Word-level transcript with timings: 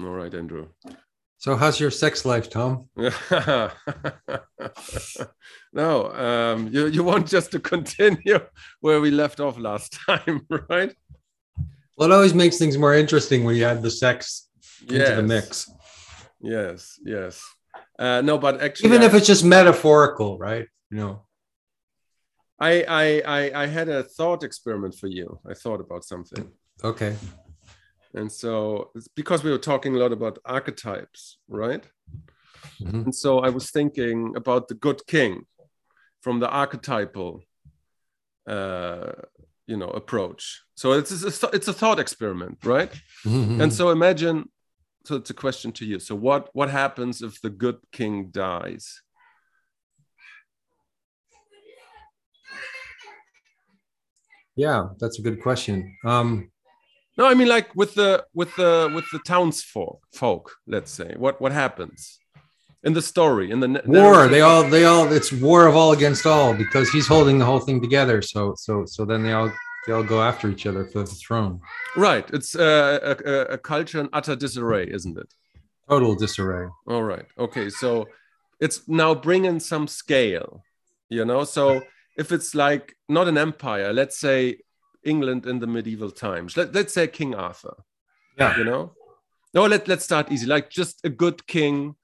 All 0.00 0.10
right, 0.10 0.32
Andrew. 0.34 0.68
So, 1.38 1.54
how's 1.56 1.78
your 1.80 1.90
sex 1.90 2.24
life, 2.24 2.50
Tom? 2.50 2.88
no, 5.72 6.12
um, 6.12 6.68
you 6.68 6.86
you 6.86 7.04
want 7.04 7.26
just 7.28 7.52
to 7.52 7.60
continue 7.74 8.38
where 8.80 9.00
we 9.00 9.10
left 9.10 9.40
off 9.40 9.58
last 9.58 9.98
time, 10.06 10.46
right? 10.68 10.94
Well, 11.96 12.10
it 12.10 12.14
always 12.14 12.34
makes 12.34 12.58
things 12.58 12.76
more 12.78 12.94
interesting 12.94 13.44
when 13.44 13.56
you 13.56 13.64
add 13.64 13.82
the 13.82 13.90
sex 13.90 14.48
into 14.82 15.14
the 15.16 15.22
mix, 15.22 15.68
Yes, 16.40 16.98
yes. 17.04 17.42
Uh, 17.98 18.20
no, 18.20 18.38
but 18.38 18.60
actually, 18.62 18.88
even 18.90 19.02
I- 19.02 19.06
if 19.06 19.14
it's 19.14 19.26
just 19.26 19.44
metaphorical, 19.44 20.38
right? 20.38 20.66
You 20.90 20.96
know. 20.98 21.24
I, 22.60 22.82
I 22.82 23.22
I 23.38 23.62
I 23.62 23.66
had 23.66 23.88
a 23.88 24.02
thought 24.02 24.42
experiment 24.42 24.94
for 24.96 25.06
you. 25.06 25.38
I 25.48 25.54
thought 25.54 25.80
about 25.80 26.04
something. 26.04 26.50
Okay. 26.82 27.16
And 28.18 28.32
so 28.32 28.90
it's 28.96 29.06
because 29.06 29.44
we 29.44 29.50
were 29.52 29.64
talking 29.70 29.94
a 29.94 29.98
lot 29.98 30.12
about 30.12 30.38
archetypes, 30.44 31.38
right? 31.46 31.84
Mhm. 32.80 33.04
And 33.04 33.14
so 33.14 33.38
I 33.38 33.50
was 33.50 33.70
thinking 33.70 34.34
about 34.36 34.66
the 34.66 34.74
good 34.74 35.06
king 35.06 35.46
from 36.20 36.40
the 36.40 36.50
archetypal, 36.50 37.44
uh, 38.46 39.12
you 39.66 39.76
know, 39.76 39.90
approach. 40.00 40.42
So 40.74 40.92
it's 40.92 41.12
it's 41.12 41.42
a, 41.44 41.48
it's 41.56 41.68
a 41.68 41.72
thought 41.72 42.00
experiment, 42.00 42.58
right? 42.64 42.92
Mhm. 43.24 43.62
And 43.62 43.72
so 43.72 43.90
imagine. 43.90 44.50
So 45.04 45.16
it's 45.16 45.30
a 45.30 45.40
question 45.44 45.72
to 45.72 45.84
you. 45.86 46.00
So 46.00 46.14
what 46.16 46.50
what 46.52 46.70
happens 46.70 47.22
if 47.22 47.40
the 47.40 47.50
good 47.50 47.78
king 47.92 48.30
dies? 48.30 49.02
yeah, 54.56 54.88
that's 54.98 55.20
a 55.20 55.22
good 55.22 55.40
question. 55.40 55.96
Um, 56.04 56.50
No, 57.18 57.26
I 57.26 57.34
mean 57.34 57.48
like 57.48 57.74
with 57.74 57.94
the 57.94 58.24
with 58.32 58.54
the 58.56 58.90
with 58.94 59.04
the 59.12 59.18
townsfolk 59.18 60.00
folk. 60.14 60.56
Let's 60.66 60.92
say 60.92 61.14
what 61.16 61.40
what 61.40 61.52
happens 61.52 62.20
in 62.84 62.92
the 62.92 63.02
story 63.02 63.50
in 63.50 63.60
the 63.60 63.82
war. 63.86 64.28
They 64.28 64.40
all, 64.40 64.62
they 64.64 64.84
all. 64.84 65.12
It's 65.12 65.32
war 65.32 65.66
of 65.66 65.76
all 65.76 65.92
against 65.92 66.26
all 66.26 66.54
because 66.54 66.90
he's 66.90 67.06
holding 67.06 67.38
the 67.38 67.44
whole 67.44 67.60
thing 67.60 67.80
together. 67.80 68.22
So, 68.22 68.54
so, 68.56 68.84
so 68.86 69.04
then 69.04 69.22
they 69.22 69.32
all, 69.32 69.52
they 69.86 69.92
all 69.92 70.04
go 70.04 70.22
after 70.22 70.48
each 70.48 70.66
other 70.66 70.84
for 70.84 71.00
the 71.00 71.06
throne. 71.06 71.60
Right. 71.96 72.28
It's 72.32 72.54
uh, 72.54 72.98
a, 73.02 73.30
a, 73.30 73.40
a 73.54 73.58
culture 73.58 74.00
in 74.00 74.08
utter 74.12 74.36
disarray, 74.36 74.88
isn't 74.90 75.18
it? 75.18 75.32
Total 75.88 76.14
disarray. 76.14 76.68
All 76.86 77.02
right. 77.02 77.26
Okay. 77.38 77.68
So 77.70 78.06
it's 78.60 78.88
now 78.88 79.14
bringing 79.14 79.60
some 79.60 79.88
scale, 79.88 80.62
you 81.08 81.24
know? 81.24 81.44
So 81.44 81.82
if 82.16 82.32
it's 82.32 82.54
like 82.54 82.94
not 83.08 83.28
an 83.28 83.38
empire, 83.38 83.92
let's 83.92 84.18
say 84.18 84.58
England 85.04 85.46
in 85.46 85.58
the 85.60 85.66
medieval 85.66 86.10
times, 86.10 86.56
let, 86.56 86.74
let's 86.74 86.92
say 86.94 87.06
King 87.06 87.34
Arthur, 87.34 87.74
Yeah. 88.38 88.56
you 88.58 88.64
know? 88.64 88.92
No, 89.54 89.66
let, 89.66 89.88
let's 89.88 90.04
start 90.04 90.30
easy. 90.30 90.46
Like 90.46 90.70
just 90.70 91.00
a 91.04 91.08
good 91.08 91.46
king 91.46 91.96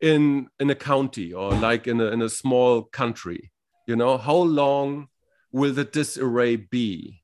in 0.00 0.48
in 0.60 0.68
a 0.70 0.74
county 0.74 1.32
or 1.32 1.52
like 1.52 1.86
in 1.86 2.00
a, 2.00 2.06
in 2.06 2.20
a 2.22 2.28
small 2.28 2.82
country, 2.82 3.50
you 3.86 3.96
know? 3.96 4.18
How 4.18 4.36
long 4.36 5.08
will 5.52 5.72
the 5.72 5.84
disarray 5.84 6.56
be? 6.56 7.22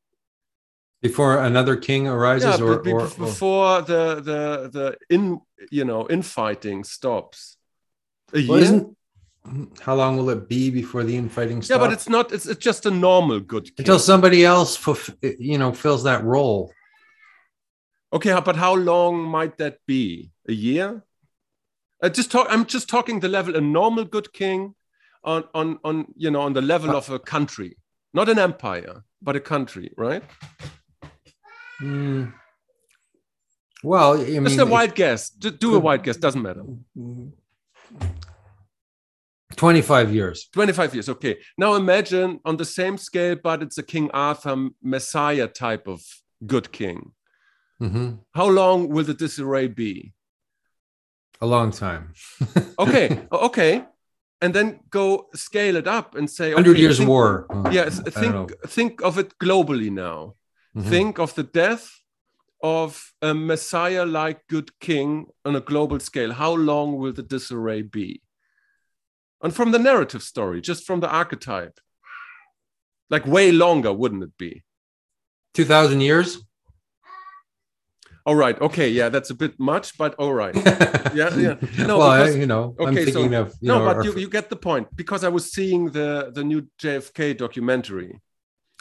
Before 1.02 1.38
another 1.38 1.76
king 1.76 2.08
arises, 2.08 2.58
yeah, 2.58 2.64
or, 2.64 2.78
be- 2.78 2.90
be- 2.90 2.92
or, 2.94 3.00
or 3.02 3.08
before 3.08 3.82
the 3.82 4.16
the 4.16 4.70
the 4.72 4.96
in 5.14 5.40
you 5.70 5.84
know 5.84 6.06
infighting 6.08 6.84
stops. 6.84 7.56
A 8.32 8.46
Well, 8.46 8.60
year? 8.60 8.86
How 9.80 9.94
long 9.94 10.16
will 10.16 10.30
it 10.30 10.48
be 10.48 10.70
before 10.70 11.02
the 11.02 11.16
infighting 11.16 11.62
stops? 11.62 11.70
yeah, 11.70 11.78
but 11.78 11.92
it's 11.92 12.08
not. 12.08 12.32
It's, 12.32 12.46
it's 12.46 12.62
just 12.62 12.86
a 12.86 12.90
normal 12.90 13.40
good. 13.40 13.64
King. 13.64 13.74
until 13.78 13.98
somebody 13.98 14.44
else, 14.44 14.76
fulf- 14.76 15.16
you 15.38 15.58
know, 15.58 15.72
fills 15.72 16.04
that 16.04 16.22
role. 16.24 16.72
okay, 18.12 18.38
but 18.44 18.56
how 18.56 18.74
long 18.74 19.22
might 19.22 19.56
that 19.58 19.78
be? 19.86 20.30
A 20.48 20.52
year? 20.52 21.04
I 22.02 22.08
just 22.08 22.30
talk. 22.30 22.46
I'm 22.50 22.66
just 22.66 22.88
talking 22.88 23.20
the 23.20 23.28
level. 23.28 23.56
A 23.56 23.60
normal 23.60 24.04
good 24.04 24.32
king, 24.32 24.74
on 25.24 25.44
on 25.54 25.78
on 25.84 26.06
you 26.16 26.30
know 26.30 26.40
on 26.40 26.52
the 26.52 26.62
level 26.62 26.96
of 26.96 27.10
a 27.10 27.18
country, 27.18 27.76
not 28.12 28.28
an 28.28 28.38
empire, 28.38 29.04
but 29.22 29.36
a 29.36 29.40
country, 29.40 29.92
right? 29.96 30.22
Mm. 31.80 32.32
Well, 33.82 34.20
I 34.20 34.24
mean, 34.24 34.44
Just 34.44 34.58
a 34.58 34.66
wild 34.66 34.94
guess. 34.94 35.30
Just 35.30 35.58
do 35.58 35.74
a 35.74 35.78
wild 35.78 36.02
guess. 36.02 36.16
Doesn't 36.16 36.42
matter. 36.42 36.64
25 39.56 40.14
years. 40.14 40.48
25 40.52 40.94
years. 40.94 41.08
Okay. 41.08 41.38
Now 41.58 41.74
imagine 41.74 42.40
on 42.44 42.56
the 42.56 42.64
same 42.64 42.96
scale, 42.98 43.36
but 43.42 43.62
it's 43.62 43.78
a 43.78 43.82
King 43.82 44.10
Arthur 44.12 44.68
Messiah 44.82 45.48
type 45.48 45.86
of 45.88 46.00
good 46.46 46.72
king. 46.72 47.12
Mhm. 47.80 48.18
How 48.34 48.48
long 48.48 48.88
will 48.88 49.04
the 49.04 49.14
disarray 49.14 49.68
be? 49.68 50.12
A 51.40 51.46
long 51.46 51.70
time. 51.72 52.12
Okay. 52.78 53.20
okay. 53.32 53.84
And 54.42 54.54
then 54.54 54.80
go 54.90 55.28
scale 55.34 55.76
it 55.76 55.86
up 55.86 56.14
and 56.14 56.28
say 56.30 56.54
100 56.54 56.78
years 56.78 56.96
think- 56.98 57.08
war. 57.08 57.46
Oh, 57.50 57.70
Yes. 57.70 58.00
I 58.06 58.10
Think 58.10 58.52
think 58.66 59.02
of 59.02 59.18
it 59.18 59.38
globally 59.38 59.90
now. 59.90 60.34
Mhm. 60.76 60.88
Think 60.88 61.18
of 61.18 61.34
the 61.34 61.42
death 61.42 61.90
of 62.62 63.12
a 63.22 63.34
Messiah-like 63.34 64.40
good 64.48 64.70
king 64.80 65.26
on 65.44 65.56
a 65.56 65.60
global 65.60 65.98
scale. 66.00 66.32
How 66.32 66.52
long 66.54 66.96
will 66.98 67.12
the 67.12 67.22
disarray 67.22 67.82
be? 67.82 68.22
And 69.42 69.54
from 69.54 69.70
the 69.72 69.78
narrative 69.78 70.22
story, 70.22 70.60
just 70.60 70.86
from 70.86 71.00
the 71.00 71.08
archetype, 71.08 71.78
like 73.08 73.26
way 73.26 73.52
longer, 73.52 73.92
wouldn't 73.92 74.22
it 74.22 74.36
be? 74.38 74.62
2000 75.54 76.00
years? 76.00 76.38
All 78.26 78.34
right. 78.36 78.60
Okay. 78.60 78.88
Yeah, 78.90 79.08
that's 79.08 79.30
a 79.30 79.34
bit 79.34 79.58
much, 79.58 79.96
but 79.98 80.14
all 80.14 80.34
right. 80.34 80.54
Yeah, 81.12 81.34
yeah. 81.36 81.56
No, 81.78 81.98
well, 81.98 82.10
I, 82.12 82.30
you 82.30 82.46
know, 82.46 82.76
I'm 82.78 82.88
okay, 82.90 83.06
so- 83.06 83.12
thinking 83.12 83.34
of, 83.34 83.48
you 83.60 83.66
no, 83.68 83.78
know, 83.78 83.84
but 83.86 83.96
our- 83.96 84.04
you, 84.04 84.14
you 84.16 84.28
get 84.28 84.48
the 84.48 84.56
point 84.56 84.86
because 84.94 85.24
I 85.24 85.28
was 85.28 85.50
seeing 85.50 85.86
the 85.90 86.30
the 86.32 86.44
new 86.44 86.68
JFK 86.80 87.36
documentary 87.36 88.20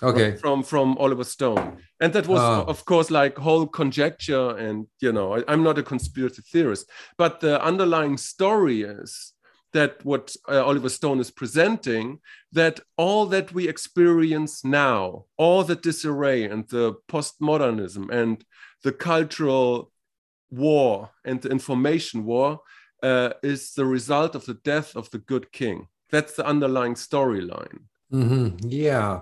okay. 0.04 0.36
from 0.36 0.62
from 0.62 0.96
Oliver 1.00 1.24
Stone, 1.24 1.78
and 2.00 2.14
that 2.14 2.28
was 2.28 2.40
Ah. 2.40 2.64
of 2.74 2.86
course 2.86 3.10
like 3.10 3.36
whole 3.40 3.66
conjecture, 3.66 4.48
and 4.58 4.86
you 5.02 5.12
know 5.12 5.28
I, 5.38 5.44
I'm 5.52 5.64
not 5.64 5.80
a 5.80 5.84
conspiracy 5.84 6.44
theorist, 6.52 6.86
but 7.18 7.40
the 7.40 7.54
underlying 7.70 8.18
story 8.18 8.84
is 8.84 9.34
that 9.74 10.04
what 10.04 10.36
uh, 10.48 10.64
Oliver 10.66 10.90
Stone 10.90 11.20
is 11.20 11.32
presenting 11.32 12.20
that 12.52 12.80
all 12.98 13.26
that 13.28 13.54
we 13.54 13.68
experience 13.68 14.66
now, 14.66 15.26
all 15.38 15.64
the 15.64 15.76
disarray 15.76 16.44
and 16.46 16.68
the 16.70 16.96
postmodernism 17.08 18.10
and 18.10 18.44
the 18.84 18.92
cultural 18.92 19.92
war 20.50 21.12
and 21.26 21.42
the 21.42 21.50
information 21.50 22.26
war 22.26 22.60
uh, 23.04 23.32
is 23.44 23.74
the 23.74 23.86
result 23.86 24.36
of 24.36 24.46
the 24.46 24.56
death 24.56 24.96
of 24.96 25.10
the 25.12 25.20
good 25.20 25.52
king. 25.52 25.88
That's 26.12 26.36
the 26.36 26.46
underlying 26.46 26.96
storyline. 26.96 27.82
hmm 28.12 28.50
Yeah. 28.62 29.22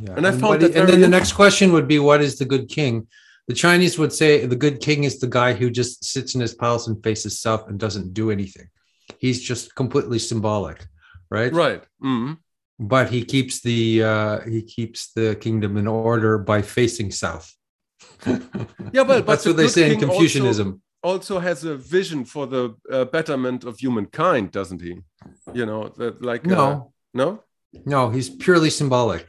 Yeah. 0.00 0.14
And 0.16 0.26
I 0.26 0.32
found 0.32 0.60
that 0.62 0.76
and 0.76 0.88
then 0.88 1.00
the 1.00 1.08
next 1.08 1.32
question 1.32 1.72
would 1.72 1.88
be 1.88 1.98
what 1.98 2.20
is 2.20 2.38
the 2.38 2.44
good 2.44 2.68
king? 2.68 3.08
The 3.48 3.54
Chinese 3.54 3.98
would 3.98 4.12
say 4.12 4.44
the 4.44 4.54
good 4.54 4.80
king 4.80 5.04
is 5.04 5.18
the 5.18 5.26
guy 5.26 5.54
who 5.54 5.70
just 5.70 6.04
sits 6.04 6.34
in 6.34 6.40
his 6.42 6.54
palace 6.54 6.86
and 6.86 7.02
faces 7.02 7.40
south 7.40 7.66
and 7.68 7.78
doesn't 7.78 8.12
do 8.12 8.30
anything. 8.30 8.68
He's 9.18 9.40
just 9.40 9.74
completely 9.74 10.18
symbolic, 10.18 10.86
right? 11.30 11.52
Right. 11.52 11.82
Mhm. 12.02 12.38
But 12.78 13.10
he 13.10 13.24
keeps 13.24 13.60
the 13.60 14.02
uh, 14.04 14.40
he 14.54 14.62
keeps 14.62 15.12
the 15.12 15.34
kingdom 15.34 15.76
in 15.76 15.86
order 15.88 16.38
by 16.38 16.62
facing 16.62 17.10
south. 17.10 17.46
Yeah, 18.94 19.04
but, 19.04 19.06
but 19.06 19.26
that's 19.26 19.46
what 19.46 19.56
they 19.56 19.68
say 19.68 19.82
in 19.84 19.98
king 19.98 20.04
also- 20.08 20.12
Confucianism. 20.18 20.80
Also, 21.02 21.38
has 21.38 21.62
a 21.64 21.76
vision 21.76 22.24
for 22.24 22.46
the 22.48 22.74
uh, 22.90 23.04
betterment 23.04 23.62
of 23.64 23.78
humankind, 23.78 24.50
doesn't 24.50 24.80
he? 24.82 24.94
You 25.54 25.64
know, 25.66 25.88
that 25.98 26.20
like 26.22 26.44
uh, 26.46 26.50
No, 26.50 26.92
no. 27.14 27.42
no, 27.86 28.10
he's 28.10 28.28
purely 28.28 28.70
symbolic. 28.70 29.22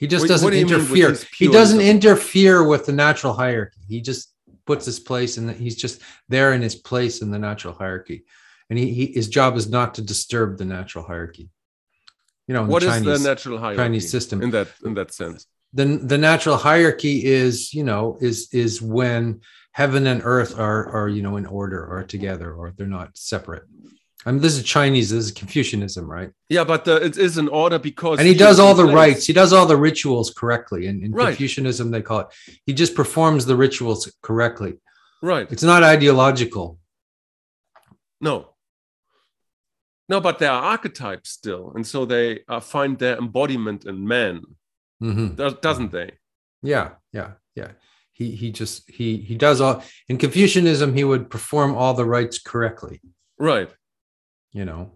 He 0.00 0.06
just 0.06 0.22
What- 0.22 0.28
doesn't 0.28 0.44
what 0.46 0.50
do 0.52 0.58
you 0.58 0.66
mean 0.66 0.74
with 0.74 0.90
interfere. 0.90 1.16
He 1.38 1.48
doesn't 1.48 1.80
interfere 1.80 2.66
with 2.66 2.86
the 2.86 2.92
natural 2.92 3.32
hierarchy. 3.34 3.80
He 3.88 4.00
just 4.00 4.33
puts 4.66 4.86
his 4.86 5.00
place 5.00 5.36
and 5.36 5.50
he's 5.50 5.76
just 5.76 6.00
there 6.28 6.52
in 6.52 6.62
his 6.62 6.74
place 6.74 7.22
in 7.22 7.30
the 7.30 7.38
natural 7.38 7.74
hierarchy. 7.74 8.24
And 8.70 8.78
he, 8.78 8.92
he 8.92 9.06
his 9.06 9.28
job 9.28 9.56
is 9.56 9.68
not 9.68 9.94
to 9.94 10.02
disturb 10.02 10.58
the 10.58 10.64
natural 10.64 11.04
hierarchy. 11.04 11.50
You 12.46 12.54
know, 12.54 12.64
in 12.64 12.68
What 12.68 12.82
is 12.82 12.90
Chinese, 12.90 13.22
the 13.22 13.28
natural 13.28 13.58
hierarchy 13.58 13.82
Chinese 13.82 14.10
system. 14.10 14.42
in 14.42 14.50
that 14.50 14.68
in 14.84 14.94
that 14.94 15.12
sense? 15.12 15.46
the 15.74 15.84
the 15.84 16.16
natural 16.16 16.56
hierarchy 16.56 17.24
is 17.24 17.74
you 17.74 17.84
know 17.84 18.16
is 18.20 18.48
is 18.52 18.80
when 18.80 19.40
heaven 19.72 20.06
and 20.06 20.22
earth 20.24 20.58
are 20.58 20.88
are 20.88 21.08
you 21.08 21.20
know 21.20 21.36
in 21.36 21.46
order 21.46 21.84
or 21.84 22.04
together 22.04 22.52
or 22.52 22.72
they're 22.76 22.86
not 22.86 23.16
separate 23.16 23.64
i 24.26 24.30
mean 24.32 24.40
this 24.40 24.56
is 24.56 24.62
chinese 24.64 25.10
this 25.10 25.24
is 25.26 25.32
confucianism 25.32 26.04
right 26.10 26.30
Yeah, 26.48 26.64
but 26.64 26.86
uh, 26.88 26.96
it 27.08 27.16
is 27.16 27.36
an 27.38 27.48
order 27.48 27.78
because 27.78 28.18
and 28.18 28.26
he 28.26 28.34
is 28.34 28.38
does 28.46 28.58
all 28.60 28.74
the 28.74 28.84
place. 28.84 28.94
rites 28.94 29.26
he 29.26 29.32
does 29.32 29.52
all 29.52 29.66
the 29.66 29.76
rituals 29.76 30.28
correctly 30.40 30.86
in, 30.86 31.02
in 31.04 31.12
Right. 31.12 31.28
confucianism 31.28 31.90
they 31.90 32.02
call 32.02 32.20
it 32.20 32.28
he 32.66 32.72
just 32.72 32.94
performs 32.94 33.44
the 33.46 33.56
rituals 33.56 34.00
correctly 34.22 34.72
Right. 35.22 35.46
it's 35.52 35.62
not 35.72 35.82
ideological 35.82 36.78
No. 38.20 38.36
No, 40.08 40.20
but 40.20 40.38
there 40.38 40.50
are 40.50 40.62
archetypes 40.74 41.30
still, 41.30 41.72
and 41.74 41.86
so 41.86 42.04
they 42.04 42.40
uh, 42.46 42.60
find 42.60 42.98
their 42.98 43.16
embodiment 43.16 43.86
in 43.86 44.06
man, 44.06 44.42
Mhm. 45.02 45.36
does- 45.36 45.58
doesn't 45.66 45.92
they? 45.92 46.10
yeah 46.62 46.86
yeah 47.12 47.30
yeah 47.60 47.72
he 48.18 48.26
he 48.40 48.50
just 48.60 48.88
he 48.98 49.18
he 49.28 49.34
does 49.46 49.60
all 49.60 49.76
in 50.10 50.16
confucianism 50.16 50.94
he 50.94 51.04
would 51.10 51.24
perform 51.28 51.70
all 51.74 51.92
the 51.94 52.04
rites 52.16 52.38
correctly 52.50 52.96
right 53.38 53.70
you 54.54 54.64
know 54.64 54.90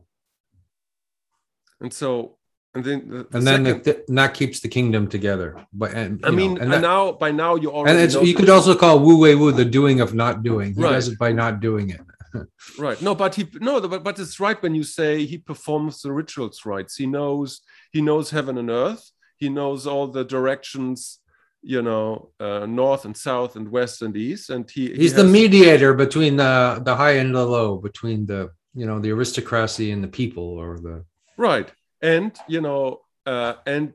and 1.81 1.93
so 1.93 2.37
and 2.75 2.85
then 2.85 3.09
the, 3.09 3.19
the 3.31 3.37
and 3.39 3.47
then 3.47 3.65
second- 3.65 3.85
the, 3.85 4.05
and 4.09 4.19
that 4.19 4.35
keeps 4.35 4.61
the 4.61 4.69
kingdom 4.69 5.07
together 5.09 5.49
but 5.73 5.91
and 5.93 6.21
I 6.25 6.29
you 6.31 6.33
know, 6.33 6.39
mean, 6.41 6.51
and, 6.53 6.63
and 6.63 6.73
that- 6.73 6.81
now 6.83 7.13
by 7.13 7.31
now 7.31 7.53
you 7.57 7.71
already 7.71 7.99
and 8.17 8.27
you 8.29 8.35
could 8.35 8.49
also 8.51 8.75
call 8.75 9.01
wu 9.01 9.19
wei 9.19 9.35
wu 9.35 9.53
the 9.53 9.65
doing 9.65 10.01
of 10.01 10.15
not 10.15 10.43
doing 10.43 10.75
he 10.75 10.83
Right. 10.83 10.93
does 10.93 11.09
it 11.09 11.19
by 11.19 11.33
not 11.33 11.61
doing 11.61 11.91
it 11.91 12.01
right. 12.79 13.01
No, 13.01 13.15
but 13.15 13.35
he 13.37 13.49
no, 13.69 13.81
but 13.81 14.05
but 14.05 14.19
it's 14.19 14.39
right 14.39 14.63
when 14.63 14.75
you 14.75 14.85
say 14.85 15.25
he 15.25 15.39
performs 15.39 16.03
the 16.03 16.13
rituals 16.13 16.67
rights. 16.67 16.95
He 17.03 17.07
knows 17.07 17.63
he 17.91 18.03
knows 18.03 18.29
heaven 18.29 18.59
and 18.59 18.69
earth. 18.69 19.03
He 19.39 19.49
knows 19.49 19.87
all 19.87 20.07
the 20.09 20.25
directions, 20.27 21.21
you 21.63 21.81
know, 21.81 22.09
uh, 22.39 22.67
north 22.67 23.07
and 23.07 23.17
south 23.17 23.57
and 23.57 23.67
west 23.71 24.03
and 24.03 24.15
east. 24.15 24.51
And 24.51 24.71
he 24.71 24.89
he 24.91 24.97
he's 24.97 25.15
the 25.15 25.25
mediator 25.25 25.95
between 25.95 26.37
the 26.37 26.83
the 26.85 26.95
high 26.97 27.17
and 27.23 27.35
the 27.35 27.47
low 27.47 27.79
between 27.79 28.27
the 28.27 28.51
you 28.79 28.87
know 28.87 29.01
the 29.01 29.11
aristocracy 29.11 29.91
and 29.91 30.05
the 30.05 30.09
people 30.21 30.49
or 30.63 30.79
the 30.79 31.05
right. 31.37 31.71
And 32.01 32.33
you 32.47 32.61
know 32.61 33.01
uh, 33.27 33.55
and 33.67 33.93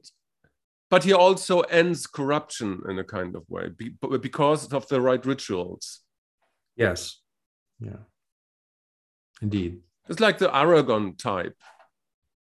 but 0.89 1.05
he 1.05 1.13
also 1.13 1.61
ends 1.61 2.05
corruption 2.05 2.81
in 2.89 2.99
a 2.99 3.03
kind 3.03 3.35
of 3.35 3.43
way 3.49 3.69
be, 3.69 3.95
because 4.21 4.71
of 4.73 4.87
the 4.89 4.99
right 4.99 5.25
rituals. 5.25 6.01
Yes. 6.75 7.21
Yeah. 7.79 8.03
Indeed. 9.41 9.81
It's 10.09 10.19
like 10.19 10.37
the 10.37 10.49
Aragorn 10.49 11.17
type. 11.17 11.57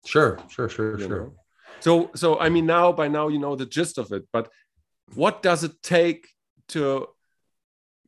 Sure 0.05 0.37
sure 0.49 0.67
sure 0.67 0.99
you 0.99 1.07
sure. 1.07 1.19
know? 1.19 1.33
So 1.79 2.11
so 2.15 2.39
i 2.39 2.49
mean 2.49 2.65
now 2.65 2.91
by 2.91 3.07
now 3.07 3.29
you 3.29 3.39
know 3.39 3.55
the 3.55 3.65
gist 3.65 3.97
of 3.97 4.11
it 4.11 4.23
but 4.33 4.49
what 5.15 5.41
does 5.41 5.63
it 5.63 5.81
take 5.81 6.27
to 6.69 7.07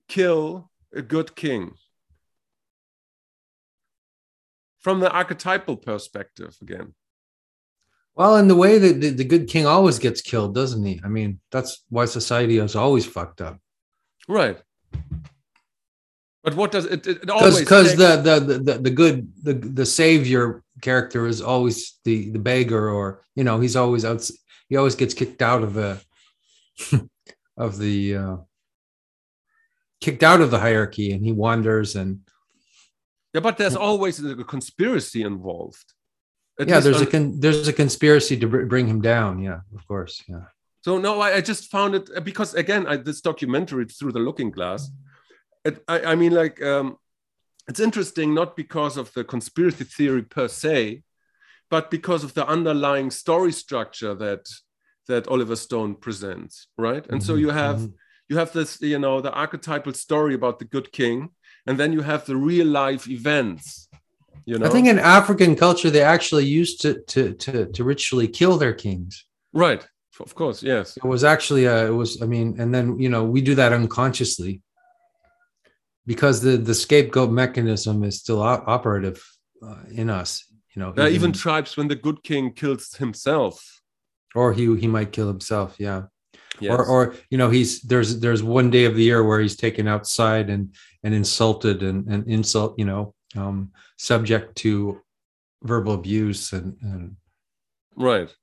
kill 0.07 0.69
a 0.93 1.01
good 1.01 1.35
king 1.35 1.75
from 4.79 4.99
the 4.99 5.11
archetypal 5.11 5.77
perspective 5.77 6.55
again 6.61 6.93
Well, 8.15 8.37
in 8.37 8.47
the 8.47 8.55
way 8.55 8.77
that 8.79 9.01
the, 9.01 9.09
the 9.11 9.23
good 9.23 9.47
king 9.47 9.65
always 9.65 9.99
gets 9.99 10.21
killed, 10.21 10.53
doesn't 10.53 10.83
he? 10.83 10.99
I 11.03 11.07
mean, 11.07 11.39
that's 11.51 11.85
why 11.89 12.05
society 12.05 12.57
is 12.57 12.75
always 12.75 13.05
fucked 13.05 13.41
up. 13.41 13.59
right 14.27 14.59
but 16.43 16.55
what 16.55 16.71
does 16.71 16.85
it, 16.85 17.05
it, 17.05 17.29
always 17.29 17.59
Because 17.59 17.91
because 17.91 17.95
the, 17.97 18.39
the 18.39 18.57
the 18.57 18.73
the 18.79 18.89
good 18.89 19.31
the 19.43 19.53
the 19.53 19.85
savior 19.85 20.63
character 20.81 21.27
is 21.27 21.41
always 21.41 21.99
the 22.05 22.31
the 22.31 22.39
beggar, 22.39 22.89
or 22.89 23.25
you 23.35 23.43
know, 23.43 23.59
he's 23.59 23.75
always 23.75 24.05
out. 24.05 24.27
He 24.69 24.77
always 24.77 24.95
gets 24.95 25.13
kicked 25.13 25.41
out 25.41 25.63
of 25.63 25.73
the 25.73 26.01
of 27.57 27.77
the 27.77 28.15
uh, 28.15 28.37
kicked 29.99 30.23
out 30.23 30.41
of 30.41 30.49
the 30.49 30.59
hierarchy, 30.59 31.11
and 31.11 31.23
he 31.23 31.33
wanders 31.33 31.95
and 31.95 32.21
Yeah, 33.33 33.41
but 33.41 33.57
there's 33.57 33.75
always 33.75 34.23
a 34.23 34.43
conspiracy 34.43 35.21
involved. 35.21 35.93
At 36.59 36.67
yeah, 36.67 36.79
there's 36.79 37.01
a 37.01 37.05
con- 37.05 37.39
there's 37.39 37.67
a 37.67 37.73
conspiracy 37.73 38.35
to 38.37 38.47
br- 38.47 38.65
bring 38.65 38.87
him 38.87 39.01
down. 39.01 39.39
Yeah, 39.39 39.61
of 39.75 39.87
course. 39.87 40.23
Yeah. 40.27 40.45
so 40.81 40.97
no, 40.97 41.21
I, 41.21 41.35
I 41.35 41.41
just 41.41 41.71
found 41.71 41.95
it 41.95 42.09
uh, 42.15 42.21
because 42.21 42.53
again, 42.55 42.87
I, 42.87 42.97
this 42.97 43.21
documentary 43.21 43.85
through 43.85 44.13
the 44.13 44.19
Looking 44.19 44.51
Glass. 44.51 44.89
It, 45.65 45.83
I, 45.87 46.01
I 46.11 46.15
mean, 46.15 46.33
like 46.33 46.61
um, 46.61 46.97
it's 47.67 47.79
interesting 47.79 48.33
not 48.33 48.55
because 48.55 48.97
of 48.97 49.13
the 49.13 49.23
conspiracy 49.23 49.83
theory 49.83 50.23
per 50.23 50.47
se, 50.47 51.03
but 51.69 51.91
because 51.91 52.23
of 52.23 52.33
the 52.33 52.45
underlying 52.47 53.11
story 53.11 53.51
structure 53.51 54.15
that 54.15 54.47
that 55.07 55.27
Oliver 55.27 55.55
Stone 55.55 55.95
presents, 55.95 56.67
right? 56.77 57.05
And 57.11 57.21
so 57.23 57.33
Mhm, 57.35 57.39
you 57.39 57.49
have 57.51 57.77
mhm. 57.77 57.93
you 58.29 58.37
have 58.37 58.51
this, 58.51 58.81
you 58.81 58.99
know, 58.99 59.21
the 59.21 59.31
archetypal 59.31 59.93
story 59.93 60.33
about 60.35 60.59
the 60.59 60.65
good 60.65 60.91
king, 60.91 61.29
and 61.69 61.77
then 61.79 61.93
you 61.93 62.01
have 62.01 62.25
the 62.25 62.35
real 62.35 62.67
life 62.67 63.07
events. 63.07 63.87
You 64.45 64.57
know, 64.57 64.65
I 64.65 64.69
think 64.69 64.87
in 64.87 64.97
African 64.97 65.55
culture 65.55 65.91
they 65.91 66.01
actually 66.01 66.45
used 66.61 66.81
to 66.81 66.89
to 67.13 67.33
to 67.43 67.53
to 67.75 67.83
ritually 67.83 68.27
kill 68.27 68.57
their 68.57 68.73
kings. 68.73 69.25
right, 69.53 69.83
of 70.19 70.33
course, 70.33 70.59
yes. 70.63 70.97
It 70.97 71.05
was 71.05 71.23
actually 71.23 71.65
uh 71.67 71.85
it 71.91 71.95
was 72.01 72.11
I 72.23 72.25
mean 72.25 72.47
and 72.61 72.69
then 72.75 72.85
you 73.03 73.09
know 73.13 73.23
we 73.33 73.41
do 73.49 73.55
that 73.61 73.71
unconsciously 73.73 74.53
because 76.11 76.41
the 76.41 76.57
the 76.57 76.73
scapegoat 76.73 77.31
mechanism 77.31 78.03
is 78.03 78.15
still 78.23 78.41
op- 78.41 78.67
operative 78.67 79.19
uh, 79.67 79.83
in 80.01 80.09
us, 80.09 80.31
you 80.73 80.79
know. 80.81 80.89
Even 80.97 81.13
even- 81.13 81.31
tribes 81.33 81.77
when 81.77 81.87
the 81.87 81.95
good 82.07 82.19
king 82.23 82.53
kills 82.61 82.95
himself. 83.03 83.55
or 84.35 84.53
he 84.53 84.63
he 84.83 84.87
might 84.87 85.11
kill 85.11 85.27
himself, 85.27 85.69
yeah. 85.79 86.01
Yes. 86.61 86.71
Or 86.73 86.81
or 86.93 87.01
you 87.31 87.37
know 87.39 87.49
he's 87.57 87.71
there's 87.89 88.19
there's 88.23 88.43
one 88.43 88.69
day 88.77 88.85
of 88.89 88.93
the 88.95 89.03
year 89.09 89.21
where 89.23 89.39
he's 89.43 89.55
taken 89.65 89.87
outside 89.87 90.49
and 90.53 90.63
and 91.03 91.13
insulted 91.13 91.83
and 91.83 92.07
and 92.07 92.27
insult, 92.27 92.77
you 92.77 92.85
know, 92.85 93.13
um 93.35 93.71
subject 93.97 94.55
to 94.57 95.01
verbal 95.63 95.93
abuse 95.93 96.53
and 96.53 96.77
and 96.81 97.15
right. 97.95 98.33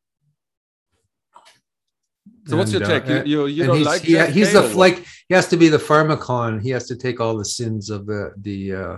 So 2.49 2.57
what's 2.57 2.73
your 2.73 2.83
and, 2.83 2.93
uh, 2.93 3.01
take? 3.01 3.09
You 3.09 3.25
you, 3.25 3.47
you 3.47 3.67
don't 3.67 3.79
he's, 3.79 3.87
like 3.87 4.03
he- 4.03 4.31
he's 4.31 4.53
the 4.53 4.63
like 4.77 5.05
he 5.29 5.35
has 5.35 5.49
to 5.49 5.57
be 5.57 5.69
the 5.69 5.79
pharmacon 5.79 6.63
he 6.63 6.71
has 6.71 6.87
to 6.89 6.97
take 6.97 7.21
all 7.21 7.37
the 7.37 7.45
sins 7.45 7.91
of 7.91 8.07
the 8.07 8.33
the 8.39 8.75
uh 8.75 8.97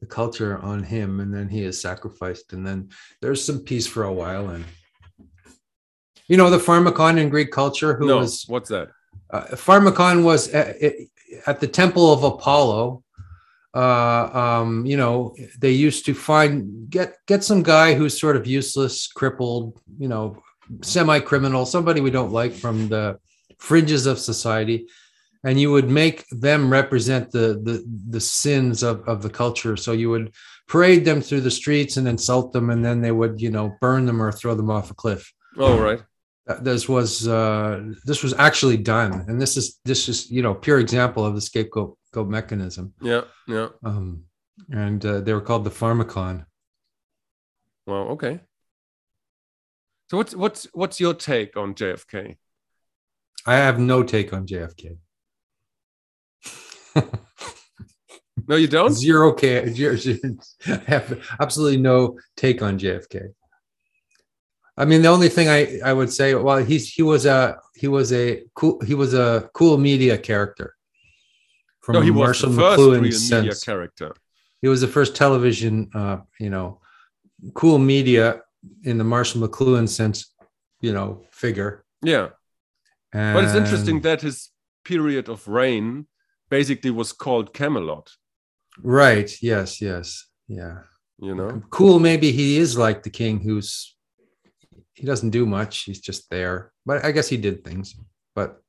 the 0.00 0.06
culture 0.06 0.58
on 0.58 0.82
him 0.82 1.20
and 1.20 1.32
then 1.32 1.48
he 1.48 1.62
is 1.62 1.80
sacrificed 1.80 2.52
and 2.52 2.66
then 2.66 2.88
there's 3.20 3.44
some 3.44 3.60
peace 3.60 3.86
for 3.86 4.04
a 4.04 4.12
while 4.12 4.48
and 4.50 4.64
you 6.26 6.36
know 6.38 6.48
the 6.48 6.58
pharmacon 6.58 7.18
in 7.18 7.28
greek 7.28 7.50
culture 7.50 7.94
who 7.94 8.06
no, 8.06 8.18
was 8.18 8.44
what's 8.48 8.70
that? 8.70 8.88
uh, 9.30 9.44
pharmacon 9.52 10.24
was 10.24 10.48
at, 10.48 10.76
at 11.46 11.60
the 11.60 11.66
temple 11.66 12.12
of 12.12 12.24
apollo 12.24 13.02
uh 13.74 14.30
um 14.32 14.84
you 14.84 14.96
know 14.96 15.34
they 15.58 15.70
used 15.70 16.04
to 16.04 16.14
find 16.14 16.90
get 16.90 17.16
get 17.26 17.44
some 17.44 17.62
guy 17.62 17.94
who's 17.94 18.20
sort 18.20 18.36
of 18.36 18.46
useless 18.46 19.06
crippled 19.06 19.80
you 19.98 20.08
know 20.08 20.36
semi-criminal 20.82 21.64
somebody 21.64 22.00
we 22.00 22.10
don't 22.10 22.32
like 22.32 22.52
from 22.52 22.88
the 22.88 23.18
fringes 23.60 24.06
of 24.06 24.18
society. 24.18 24.88
And 25.44 25.58
you 25.58 25.70
would 25.70 25.88
make 25.88 26.26
them 26.30 26.70
represent 26.70 27.30
the 27.30 27.60
the 27.62 27.84
the 28.10 28.20
sins 28.20 28.82
of 28.82 29.08
of 29.08 29.22
the 29.22 29.30
culture. 29.30 29.76
So 29.76 29.92
you 29.92 30.10
would 30.10 30.34
parade 30.68 31.04
them 31.04 31.22
through 31.22 31.40
the 31.40 31.50
streets 31.50 31.96
and 31.96 32.06
insult 32.06 32.52
them 32.52 32.68
and 32.70 32.84
then 32.84 33.00
they 33.00 33.12
would 33.12 33.40
you 33.40 33.50
know 33.50 33.74
burn 33.80 34.04
them 34.04 34.20
or 34.20 34.32
throw 34.32 34.54
them 34.54 34.70
off 34.70 34.90
a 34.90 34.94
cliff. 34.94 35.32
Oh, 35.56 35.78
right. 35.78 36.02
This 36.62 36.88
was 36.88 37.28
uh, 37.28 37.80
this 38.04 38.22
was 38.22 38.34
actually 38.34 38.76
done, 38.76 39.24
and 39.28 39.40
this 39.40 39.56
is 39.56 39.78
this 39.84 40.08
is 40.08 40.30
you 40.30 40.42
know 40.42 40.54
pure 40.54 40.80
example 40.80 41.24
of 41.24 41.34
the 41.34 41.40
scapegoat 41.40 41.96
goat 42.12 42.28
mechanism. 42.28 42.92
Yeah, 43.00 43.22
yeah. 43.46 43.68
Um, 43.84 44.24
and 44.70 45.04
uh, 45.04 45.20
they 45.20 45.32
were 45.32 45.42
called 45.42 45.64
the 45.64 45.70
pharmacon. 45.70 46.44
Well, 47.86 48.08
okay. 48.10 48.40
So 50.10 50.16
what's 50.16 50.34
what's 50.34 50.64
what's 50.72 50.98
your 50.98 51.14
take 51.14 51.56
on 51.56 51.74
JFK? 51.74 52.36
I 53.46 53.54
have 53.56 53.78
no 53.78 54.02
take 54.02 54.32
on 54.32 54.46
JFK. 54.46 54.98
No, 58.48 58.56
you 58.56 58.66
don't. 58.66 58.90
Zero 59.06 59.36
zero- 59.36 60.18
I 60.66 60.82
have 60.86 61.36
absolutely 61.38 61.80
no 61.80 62.18
take 62.36 62.62
on 62.62 62.78
JFK. 62.78 63.28
I 64.80 64.84
mean, 64.90 65.00
the 65.02 65.08
only 65.16 65.28
thing 65.36 65.46
I, 65.58 65.60
I 65.90 65.92
would 65.98 66.12
say, 66.18 66.28
well, 66.46 66.58
he's 66.70 66.84
he 66.96 67.02
was 67.12 67.22
a 67.38 67.40
he 67.82 67.88
was 67.96 68.08
a 68.22 68.24
cool 68.58 68.76
he 68.88 68.94
was 69.02 69.12
a 69.26 69.28
cool 69.58 69.76
media 69.90 70.16
character. 70.30 70.68
From 71.84 71.94
No, 71.96 72.00
he 72.08 72.10
a 72.10 72.12
was 72.12 72.26
Marshall 72.28 72.50
the 72.50 72.60
first 72.62 72.78
real 72.78 72.88
McLuhan 72.90 73.02
media 73.02 73.12
sense. 73.52 73.64
character. 73.70 74.10
he 74.62 74.68
was 74.72 74.80
the 74.86 74.92
first 74.96 75.12
television 75.22 75.74
uh 76.00 76.18
you 76.44 76.50
know 76.56 76.66
cool 77.60 77.78
media 77.94 78.24
in 78.90 78.94
the 79.00 79.04
marshall 79.12 79.40
mcluhan 79.44 79.86
sense 79.88 80.18
you 80.86 80.92
know 80.96 81.08
figure 81.42 81.70
Yeah, 82.12 82.26
and 83.20 83.32
but 83.34 83.44
it's 83.44 83.54
interesting 83.62 83.98
that 84.08 84.20
his 84.28 84.36
period 84.92 85.26
of 85.34 85.38
reign 85.60 85.86
basically 86.56 86.92
was 87.00 87.10
called 87.24 87.46
Camelot. 87.58 88.06
right 89.02 89.28
yes 89.50 89.68
yes 89.90 90.06
yeah 90.58 90.76
You 91.26 91.34
know. 91.38 91.50
cool 91.78 91.98
maybe 92.08 92.28
he 92.40 92.46
is 92.64 92.70
like 92.86 92.98
the 93.02 93.14
king 93.20 93.34
who's 93.46 93.70
he 95.00 95.06
doesn't 95.06 95.30
do 95.30 95.46
much 95.46 95.84
he's 95.84 96.00
just 96.00 96.28
there 96.30 96.72
but 96.84 97.04
i 97.04 97.10
guess 97.10 97.28
he 97.28 97.38
did 97.38 97.64
things 97.64 97.96
but 98.34 98.60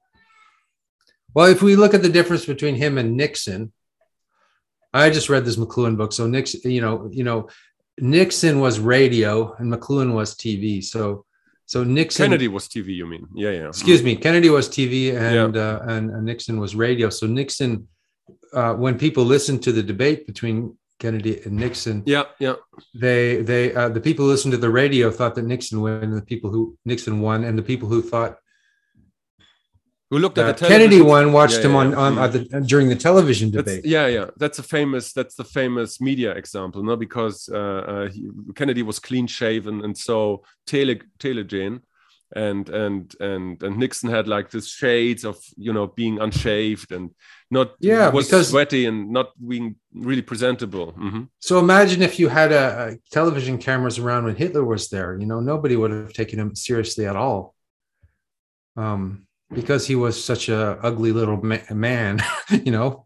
well 1.34 1.48
if 1.48 1.62
we 1.62 1.76
look 1.76 1.94
at 1.94 2.02
the 2.02 2.16
difference 2.18 2.46
between 2.46 2.76
him 2.76 2.98
and 2.98 3.18
nixon 3.18 3.72
i 4.94 5.10
just 5.10 5.30
read 5.30 5.44
this 5.44 5.58
mcluhan 5.58 5.98
book 5.98 6.14
so 6.14 6.26
nixon 6.26 6.72
you 6.72 6.82
know 6.82 7.10
you 7.12 7.26
know 7.26 7.50
nixon 8.00 8.62
was 8.62 8.80
radio 8.80 9.54
and 9.56 9.72
mcluhan 9.72 10.14
was 10.14 10.36
tv 10.36 10.82
so 10.82 11.26
so 11.66 11.86
nixon 11.86 12.26
Kennedy 12.26 12.50
was 12.50 12.68
TV. 12.68 12.88
You 12.96 13.06
mean? 13.06 13.26
Yeah, 13.34 13.52
yeah. 13.52 13.68
excuse 13.68 14.02
me 14.04 14.16
kennedy 14.16 14.50
was 14.50 14.70
tv 14.70 15.16
and 15.16 15.56
uh, 15.58 15.80
and, 15.84 16.12
and 16.12 16.26
nixon 16.26 16.60
was 16.60 16.76
radio 16.76 17.10
so 17.10 17.28
nixon 17.28 17.88
uh, 18.54 18.74
when 18.74 18.98
people 18.98 19.26
listened 19.26 19.64
to 19.64 19.72
the 19.72 19.84
debate 19.84 20.28
between 20.28 20.78
kennedy 21.04 21.34
and 21.46 21.54
nixon 21.66 21.98
Yeah, 22.16 22.26
yeah. 22.46 22.56
they 23.06 23.22
they 23.50 23.64
uh, 23.80 23.90
the 23.98 24.04
people 24.08 24.22
who 24.26 24.32
listened 24.34 24.54
to 24.58 24.62
the 24.66 24.74
radio 24.82 25.06
thought 25.18 25.34
that 25.36 25.46
nixon 25.54 25.78
won 25.84 25.94
and 26.06 26.18
the 26.22 26.28
people 26.34 26.50
who 26.56 26.62
nixon 26.92 27.16
won 27.28 27.40
and 27.48 27.56
the 27.62 27.68
people 27.72 27.88
who 27.94 28.02
thought 28.12 28.34
who 30.10 30.18
looked 30.24 30.38
at 30.38 30.46
Uh, 30.46 30.52
the 30.52 30.68
Kennedy 30.72 30.98
television- 31.00 31.08
one 31.18 31.28
watched 31.40 31.60
Yeah, 31.60 31.68
him 31.68 31.74
yeah, 31.74 31.82
on, 31.84 31.90
yeah. 32.16 32.24
on 32.24 32.32
the, 32.34 32.42
during 32.72 32.88
the 32.94 33.00
television 33.08 33.48
That's, 33.52 33.66
debate. 33.66 33.86
yeah, 33.96 34.08
yeah, 34.18 34.28
that's 34.42 34.60
a 34.60 34.64
famous. 34.78 35.06
That's 35.18 35.36
the 35.42 35.48
famous 35.60 35.92
media 36.10 36.32
example, 36.42 36.82
no? 36.90 36.96
Because 37.06 37.38
uh, 37.60 37.82
uh, 37.94 38.06
he, 38.14 38.22
Kennedy 38.60 38.84
was 38.90 38.98
clean 39.00 39.26
shaven 39.40 39.76
and 39.86 39.94
so 40.08 40.44
tele 40.72 40.96
telegene, 41.24 41.76
and 42.36 42.70
and 42.70 43.14
and 43.20 43.62
and 43.64 43.78
Nixon 43.78 44.10
had 44.10 44.28
like 44.28 44.50
this 44.50 44.68
shades 44.70 45.24
of 45.26 45.38
you 45.58 45.74
know 45.74 45.88
being 45.88 46.20
unshaved 46.20 46.92
and 46.92 47.10
not 47.50 47.74
Yeah, 47.80 48.10
was 48.10 48.28
because- 48.28 48.50
sweaty 48.50 48.86
and 48.86 49.12
not 49.12 49.28
being 49.48 49.76
really 49.94 50.22
presentable. 50.22 50.94
Mhm. 50.94 51.28
So 51.40 51.60
imagine 51.60 52.02
if 52.02 52.20
you 52.20 52.30
had 52.30 52.52
a, 52.52 52.66
a 52.88 52.98
television 53.12 53.58
cameras 53.58 54.00
around 54.00 54.26
when 54.26 54.36
Hitler 54.36 54.64
was 54.66 54.90
there. 54.90 55.18
You 55.20 55.26
know, 55.26 55.40
nobody 55.42 55.76
would 55.76 55.92
have 55.92 56.14
taken 56.14 56.40
him 56.40 56.56
seriously 56.56 57.06
at 57.06 57.16
all, 57.16 57.54
um, 58.78 59.28
because 59.54 59.86
he 59.88 59.96
was 59.96 60.24
such 60.24 60.48
a 60.50 60.80
ugly 60.82 61.12
little 61.12 61.38
ma- 61.44 61.74
man. 61.74 62.22
you 62.66 62.72
know, 62.72 63.06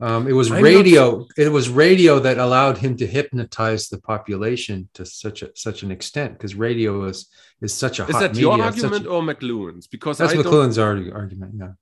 um, 0.00 0.26
it 0.26 0.32
was 0.32 0.50
not 0.50 0.62
radio. 0.62 1.26
It 1.36 1.50
was 1.52 1.68
radio 1.68 2.18
that 2.18 2.38
allowed 2.38 2.78
him 2.78 2.96
to 2.96 3.06
hypnotize 3.06 3.88
the 3.88 4.00
population 4.00 4.88
to 4.94 5.04
such 5.06 5.42
a 5.42 5.50
such 5.54 5.82
an 5.84 5.90
extent 5.92 6.32
because 6.32 6.54
radio 6.54 7.04
is 7.04 7.28
is 7.60 7.72
such 7.74 8.00
a 8.00 8.04
Is 8.06 8.10
hot 8.12 8.20
that 8.20 8.30
media. 8.32 8.42
your 8.42 8.62
argument 8.62 9.06
a- 9.06 9.10
or 9.10 9.22
McLuhan's? 9.22 9.86
Because 9.86 10.18
that's 10.18 10.32
I 10.32 10.36
McLuhan's 10.36 10.78
argu- 10.78 11.14
argument. 11.14 11.52
Yeah. 11.58 11.72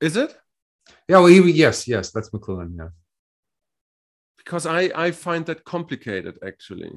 Is 0.00 0.16
it? 0.16 0.36
Yeah. 1.08 1.18
Well, 1.18 1.26
he, 1.26 1.38
yes, 1.52 1.88
yes, 1.88 2.10
that's 2.10 2.30
McLuhan. 2.30 2.76
Yeah. 2.76 2.88
because 4.36 4.66
I 4.66 4.90
I 5.06 5.10
find 5.12 5.46
that 5.46 5.64
complicated 5.64 6.34
actually, 6.50 6.92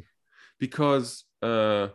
because 0.60 1.08
uh, 1.42 1.88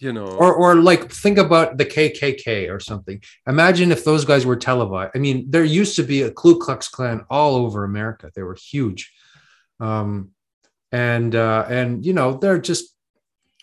you 0.00 0.12
know, 0.12 0.26
or 0.26 0.54
or 0.54 0.74
like 0.76 1.12
think 1.12 1.38
about 1.38 1.76
the 1.78 1.84
KKK 1.84 2.70
or 2.74 2.80
something. 2.80 3.22
Imagine 3.46 3.92
if 3.92 4.02
those 4.04 4.24
guys 4.24 4.44
were 4.46 4.56
televised. 4.56 5.12
I 5.14 5.18
mean, 5.18 5.46
there 5.50 5.64
used 5.64 5.94
to 5.96 6.02
be 6.02 6.22
a 6.22 6.30
Ku 6.30 6.58
Klux 6.58 6.88
Klan 6.88 7.24
all 7.30 7.54
over 7.56 7.84
America. 7.84 8.30
They 8.34 8.42
were 8.42 8.56
huge, 8.72 9.12
um, 9.78 10.30
and 10.90 11.34
uh, 11.34 11.66
and 11.68 12.04
you 12.04 12.12
know 12.12 12.38
they're 12.38 12.58
just 12.58 12.94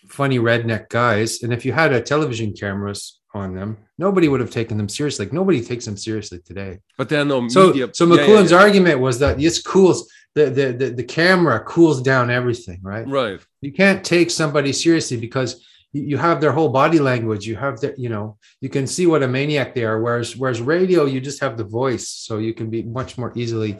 funny 0.08 0.38
redneck 0.38 0.88
guys. 0.88 1.42
And 1.42 1.52
if 1.52 1.64
you 1.66 1.72
had 1.72 1.92
a 1.92 2.00
television 2.00 2.52
cameras 2.54 3.20
on 3.34 3.54
them, 3.54 3.76
nobody 3.98 4.28
would 4.28 4.40
have 4.40 4.50
taken 4.50 4.78
them 4.78 4.88
seriously. 4.88 5.26
Like 5.26 5.32
nobody 5.32 5.60
takes 5.60 5.84
them 5.84 5.96
seriously 5.96 6.38
today. 6.44 6.78
but 6.96 7.08
there 7.08 7.20
are 7.20 7.24
no 7.24 7.46
So 7.48 7.66
media. 7.68 7.88
so 7.92 8.06
yeah, 8.06 8.24
yeah, 8.26 8.26
yeah. 8.48 8.56
argument 8.56 9.00
was 9.00 9.18
that 9.18 9.38
this 9.38 9.60
cools 9.60 10.10
the, 10.34 10.44
the 10.50 10.72
the 10.72 10.90
the 10.90 11.04
camera 11.04 11.60
cools 11.64 12.00
down 12.00 12.30
everything, 12.30 12.80
right? 12.82 13.06
right. 13.08 13.40
you 13.60 13.72
can't 13.72 14.04
take 14.04 14.30
somebody 14.30 14.72
seriously 14.72 15.16
because 15.16 15.64
you 15.92 16.18
have 16.18 16.40
their 16.40 16.52
whole 16.52 16.68
body 16.68 16.98
language. 16.98 17.46
You 17.46 17.56
have 17.56 17.80
the 17.80 17.94
you 17.96 18.08
know 18.08 18.38
you 18.60 18.68
can 18.68 18.86
see 18.86 19.06
what 19.06 19.22
a 19.22 19.28
maniac 19.28 19.74
they 19.74 19.84
are. 19.84 20.00
Whereas 20.00 20.36
whereas 20.36 20.60
radio 20.60 21.04
you 21.04 21.20
just 21.20 21.40
have 21.40 21.56
the 21.56 21.64
voice. 21.64 22.08
So 22.08 22.38
you 22.38 22.54
can 22.54 22.70
be 22.70 22.82
much 22.82 23.18
more 23.18 23.32
easily 23.34 23.78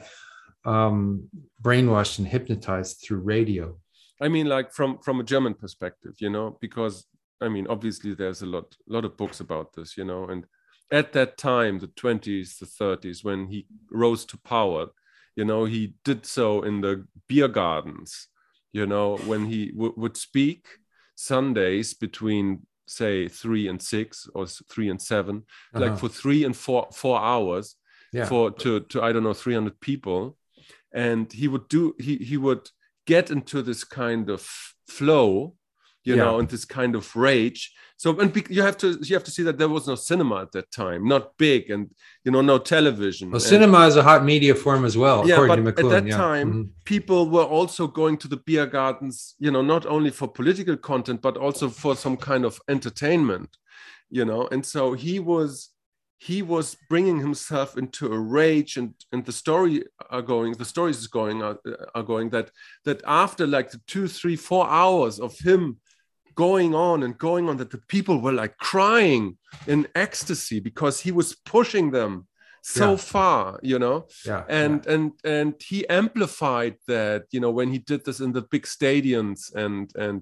um 0.64 1.28
brainwashed 1.62 2.18
and 2.18 2.28
hypnotized 2.28 3.02
through 3.02 3.18
radio. 3.18 3.76
I 4.20 4.28
mean, 4.28 4.46
like 4.46 4.72
from 4.72 4.98
from 4.98 5.20
a 5.20 5.24
German 5.24 5.54
perspective, 5.54 6.14
you 6.18 6.30
know, 6.30 6.56
because 6.60 7.06
I 7.40 7.48
mean, 7.48 7.66
obviously 7.68 8.14
there's 8.14 8.42
a 8.42 8.46
lot 8.46 8.76
lot 8.88 9.04
of 9.04 9.16
books 9.16 9.40
about 9.40 9.74
this, 9.74 9.96
you 9.96 10.04
know, 10.04 10.24
and 10.24 10.46
at 10.90 11.12
that 11.12 11.36
time, 11.36 11.78
the 11.78 11.88
20s, 11.88 12.58
the 12.58 12.66
30s, 12.66 13.22
when 13.22 13.48
he 13.48 13.66
rose 13.90 14.24
to 14.24 14.38
power, 14.38 14.86
you 15.36 15.44
know, 15.44 15.66
he 15.66 15.94
did 16.02 16.24
so 16.24 16.62
in 16.62 16.80
the 16.80 17.06
beer 17.28 17.48
gardens, 17.48 18.28
you 18.72 18.86
know, 18.86 19.18
when 19.18 19.46
he 19.46 19.70
w- 19.72 19.92
would 19.96 20.16
speak 20.16 20.66
Sundays 21.18 21.94
between 21.94 22.46
say 22.86 23.28
three 23.28 23.68
and 23.68 23.82
six 23.82 24.28
or 24.34 24.46
three 24.46 24.88
and 24.88 25.02
7 25.02 25.44
like 25.74 25.90
Uh-huh. 25.90 25.96
for 25.96 26.08
three 26.08 26.44
and 26.46 26.56
four 26.56 26.86
four 26.92 27.18
hours 27.20 27.76
yeah 28.12 28.28
for 28.28 28.50
to 28.62 28.80
to 28.90 29.02
I 29.02 29.12
don't 29.12 29.24
know 29.24 29.34
300 29.34 29.80
people, 29.80 30.38
and 30.94 31.32
he 31.32 31.48
would 31.48 31.66
do 31.68 31.94
he 31.98 32.16
he 32.30 32.36
would 32.36 32.70
get 33.04 33.30
into 33.30 33.62
this 33.62 33.84
kind 33.84 34.30
of 34.30 34.40
flow, 34.86 35.54
you 36.08 36.16
Yeah. 36.16 36.24
know, 36.24 36.38
and 36.40 36.48
this 36.48 36.64
kind 36.64 36.94
of 37.00 37.04
rage. 37.28 37.62
So 38.02 38.08
and 38.22 38.30
you 38.56 38.62
have 38.68 38.76
to 38.82 38.88
you 39.08 39.14
have 39.18 39.24
to 39.28 39.34
see 39.36 39.44
that 39.48 39.58
there 39.58 39.72
was 39.76 39.84
no 39.92 39.96
cinema 40.10 40.36
at 40.44 40.52
that 40.52 40.68
time, 40.82 41.00
not 41.14 41.24
big, 41.46 41.62
and 41.74 41.84
you 42.24 42.30
know 42.32 42.42
no 42.52 42.58
television. 42.74 43.26
well 43.30 43.40
and 43.42 43.50
cinema 43.54 43.80
is 43.90 43.96
a 43.96 44.04
hot 44.10 44.22
media 44.32 44.54
form 44.64 44.82
as 44.90 44.96
well 45.04 45.18
Yeah, 45.28 45.40
according 45.42 45.64
but 45.64 45.78
at 45.82 45.88
that 45.94 46.06
yeah. 46.06 46.16
time, 46.26 46.48
Mhm. 46.52 46.64
people 46.94 47.22
were 47.36 47.48
also 47.58 47.82
going 48.00 48.16
to 48.22 48.28
the 48.32 48.40
beer 48.48 48.66
gardens, 48.78 49.16
you 49.44 49.50
know, 49.54 49.62
not 49.74 49.84
only 49.94 50.10
for 50.18 50.26
political 50.40 50.76
content 50.90 51.18
but 51.28 51.36
also 51.46 51.66
for 51.82 51.92
some 52.04 52.16
kind 52.30 52.44
of 52.48 52.54
entertainment, 52.74 53.50
you 54.18 54.24
know. 54.30 54.42
And 54.54 54.62
so 54.74 54.80
he 55.04 55.14
was 55.32 55.50
he 56.30 56.38
was 56.54 56.66
bringing 56.92 57.18
himself 57.26 57.68
into 57.82 58.04
a 58.16 58.18
rage 58.40 58.72
and 58.80 58.90
and 59.12 59.22
the 59.28 59.36
story 59.44 59.74
are 60.16 60.26
going 60.34 60.50
the 60.62 60.70
stories 60.74 60.98
is 61.02 61.08
going 61.20 61.36
are, 61.46 61.56
are 61.96 62.06
going 62.12 62.26
that 62.36 62.48
that 62.86 63.00
after 63.24 63.44
like 63.56 63.68
the 63.70 63.80
two 63.92 64.06
three 64.18 64.36
four 64.48 64.64
hours 64.80 65.14
of 65.26 65.32
him 65.48 65.62
going 66.46 66.72
on 66.88 67.02
and 67.04 67.12
going 67.28 67.48
on 67.48 67.56
that 67.58 67.70
the 67.70 67.82
people 67.94 68.16
were 68.24 68.36
like 68.42 68.54
crying 68.72 69.24
in 69.66 69.80
ecstasy 70.06 70.58
because 70.60 70.96
he 71.06 71.12
was 71.20 71.28
pushing 71.54 71.90
them 71.98 72.12
so 72.62 72.90
Yeah. 72.90 72.96
far 73.14 73.42
you 73.72 73.78
know 73.84 73.96
yeah 74.30 74.42
and 74.60 74.78
and 74.94 75.06
and 75.36 75.50
he 75.70 75.78
amplified 76.02 76.74
that 76.94 77.22
you 77.34 77.40
know 77.42 77.52
when 77.58 77.68
he 77.74 77.78
did 77.90 78.00
this 78.04 78.20
in 78.20 78.32
the 78.32 78.44
big 78.54 78.64
stadiums 78.76 79.40
and 79.64 79.84
and 80.04 80.16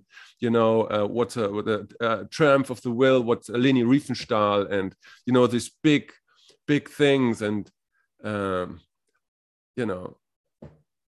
you 0.44 0.50
know 0.56 0.72
uh, 0.94 1.06
what's 1.16 1.36
a, 1.36 1.46
what 1.56 1.66
a 1.76 1.78
uh, 2.08 2.20
triumph 2.36 2.68
of 2.70 2.80
the 2.84 2.92
will 3.00 3.20
what's 3.28 3.48
Leni 3.64 3.84
Riefenstahl 3.92 4.60
and 4.78 4.88
you 5.26 5.32
know 5.36 5.46
these 5.54 5.70
big 5.90 6.04
big 6.72 6.84
things 7.00 7.42
and 7.48 7.62
um 8.32 8.68
you 9.80 9.86
know 9.90 10.04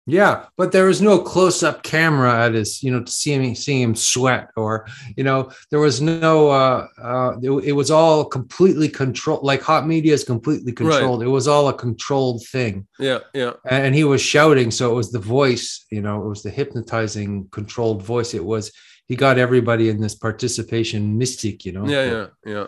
Yeah, 0.08 0.44
but 0.56 0.70
there 0.70 0.86
was 0.86 1.02
no 1.02 1.18
close-up 1.18 1.82
camera 1.82 2.44
at 2.44 2.54
his, 2.54 2.80
you 2.80 2.92
know, 2.92 3.02
to 3.02 3.10
see 3.10 3.32
him 3.32 3.54
seeing 3.56 3.82
him 3.82 3.96
sweat, 3.96 4.50
or 4.56 4.86
you 5.16 5.24
know, 5.24 5.50
there 5.70 5.80
was 5.80 6.00
no. 6.00 6.48
uh, 6.48 6.86
uh 7.02 7.32
it, 7.42 7.50
it 7.50 7.72
was 7.72 7.90
all 7.90 8.24
completely 8.24 8.88
controlled, 8.88 9.42
like 9.42 9.62
hot 9.62 9.84
media 9.86 10.14
is 10.14 10.22
completely 10.22 10.72
controlled. 10.72 11.22
It 11.22 11.28
was 11.28 11.48
all 11.48 11.68
a 11.68 11.74
controlled 11.74 12.46
thing, 12.46 12.86
yeah 13.00 13.18
yeah 13.34 13.54
and, 13.68 13.86
and 13.86 13.94
he 13.94 14.04
was 14.04 14.22
shouting, 14.22 14.70
so 14.70 14.92
it 14.92 14.94
was 14.94 15.10
the 15.10 15.18
voice, 15.18 15.84
you 15.90 16.02
know, 16.02 16.24
it 16.24 16.28
was 16.28 16.42
the 16.42 16.50
hypnotizing, 16.50 17.48
controlled 17.50 18.02
voice. 18.02 18.32
It 18.32 18.44
was 18.44 18.70
he 19.08 19.16
got 19.16 19.38
everybody 19.38 19.88
in 19.88 20.00
this 20.00 20.14
participation 20.14 21.18
mystique, 21.18 21.64
you 21.64 21.72
know. 21.72 21.86
yeah 21.86 22.04
yeah 22.04 22.26
yeah 22.44 22.66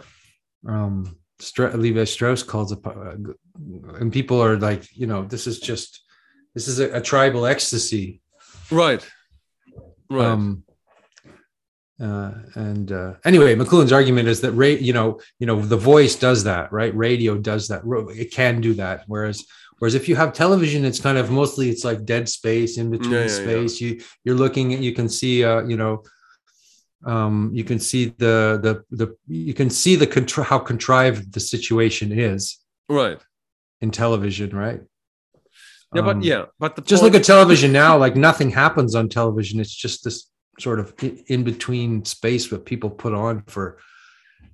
Um, 0.66 1.16
Stra- 1.40 1.76
Levi 1.76 2.04
Strauss 2.04 2.42
calls 2.42 2.72
it, 2.72 2.80
uh, 2.84 3.14
and 4.00 4.12
people 4.12 4.42
are 4.42 4.58
like, 4.58 4.88
you 4.92 5.06
know, 5.06 5.22
this 5.24 5.46
is 5.46 5.60
just, 5.60 6.02
this 6.54 6.68
is 6.68 6.78
a, 6.80 6.90
a 6.96 7.00
tribal 7.00 7.46
ecstasy. 7.46 8.20
right 8.70 9.06
right 10.10 10.26
Um, 10.26 10.64
uh, 12.00 12.32
and 12.54 12.92
uh, 12.92 13.14
anyway, 13.24 13.56
McLuhan's 13.56 13.92
argument 13.92 14.28
is 14.28 14.40
that 14.42 14.52
ra- 14.52 14.66
you 14.88 14.92
know, 14.92 15.20
you 15.40 15.46
know, 15.48 15.60
the 15.60 15.76
voice 15.76 16.14
does 16.14 16.44
that, 16.44 16.72
right? 16.72 16.94
Radio 16.94 17.36
does 17.36 17.66
that. 17.68 17.82
It 18.16 18.32
can 18.32 18.60
do 18.60 18.74
that. 18.74 19.02
Whereas, 19.08 19.44
whereas 19.80 19.96
if 19.96 20.08
you 20.08 20.14
have 20.14 20.32
television, 20.32 20.84
it's 20.84 21.00
kind 21.00 21.18
of 21.18 21.30
mostly 21.32 21.70
it's 21.70 21.84
like 21.84 22.04
dead 22.04 22.28
space 22.28 22.78
in 22.78 22.90
between 22.90 23.10
Yeah, 23.12 23.18
yeah, 23.26 23.26
yeah. 23.26 23.42
space. 23.44 23.80
You 23.80 24.00
you're 24.24 24.36
looking 24.36 24.74
at 24.74 24.80
you 24.80 24.92
can 24.94 25.08
see, 25.08 25.42
uh, 25.42 25.62
you 25.66 25.76
know, 25.76 26.04
um, 27.04 27.50
you 27.52 27.64
can 27.64 27.80
see 27.80 28.14
the 28.16 28.60
the 28.62 28.84
the 28.96 29.16
you 29.26 29.54
can 29.54 29.68
see 29.68 29.96
the 29.96 30.06
contri- 30.06 30.44
how 30.44 30.60
contrived 30.60 31.32
the 31.32 31.40
situation 31.40 32.12
is 32.12 32.58
right 32.88 33.20
in 33.80 33.90
television, 33.90 34.50
right? 34.54 34.82
Yeah 35.94 36.02
but 36.02 36.16
Um, 36.16 36.22
yeah 36.22 36.44
but 36.58 36.76
the 36.76 36.82
just 36.82 37.02
point- 37.02 37.12
look 37.14 37.20
at 37.20 37.26
television 37.26 37.72
now 37.72 37.96
like 37.98 38.16
nothing 38.16 38.50
happens 38.50 38.94
on 38.94 39.08
television. 39.08 39.60
It's 39.60 39.74
just 39.74 40.04
this 40.04 40.30
sort 40.60 40.80
of 40.80 40.92
in 41.28 41.44
between 41.44 42.04
space 42.04 42.48
that 42.48 42.64
people 42.64 42.90
put 42.90 43.14
on 43.14 43.42
for 43.46 43.78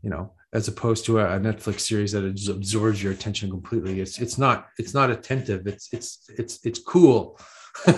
you 0.03 0.11
know 0.11 0.33
as 0.53 0.69
opposed 0.69 1.05
to 1.07 1.19
a, 1.19 1.41
netflix 1.41 1.81
series 1.81 2.12
that 2.12 2.33
just 2.35 2.49
absorbs 2.49 3.03
your 3.03 3.12
attention 3.12 3.50
completely. 3.50 4.00
It's 4.00 4.21
it's 4.21 4.38
not 4.38 4.69
it's 4.79 4.95
not 4.95 5.11
attentive. 5.11 5.67
It's 5.67 5.88
it's 5.93 6.11
it's 6.41 6.55
it's 6.67 6.79
cool. 6.79 7.38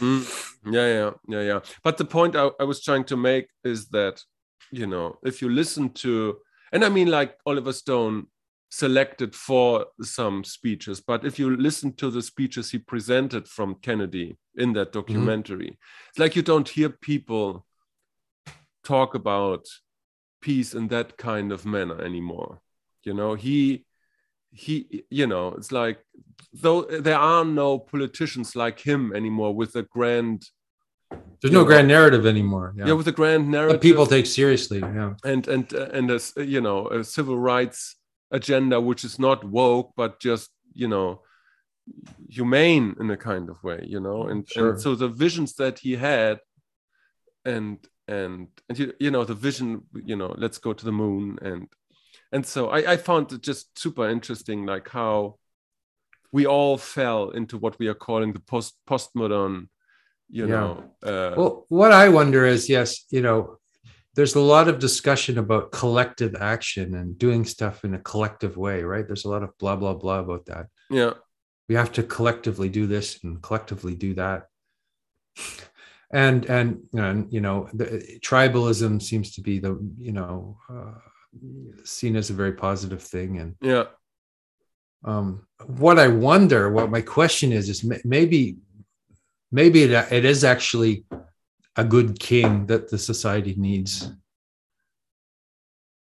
Mm, 0.00 0.24
yeah, 0.72 0.86
yeah, 0.86 1.10
yeah, 1.28 1.42
yeah. 1.42 1.60
But 1.84 1.98
the 1.98 2.06
point 2.06 2.34
I, 2.34 2.48
I 2.58 2.64
was 2.64 2.82
trying 2.82 3.04
to 3.04 3.16
make 3.18 3.48
is 3.64 3.88
that, 3.88 4.22
you 4.72 4.86
know, 4.86 5.18
if 5.22 5.42
you 5.42 5.50
listen 5.50 5.90
to, 6.04 6.38
and 6.72 6.82
I 6.84 6.88
mean, 6.88 7.08
like 7.08 7.36
Oliver 7.44 7.74
Stone 7.74 8.28
selected 8.70 9.34
for 9.34 9.86
some 10.00 10.44
speeches, 10.44 11.00
but 11.00 11.24
if 11.24 11.38
you 11.38 11.56
listen 11.56 11.92
to 11.94 12.10
the 12.10 12.22
speeches 12.22 12.70
he 12.70 12.78
presented 12.78 13.48
from 13.48 13.74
Kennedy 13.82 14.36
in 14.56 14.72
that 14.74 14.92
mm-hmm. 14.92 15.00
documentary, 15.00 15.78
it's 16.08 16.18
like 16.18 16.36
you 16.36 16.42
don't 16.42 16.68
hear 16.68 16.88
people 16.88 17.66
talk 18.84 19.14
about 19.14 19.66
peace 20.40 20.72
in 20.72 20.88
that 20.88 21.18
kind 21.18 21.52
of 21.52 21.66
manner 21.66 22.00
anymore. 22.00 22.60
You 23.02 23.14
know, 23.14 23.34
he, 23.34 23.84
he, 24.52 25.04
you 25.10 25.26
know, 25.26 25.48
it's 25.48 25.72
like 25.72 25.98
though 26.52 26.82
there 26.82 27.18
are 27.18 27.44
no 27.44 27.78
politicians 27.78 28.56
like 28.56 28.80
him 28.80 29.12
anymore 29.14 29.54
with 29.54 29.74
a 29.76 29.82
grand 29.82 30.48
there's 31.40 31.52
no 31.52 31.62
Yeah. 31.62 31.66
grand 31.66 31.88
narrative 31.88 32.26
anymore 32.26 32.72
yeah, 32.76 32.86
yeah, 32.86 32.92
with 32.92 33.08
a 33.08 33.12
grand 33.12 33.50
narrative 33.50 33.80
that 33.80 33.82
people 33.82 34.06
take 34.06 34.26
seriously 34.26 34.78
yeah 34.78 35.14
and 35.24 35.46
and 35.48 35.72
and 35.72 36.10
as 36.10 36.32
you 36.36 36.60
know 36.60 36.88
a 36.88 37.04
civil 37.04 37.38
rights 37.38 37.96
agenda 38.30 38.80
which 38.80 39.04
is 39.04 39.18
not 39.18 39.44
woke 39.44 39.92
but 39.96 40.20
just 40.20 40.50
you 40.72 40.88
know 40.88 41.22
humane 42.28 42.94
in 43.00 43.10
a 43.10 43.16
kind 43.16 43.48
of 43.50 43.62
way 43.64 43.84
you 43.86 44.00
know 44.00 44.28
and, 44.28 44.48
Sure. 44.48 44.70
and 44.70 44.80
so 44.80 44.94
the 44.94 45.08
visions 45.08 45.54
that 45.54 45.78
he 45.80 45.96
had 45.96 46.38
and 47.44 47.78
and 48.06 48.48
and 48.68 48.78
you, 48.78 48.92
you 49.00 49.10
know 49.10 49.24
the 49.24 49.34
vision 49.34 49.82
you 50.04 50.16
know 50.16 50.34
let's 50.38 50.58
go 50.58 50.72
to 50.72 50.84
the 50.84 50.92
moon 50.92 51.38
and 51.42 51.66
and 52.32 52.46
so 52.46 52.68
I, 52.68 52.92
I 52.92 52.96
found 52.96 53.32
it 53.32 53.42
just 53.42 53.76
super 53.78 54.08
interesting 54.08 54.66
like 54.66 54.88
how 54.88 55.36
we 56.32 56.46
all 56.46 56.76
fell 56.78 57.30
into 57.30 57.58
what 57.58 57.78
we 57.78 57.88
are 57.88 57.94
calling 57.94 58.32
the 58.32 58.40
post 58.40 58.74
postmodern 58.88 59.68
you 60.28 60.46
Yeah. 60.46 60.54
know 60.54 60.84
uh, 61.02 61.34
Well, 61.36 61.66
what 61.68 61.92
I 61.92 62.08
wonder 62.08 62.44
is, 62.46 62.68
yes, 62.68 63.04
you 63.10 63.22
know, 63.22 63.58
there's 64.14 64.34
a 64.34 64.40
lot 64.40 64.68
of 64.68 64.78
discussion 64.78 65.38
about 65.38 65.72
collective 65.72 66.34
action 66.34 66.94
and 66.94 67.18
doing 67.18 67.44
stuff 67.44 67.84
in 67.84 67.94
a 67.94 67.98
collective 67.98 68.56
way, 68.56 68.82
right? 68.82 69.06
There's 69.06 69.24
a 69.24 69.30
lot 69.30 69.42
of 69.42 69.56
blah 69.58 69.76
blah 69.76 69.94
blah 69.94 70.20
about 70.20 70.46
that. 70.46 70.66
yeah 70.90 71.14
We 71.68 71.74
have 71.76 71.92
to 71.92 72.02
collectively 72.02 72.68
do 72.68 72.86
this 72.86 73.22
and 73.22 73.40
collectively 73.42 73.94
do 73.94 74.14
that. 74.14 74.46
And 76.12 76.44
and 76.46 76.82
and 76.92 77.32
you 77.32 77.40
know, 77.40 77.68
the, 77.72 78.18
tribalism 78.20 79.00
seems 79.00 79.32
to 79.34 79.40
be 79.40 79.60
the 79.60 79.78
you 79.98 80.12
know 80.12 80.58
uh, 80.68 80.98
seen 81.84 82.16
as 82.16 82.30
a 82.30 82.34
very 82.34 82.52
positive 82.52 83.02
thing. 83.02 83.38
And 83.38 83.54
yeah 83.62 83.84
um, 85.04 85.46
what 85.66 85.98
I 85.98 86.08
wonder, 86.08 86.70
what 86.70 86.90
my 86.90 87.00
question 87.00 87.52
is, 87.52 87.68
is 87.68 87.84
maybe 88.04 88.56
maybe 89.50 89.82
it, 89.82 90.12
it 90.12 90.24
is 90.24 90.44
actually 90.44 91.04
a 91.76 91.84
good 91.84 92.18
king 92.18 92.66
that 92.66 92.90
the 92.90 92.98
society 92.98 93.54
needs. 93.56 94.10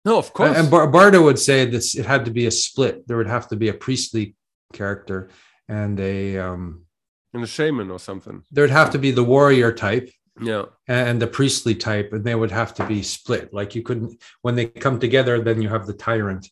no 0.06 0.18
of 0.18 0.34
course 0.34 0.58
And 0.58 0.70
Bar- 0.72 0.88
Bardo 0.88 1.22
would 1.24 1.40
say 1.40 1.66
this 1.66 1.96
it 1.96 2.06
had 2.06 2.26
to 2.26 2.32
be 2.32 2.46
a 2.48 2.52
split. 2.52 3.08
There 3.08 3.18
would 3.18 3.28
have 3.38 3.48
to 3.50 3.56
be 3.56 3.70
a 3.70 3.74
priestly 3.74 4.36
character 4.74 5.30
and 5.68 6.00
a 6.00 6.38
um, 6.38 6.86
in 7.34 7.44
a 7.44 7.48
shaman 7.48 7.92
or 7.92 8.00
something 8.00 8.44
there 8.52 8.64
would 8.64 8.72
have 8.82 8.92
to 8.92 9.00
be 9.00 9.12
the 9.12 9.24
warrior 9.24 9.72
type 9.72 10.10
yeah 10.42 10.66
and 10.88 11.22
the 11.22 11.28
priestly 11.28 11.76
type, 11.76 12.14
and 12.14 12.24
they 12.24 12.34
would 12.36 12.52
have 12.52 12.74
to 12.76 12.86
be 12.86 13.04
split. 13.04 13.54
Like 13.54 13.76
you 13.76 13.84
couldn't 13.84 14.10
when 14.42 14.56
they 14.56 14.66
come 14.68 14.98
together, 15.00 15.42
then 15.42 15.62
you 15.62 15.70
have 15.70 15.86
the 15.86 15.94
tyrant. 16.08 16.48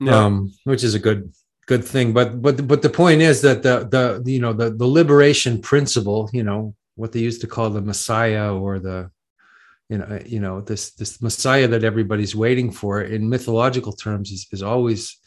yeah 0.00 0.16
um, 0.24 0.34
which 0.64 0.84
is 0.84 0.94
a 0.94 0.98
good 1.08 1.32
good 1.66 1.84
thing. 1.84 2.12
But 2.12 2.28
but 2.44 2.66
but 2.70 2.80
the 2.82 2.90
point 3.02 3.20
is 3.22 3.40
that 3.46 3.62
the 3.66 3.76
the 3.94 4.30
you 4.34 4.40
know 4.44 4.52
the 4.52 4.70
the 4.70 4.86
liberation 4.86 5.60
principle, 5.70 6.30
you 6.32 6.44
know 6.48 6.74
what 6.96 7.12
they 7.12 7.20
used 7.20 7.40
to 7.40 7.46
call 7.46 7.70
the 7.70 7.80
Messiah 7.82 8.54
or 8.54 8.78
the 8.78 9.10
you 9.88 9.98
know 9.98 10.18
you 10.24 10.40
know 10.40 10.60
this 10.60 10.92
this 10.94 11.20
Messiah 11.20 11.68
that 11.68 11.84
everybody's 11.84 12.34
waiting 12.34 12.70
for 12.70 13.02
in 13.02 13.28
mythological 13.28 13.92
terms 13.92 14.30
is 14.30 14.46
is 14.52 14.62
always 14.62 15.18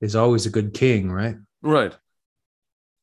is 0.00 0.16
always 0.16 0.46
a 0.46 0.50
good 0.50 0.74
king, 0.74 1.10
right? 1.10 1.36
Right. 1.62 1.94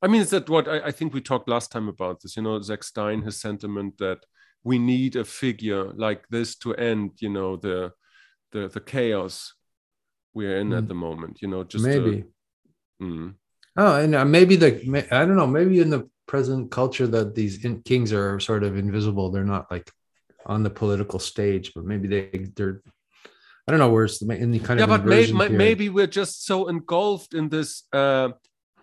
I 0.02 0.08
mean, 0.08 0.22
is 0.22 0.30
that 0.30 0.50
what 0.50 0.68
I, 0.68 0.88
I 0.88 0.92
think 0.92 1.14
we 1.14 1.22
talked 1.22 1.50
last 1.50 1.72
time 1.72 1.88
about 1.90 2.22
this? 2.22 2.36
You 2.38 2.44
know, 2.44 2.62
Zak 2.62 2.84
Stein, 2.84 3.22
his 3.22 3.40
sentiment 3.42 3.98
that 3.98 4.20
we 4.64 4.78
need 4.80 5.16
a 5.16 5.24
figure 5.26 5.92
like 5.94 6.28
this 6.30 6.56
to 6.58 6.76
end, 6.76 7.12
you 7.20 7.30
know, 7.30 7.56
the 7.58 7.92
the 8.52 8.68
the 8.68 8.80
chaos 8.82 9.54
we're 10.34 10.58
in 10.58 10.70
Mm. 10.70 10.78
at 10.78 10.88
the 10.88 10.94
moment. 10.94 11.42
You 11.42 11.48
know, 11.48 11.64
just 11.64 11.84
to- 11.86 11.90
maybe. 11.90 12.24
Mm. 13.02 13.36
Oh, 13.78 13.96
and 14.02 14.14
uh, 14.16 14.26
maybe 14.26 14.56
the 14.58 15.08
I 15.12 15.26
don't 15.26 15.38
know. 15.38 15.48
Maybe 15.48 15.80
in 15.80 15.90
the 15.90 16.10
present 16.30 16.70
culture 16.70 17.08
that 17.08 17.34
these 17.34 17.66
in, 17.66 17.82
kings 17.82 18.14
are 18.14 18.40
sort 18.40 18.64
of 18.64 18.78
invisible. 18.78 19.32
They're 19.32 19.54
not 19.56 19.66
like 19.72 19.92
on 20.46 20.62
the 20.62 20.70
political 20.70 21.20
stage, 21.20 21.74
but 21.74 21.84
maybe 21.86 22.08
they 22.08 22.46
they're. 22.56 22.82
I 23.66 23.72
don't 23.72 23.80
know 23.80 23.90
where's 23.90 24.20
the 24.20 24.26
any 24.36 24.60
kind 24.60 24.80
yeah, 24.80 24.86
of 24.86 24.92
yeah, 24.92 24.98
but 24.98 25.06
maybe 25.06 25.34
period. 25.34 25.58
maybe 25.58 25.90
we're 25.90 26.16
just 26.22 26.46
so 26.46 26.68
engulfed 26.68 27.34
in 27.34 27.50
this 27.50 27.84
uh, 27.94 28.30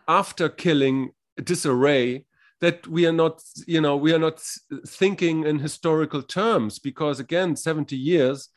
after 0.09 0.49
killing 0.49 1.13
disarray 1.53 2.25
that 2.61 2.87
we 2.89 3.07
are 3.07 3.13
not, 3.13 3.43
you 3.67 3.81
know, 3.81 3.97
we 3.97 4.13
are 4.13 4.19
not 4.29 4.43
thinking 4.87 5.45
in 5.47 5.59
historical 5.61 6.23
terms 6.23 6.81
because 6.81 7.21
again, 7.21 7.55
seventy 7.55 7.97
years 7.97 8.49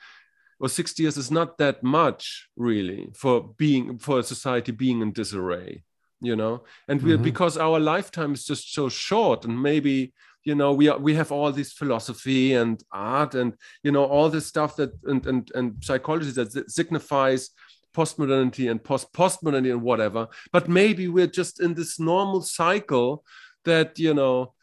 or 0.62 0.68
60 0.68 1.04
years 1.04 1.16
is 1.16 1.32
not 1.32 1.58
that 1.58 1.84
much 1.84 2.50
really 2.58 3.10
for 3.16 3.54
being 3.58 3.98
for 3.98 4.20
a 4.20 4.24
society 4.24 4.74
being 4.74 5.02
in 5.02 5.14
disarray 5.14 5.84
you 6.22 6.36
know? 6.36 6.64
And 6.88 7.02
we 7.02 7.12
Mhm. 7.14 7.24
because 7.24 7.58
our 7.58 7.80
lifetime 7.80 8.34
is 8.34 8.46
just 8.46 8.74
so 8.74 8.90
short 8.90 9.46
and 9.46 9.62
maybe 9.62 10.14
you 10.46 10.56
know 10.56 10.72
we 10.74 10.88
are 10.90 10.98
we 10.98 11.16
have 11.16 11.32
all 11.32 11.52
this 11.52 11.72
philosophy 11.74 12.54
and 12.54 12.82
art 12.92 13.36
and 13.36 13.54
you 13.84 13.92
know 13.92 14.06
all 14.06 14.30
this 14.30 14.48
stuff 14.48 14.76
that 14.78 14.92
and 15.06 15.26
and, 15.28 15.52
and 15.56 15.74
psychology 15.84 16.32
that 16.32 16.52
si- 16.52 16.64
signifies 16.68 17.50
postmodernity 17.94 18.70
and 18.72 18.84
post 18.84 19.12
postmodernity 19.14 19.72
and 19.72 19.82
whatever. 19.82 20.28
But 20.52 20.68
maybe 20.68 21.08
we're 21.08 21.28
just 21.42 21.60
in 21.60 21.74
this 21.74 22.00
normal 22.00 22.42
cycle 22.42 23.24
that 23.66 24.00
you 24.00 24.14
know 24.14 24.54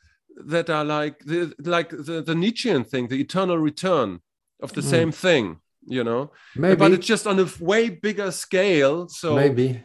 that 0.46 0.70
are 0.70 0.84
like 0.84 1.18
the 1.24 1.52
like 1.58 1.90
the, 1.90 2.22
the 2.22 2.34
Nietzschean 2.34 2.84
thing 2.84 3.08
the 3.08 3.20
eternal 3.20 3.58
return 3.58 4.20
of 4.62 4.72
the 4.72 4.80
Mm. 4.82 4.90
same 4.90 5.12
thing 5.12 5.60
you 5.88 6.02
know? 6.02 6.32
Maybe. 6.56 6.76
But 6.76 6.90
it's 6.92 7.06
just 7.06 7.26
on 7.28 7.38
a 7.38 7.46
way 7.60 7.88
bigger 7.90 8.30
scale 8.32 9.08
so 9.08 9.34
maybe 9.36 9.80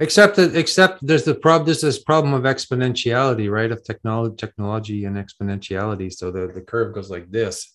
except 0.00 0.36
that 0.36 0.54
except 0.56 1.04
there's 1.06 1.24
the 1.24 1.34
problem 1.34 1.66
there's 1.66 1.80
this 1.80 1.98
problem 1.98 2.32
of 2.34 2.42
exponentiality 2.42 3.50
right 3.50 3.72
of 3.72 3.82
technology 3.84 4.36
technology 4.36 5.04
and 5.04 5.16
exponentiality. 5.16 6.12
So 6.12 6.30
the, 6.30 6.46
the 6.48 6.60
curve 6.60 6.94
goes 6.94 7.10
like 7.10 7.30
this. 7.30 7.74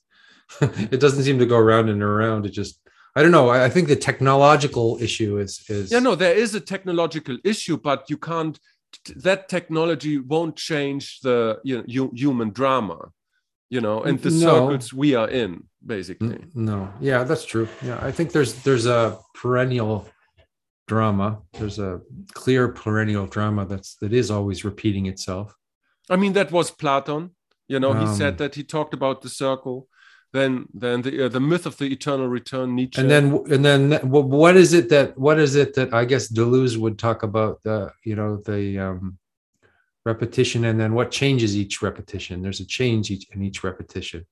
It 0.62 1.00
doesn't 1.00 1.24
seem 1.24 1.40
to 1.40 1.46
go 1.46 1.58
around 1.58 1.90
and 1.90 2.02
around. 2.04 2.46
It 2.46 2.52
just 2.62 2.80
i 3.16 3.22
don't 3.22 3.32
know. 3.32 3.50
I, 3.50 3.66
I 3.66 3.70
think 3.70 3.88
the 3.88 3.96
technological 4.10 4.98
issue 5.08 5.38
is 5.38 5.52
is 5.70 5.92
yeah 5.92 6.00
no 6.08 6.16
there 6.16 6.36
is 6.44 6.56
a 6.56 6.60
technological 6.74 7.38
issue 7.44 7.78
but 7.90 8.00
you 8.12 8.18
can't 8.18 8.56
that 9.28 9.50
technology 9.50 10.16
won't 10.20 10.56
change 10.56 11.20
the 11.22 11.38
you 11.64 11.76
know, 11.78 11.84
hu- 11.96 12.14
human 12.24 12.50
drama 12.60 12.98
you 13.70 13.82
know 13.82 13.98
and 14.08 14.20
the 14.22 14.30
No. 14.30 14.40
circles 14.40 14.94
we 14.94 15.10
are 15.16 15.30
in 15.30 15.52
basically. 15.86 16.40
No. 16.54 16.78
Yeah 17.10 17.24
that's 17.30 17.46
true. 17.54 17.68
Yeah 17.90 18.00
i 18.10 18.12
think 18.12 18.32
there's 18.32 18.54
there's 18.66 18.86
a 18.86 19.18
perennial 19.42 19.96
drama. 20.88 21.42
There's 21.54 21.80
a 21.80 22.02
clear 22.34 22.68
perennial 22.70 23.28
drama 23.28 23.66
that's 23.66 23.96
that 23.96 24.14
is 24.14 24.30
always 24.30 24.66
repeating 24.66 25.06
itself. 25.08 25.56
I 26.10 26.16
mean 26.16 26.34
that 26.34 26.52
was 26.52 26.72
platon. 26.72 27.32
You 27.68 27.80
know 27.80 27.94
he 27.94 28.06
Um, 28.06 28.16
said 28.16 28.38
that 28.38 28.56
he 28.56 28.64
talked 28.64 28.94
about 28.94 29.22
the 29.22 29.30
circle 29.30 29.88
then 30.34 30.68
then 30.74 31.04
the 31.04 31.26
uh, 31.26 31.30
the 31.30 31.40
myth 31.40 31.66
of 31.66 31.78
the 31.78 31.86
eternal 31.86 32.28
return 32.28 32.76
nietzsche. 32.76 33.00
And 33.00 33.10
then 33.10 33.26
and 33.52 33.64
then 33.64 33.92
what 34.10 34.58
is 34.58 34.74
it 34.74 34.90
that 34.90 35.16
what 35.18 35.40
is 35.40 35.56
it 35.56 35.76
that 35.76 35.94
i 35.94 36.06
guess 36.06 36.28
deleuze 36.28 36.76
would 36.76 36.98
talk 36.98 37.22
about 37.22 37.62
the 37.64 37.92
you 38.04 38.16
know 38.16 38.38
the 38.38 38.80
um 38.80 39.20
repetition 40.06 40.66
and 40.66 40.80
then 40.80 40.94
what 40.94 41.12
changes 41.12 41.56
each 41.56 41.82
repetition? 41.82 42.42
There's 42.42 42.60
a 42.60 42.66
change 42.66 43.10
each 43.12 43.30
in 43.32 43.42
each 43.42 43.64
repetition. 43.64 44.26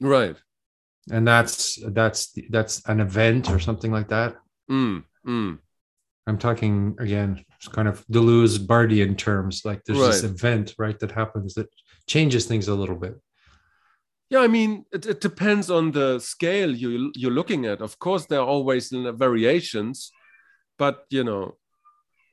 Right. 0.00 0.36
And 1.10 1.26
that's 1.26 1.78
that's 1.92 2.36
that's 2.50 2.82
an 2.86 3.00
event 3.00 3.50
or 3.50 3.58
something 3.58 3.92
like 3.92 4.08
that? 4.08 4.36
Mm, 4.70 5.04
mm. 5.26 5.58
i'm 6.26 6.38
talking 6.38 6.96
again 6.98 7.44
it's 7.56 7.68
kind 7.68 7.88
of 7.88 8.06
deleuze 8.06 8.58
bardian 8.58 9.16
terms 9.16 9.62
like 9.64 9.82
there's 9.84 9.98
this 9.98 10.22
event 10.22 10.74
right 10.78 10.98
that 10.98 11.12
happens 11.12 11.54
that 11.54 11.68
changes 12.06 12.46
things 12.46 12.68
a 12.68 12.74
little 12.74 12.96
bit 12.96 13.16
Yeah, 14.32 14.40
I 14.40 14.48
mean, 14.48 14.86
it, 14.96 15.04
it 15.04 15.20
depends 15.20 15.68
on 15.70 15.92
the 15.92 16.18
scale 16.18 16.72
you 16.82 17.12
you're 17.14 17.38
looking 17.40 17.66
at. 17.66 17.82
Of 17.82 17.98
course, 17.98 18.24
there 18.24 18.40
are 18.40 18.48
always 18.48 18.88
variations, 19.26 20.10
but 20.78 21.04
you 21.10 21.24
know, 21.28 21.42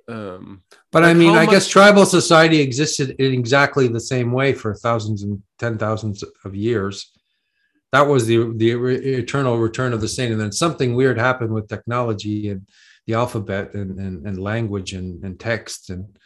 um, 0.09 0.63
But 0.91 1.03
Like 1.03 1.11
I 1.11 1.13
mean, 1.13 1.35
I 1.35 1.45
guess 1.45 1.67
tribal 1.67 2.05
society 2.05 2.61
existed 2.61 3.15
in 3.19 3.33
exactly 3.33 3.87
the 3.87 3.99
same 3.99 4.31
way 4.31 4.53
for 4.53 4.73
thousands 4.73 5.23
and 5.23 5.41
ten 5.59 5.77
thousands 5.77 6.23
of 6.43 6.55
years. 6.55 7.11
That 7.91 8.07
was 8.07 8.27
the 8.27 8.53
the 8.55 8.71
eternal 9.17 9.57
return 9.57 9.93
of 9.93 10.01
the 10.01 10.07
same, 10.07 10.31
and 10.31 10.39
then 10.39 10.51
something 10.51 10.95
weird 10.95 11.17
happened 11.17 11.53
with 11.53 11.67
technology 11.67 12.49
and 12.49 12.67
the 13.07 13.15
alphabet 13.15 13.73
and 13.73 13.99
and, 13.99 14.25
and 14.25 14.37
language 14.37 14.93
and, 14.93 15.23
and 15.23 15.39
text 15.39 15.89
and 15.89 16.17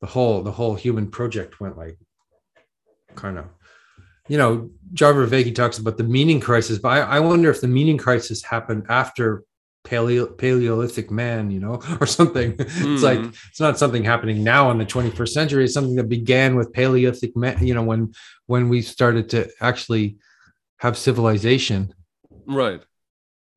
the 0.00 0.06
whole 0.06 0.42
the 0.42 0.52
whole 0.52 0.74
human 0.74 1.10
project 1.10 1.60
went 1.60 1.78
like 1.78 1.98
kind 3.14 3.38
of 3.38 3.46
you 4.28 4.36
know 4.36 4.70
John 4.92 5.14
Vervaeke 5.14 5.54
talks 5.54 5.78
about 5.78 5.96
the 5.96 6.04
meaning 6.04 6.40
crisis, 6.40 6.78
but 6.78 6.88
I, 6.88 7.00
I 7.00 7.20
wonder 7.20 7.50
if 7.50 7.60
the 7.60 7.68
meaning 7.68 7.98
crisis 7.98 8.42
happened 8.42 8.86
after 8.88 9.44
paleo 9.86 10.36
Paleolithic 10.36 11.10
man, 11.10 11.50
you 11.50 11.60
know, 11.60 11.80
or 12.00 12.06
something. 12.06 12.56
It's 12.58 13.02
like 13.02 13.20
mm, 13.20 13.36
it's 13.48 13.60
not 13.60 13.78
something 13.78 14.04
happening 14.04 14.42
now 14.42 14.70
in 14.70 14.78
the 14.78 14.84
21st 14.84 15.28
century. 15.28 15.64
It's 15.64 15.74
something 15.74 15.96
that 15.96 16.08
began 16.08 16.56
with 16.56 16.72
Paleolithic 16.72 17.36
man, 17.36 17.64
you 17.64 17.74
know, 17.74 17.82
when 17.82 18.12
when 18.46 18.68
we 18.68 18.82
started 18.82 19.28
to 19.30 19.48
actually 19.60 20.16
have 20.78 20.96
civilization, 20.96 21.94
right. 22.46 22.82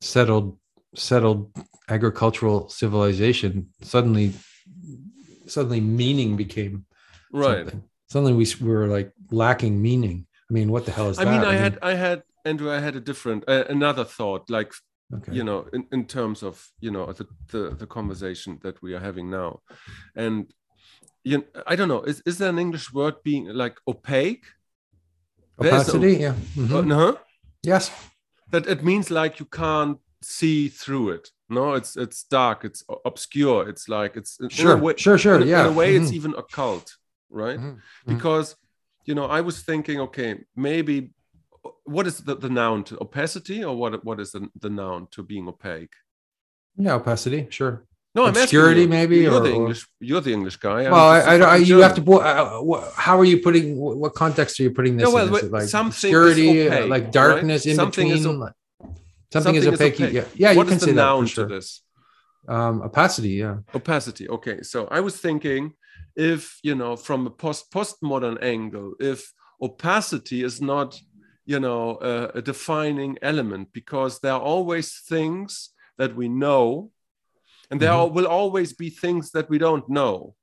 settled 0.01 0.57
settled 0.95 1.51
agricultural 1.89 2.69
civilization. 2.69 3.69
Suddenly, 3.81 4.33
suddenly 5.47 5.81
meaning 5.81 6.35
became 6.35 6.85
Right. 7.31 7.57
something. 7.67 7.83
Suddenly 8.09 8.33
we, 8.33 8.45
we 8.61 8.69
were 8.69 8.87
like 8.87 9.11
lacking 9.31 9.79
meaning. 9.81 10.25
I 10.49 10.53
mean, 10.53 10.71
what 10.71 10.85
the 10.85 10.91
hell 10.91 11.09
is 11.09 11.19
I 11.19 11.25
that? 11.25 11.31
mean, 11.31 11.43
I 11.45 11.53
had, 11.53 11.77
I 11.83 11.93
had, 11.93 12.23
Andrew, 12.43 12.71
I 12.71 12.79
had 12.79 12.95
a 12.95 12.99
different, 12.99 13.43
uh, 13.47 13.65
another 13.69 14.03
thought. 14.03 14.49
Like 14.49 14.73
Okay. 15.11 15.33
you 15.33 15.43
know 15.43 15.65
in, 15.73 15.87
in 15.91 16.05
terms 16.05 16.43
of 16.43 16.69
you 16.81 16.91
know 16.91 17.11
the, 17.11 17.25
the 17.51 17.75
the 17.81 17.87
conversation 17.87 18.59
that 18.61 18.79
we 18.83 18.93
are 18.93 18.99
having 18.99 19.27
now 19.27 19.59
and 20.15 20.53
you 21.23 21.39
know, 21.39 21.43
i 21.65 21.75
don't 21.75 21.87
know 21.87 22.03
is, 22.03 22.21
is 22.27 22.37
there 22.37 22.51
an 22.51 22.59
english 22.59 22.93
word 22.93 23.15
being 23.23 23.45
like 23.47 23.75
opaque 23.87 24.45
A- 25.59 25.67
Opacity. 25.67 26.13
Yeah. 26.17 26.35
Mhm. 26.55 26.73
Uh, 26.73 26.81
no 26.81 27.17
Yes. 27.63 27.91
that 28.51 28.65
it 28.67 28.83
means 28.83 29.09
like 29.11 29.39
you 29.39 29.45
can't 29.45 29.97
see 30.21 30.69
through 30.69 31.09
it 31.15 31.31
no 31.49 31.73
it's 31.73 31.95
it's 31.95 32.23
dark 32.23 32.63
it's 32.65 32.83
obscure 33.05 33.69
it's 33.69 33.87
like 33.87 34.15
it's 34.19 34.37
Sure. 34.49 34.77
way, 34.77 34.93
Sure. 34.97 35.17
Sure. 35.17 35.35
in, 35.41 35.47
yeah. 35.47 35.61
in 35.61 35.67
a 35.73 35.77
way 35.81 35.95
it's 35.95 36.11
Mhm. 36.11 36.15
even 36.19 36.33
occult 36.35 36.97
right 37.29 37.59
Mhm. 37.59 37.75
Mhm. 37.75 37.81
because 38.13 38.55
you 39.07 39.15
know 39.15 39.25
i 39.37 39.41
was 39.41 39.61
thinking 39.63 39.99
okay 40.07 40.29
maybe 40.55 41.13
what 41.85 42.05
is 42.07 42.17
the, 42.27 42.35
the 42.35 42.49
noun 42.49 42.83
to 42.83 42.97
opacity 43.01 43.63
or 43.63 43.75
what 43.81 44.03
what 44.03 44.19
is 44.19 44.31
the, 44.31 44.41
the 44.59 44.69
noun 44.69 45.07
to 45.11 45.23
being 45.23 45.47
opaque 45.47 45.95
Yeah. 46.77 46.95
Opacity. 46.95 47.47
Sure. 47.49 47.75
No 48.15 48.23
i'm 48.23 48.29
asking 48.29 48.43
Obscurity, 48.43 48.81
you. 48.81 48.87
maybe, 48.87 49.17
you're 49.17 49.33
or- 49.35 49.39
the 49.47 49.53
english 49.53 49.81
you're 49.99 50.21
the 50.21 50.33
english 50.33 50.57
guy 50.57 50.81
well, 50.83 50.95
I, 50.95 51.19
I, 51.19 51.35
I, 51.37 51.55
you 51.57 51.77
have 51.85 51.95
to. 51.95 52.01
Put- 52.01 52.23
Uh, 52.23 52.91
how 53.05 53.15
are 53.21 53.25
you 53.31 53.37
putting? 53.45 53.65
What, 53.77 53.97
what 54.01 54.13
context 54.23 54.59
are 54.59 54.63
you 54.63 54.71
putting 54.71 54.93
this? 54.97 55.07
Yeah, 55.07 55.13
well, 55.13 55.27
in? 55.27 55.33
Is 55.35 55.43
it 55.43 55.51
like 55.51 55.67
something 55.77 56.09
is 56.11 56.15
obscurity, 56.15 56.49
uh, 56.67 56.73
opaque, 56.73 56.89
like 56.89 57.03
right? 57.03 57.13
darkness 57.21 57.61
in 57.65 57.75
Something 57.75 58.07
between. 58.09 58.35
op- 58.35 58.39
like- 58.45 58.57
something, 59.33 59.55
is 59.55 59.67
opaque. 59.67 59.99
Yeah. 59.99 60.25
Yeah. 60.43 60.53
what 60.57 60.63
you 60.65 60.71
can 60.71 60.77
is 60.77 60.81
the 60.81 60.85
say 60.87 60.93
that 60.93 61.11
for 61.19 61.27
sure. 61.27 61.47
to 61.47 61.55
this 61.55 61.67
Um, 62.55 62.75
opacity. 62.89 63.33
Yeah. 63.43 63.55
opacity 63.79 64.25
okay 64.35 64.57
so 64.71 64.77
i 64.97 64.99
was 65.07 65.15
thinking 65.27 65.63
if 66.33 66.41
you 66.67 66.75
know 66.81 66.93
from 67.07 67.19
a 67.31 67.33
post 67.43 67.61
postmodern 67.75 68.37
angle 68.55 68.89
if 69.11 69.19
opacity 69.67 70.39
is 70.49 70.55
not 70.71 70.89
you 71.53 71.59
know 71.65 71.81
a 72.39 72.41
defining 72.51 73.13
element 73.31 73.65
because 73.79 74.11
there 74.23 74.33
are 74.37 74.45
always 74.53 74.87
things 75.13 75.49
that 75.99 76.11
we 76.19 76.27
know 76.43 76.63
and 77.71 77.79
there 77.79 77.93
Mhm. 77.93 78.13
will 78.13 78.27
always 78.27 78.73
be 78.73 78.89
things 78.89 79.31
that 79.31 79.49
we 79.49 79.57
don't 79.57 79.87
know 79.89 80.35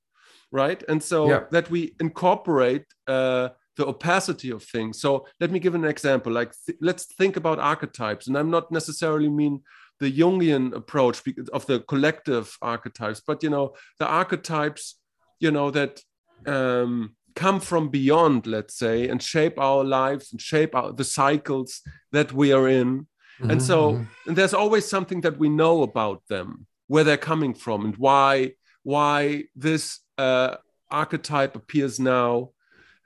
right? 0.53 0.83
And 0.89 1.03
so 1.03 1.29
Yeah. 1.29 1.41
that 1.51 1.71
we 1.71 1.95
incorporate 2.01 2.85
uh, 3.07 3.49
the 3.77 3.87
opacity 3.87 4.51
of 4.51 4.63
things. 4.63 5.01
So 5.01 5.27
let 5.41 5.51
me 5.51 5.59
give 5.59 5.75
an 5.75 5.85
example 5.85 6.33
like 6.33 6.53
th- 6.67 6.79
let's 6.81 7.05
think 7.05 7.37
about 7.37 7.59
archetypes. 7.59 8.27
And 8.29 8.37
i'm 8.39 8.51
not 8.51 8.71
necessarily 8.71 9.29
mean 9.29 9.63
the 10.01 10.11
jungian 10.21 10.75
approach 10.75 11.23
of 11.53 11.67
the 11.67 11.81
collective 11.81 12.57
archetypes 12.61 13.23
but 13.27 13.43
you 13.43 13.51
know 13.51 13.75
the 13.99 14.07
archetypes 14.07 14.97
you 15.41 15.51
know 15.51 15.71
that 15.71 16.01
um, 16.47 17.17
come 17.35 17.61
from 17.61 17.89
beyond 17.89 18.47
let's 18.47 18.75
say 18.75 19.09
and 19.09 19.23
shape 19.23 19.59
our 19.59 19.85
lives 19.85 20.33
and 20.33 20.41
shape 20.41 20.75
our, 20.75 20.93
the 20.93 21.05
cycles 21.05 21.81
that 22.13 22.33
we 22.33 22.53
are 22.53 22.69
in. 22.69 23.07
And 23.41 23.61
Mhm, 23.61 23.67
so 23.67 24.07
and 24.27 24.37
there's 24.37 24.55
always 24.55 24.87
something 24.89 25.21
that 25.23 25.39
we 25.39 25.49
know 25.49 25.83
about 25.83 26.23
them 26.29 26.67
where 26.89 27.05
they're 27.05 27.17
coming 27.17 27.55
from 27.55 27.85
and 27.85 27.97
why 27.97 28.53
why 28.83 29.45
this 29.55 30.01
uh, 30.19 30.57
archetype 30.91 31.57
appears 31.57 31.99
now 31.99 32.51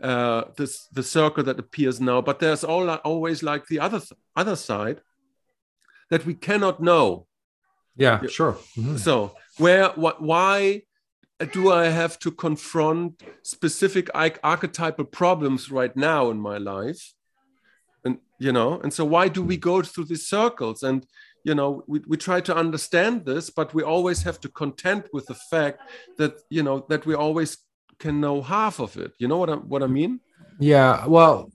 uh, 0.02 0.44
this 0.56 0.86
the 0.92 1.02
circle 1.02 1.44
that 1.44 1.58
appears 1.58 2.00
now 2.00 2.20
but 2.20 2.38
there's 2.38 2.64
all, 2.64 2.88
always 2.90 3.42
like 3.42 3.66
the 3.66 3.80
other 3.80 4.00
other 4.36 4.56
side 4.56 5.00
that 6.10 6.24
we 6.26 6.34
cannot 6.34 6.80
know 6.80 7.26
yeah. 7.96 8.20
Sure. 8.28 8.56
Mhm. 8.76 8.98
so 8.98 9.34
where 9.58 9.88
what 9.90 10.22
why 10.22 10.82
do 11.52 11.72
i 11.72 11.86
have 11.86 12.18
to 12.18 12.30
confront 12.30 13.22
specific 13.42 14.08
arch- 14.14 14.38
archetypal 14.42 15.04
problems 15.04 15.70
right 15.70 15.96
now 15.96 16.30
in 16.30 16.38
my 16.38 16.58
life 16.58 17.14
and 18.04 18.18
you 18.38 18.52
know 18.52 18.80
and 18.80 18.92
so 18.92 19.04
why 19.04 19.28
do 19.28 19.42
we 19.42 19.56
go 19.56 19.82
through 19.82 20.04
these 20.04 20.26
circles 20.26 20.82
and 20.82 21.06
you 21.44 21.54
know 21.54 21.82
we, 21.86 22.00
we 22.06 22.16
try 22.16 22.40
to 22.40 22.54
understand 22.54 23.24
this 23.24 23.50
but 23.50 23.72
we 23.72 23.82
always 23.82 24.22
have 24.22 24.38
to 24.40 24.48
contend 24.48 25.04
with 25.12 25.26
the 25.26 25.34
fact 25.34 25.80
that 26.18 26.34
you 26.50 26.62
know 26.62 26.84
that 26.88 27.06
we 27.06 27.14
always 27.14 27.58
can 28.00 28.20
know 28.20 28.42
half 28.42 28.80
of 28.80 28.96
it. 28.96 29.12
You 29.18 29.28
know 29.28 29.36
what 29.36 29.50
i 29.50 29.54
what 29.54 29.82
i 29.82 29.86
mean? 29.86 30.20
Yeah, 30.58 31.06
well, 31.06 31.52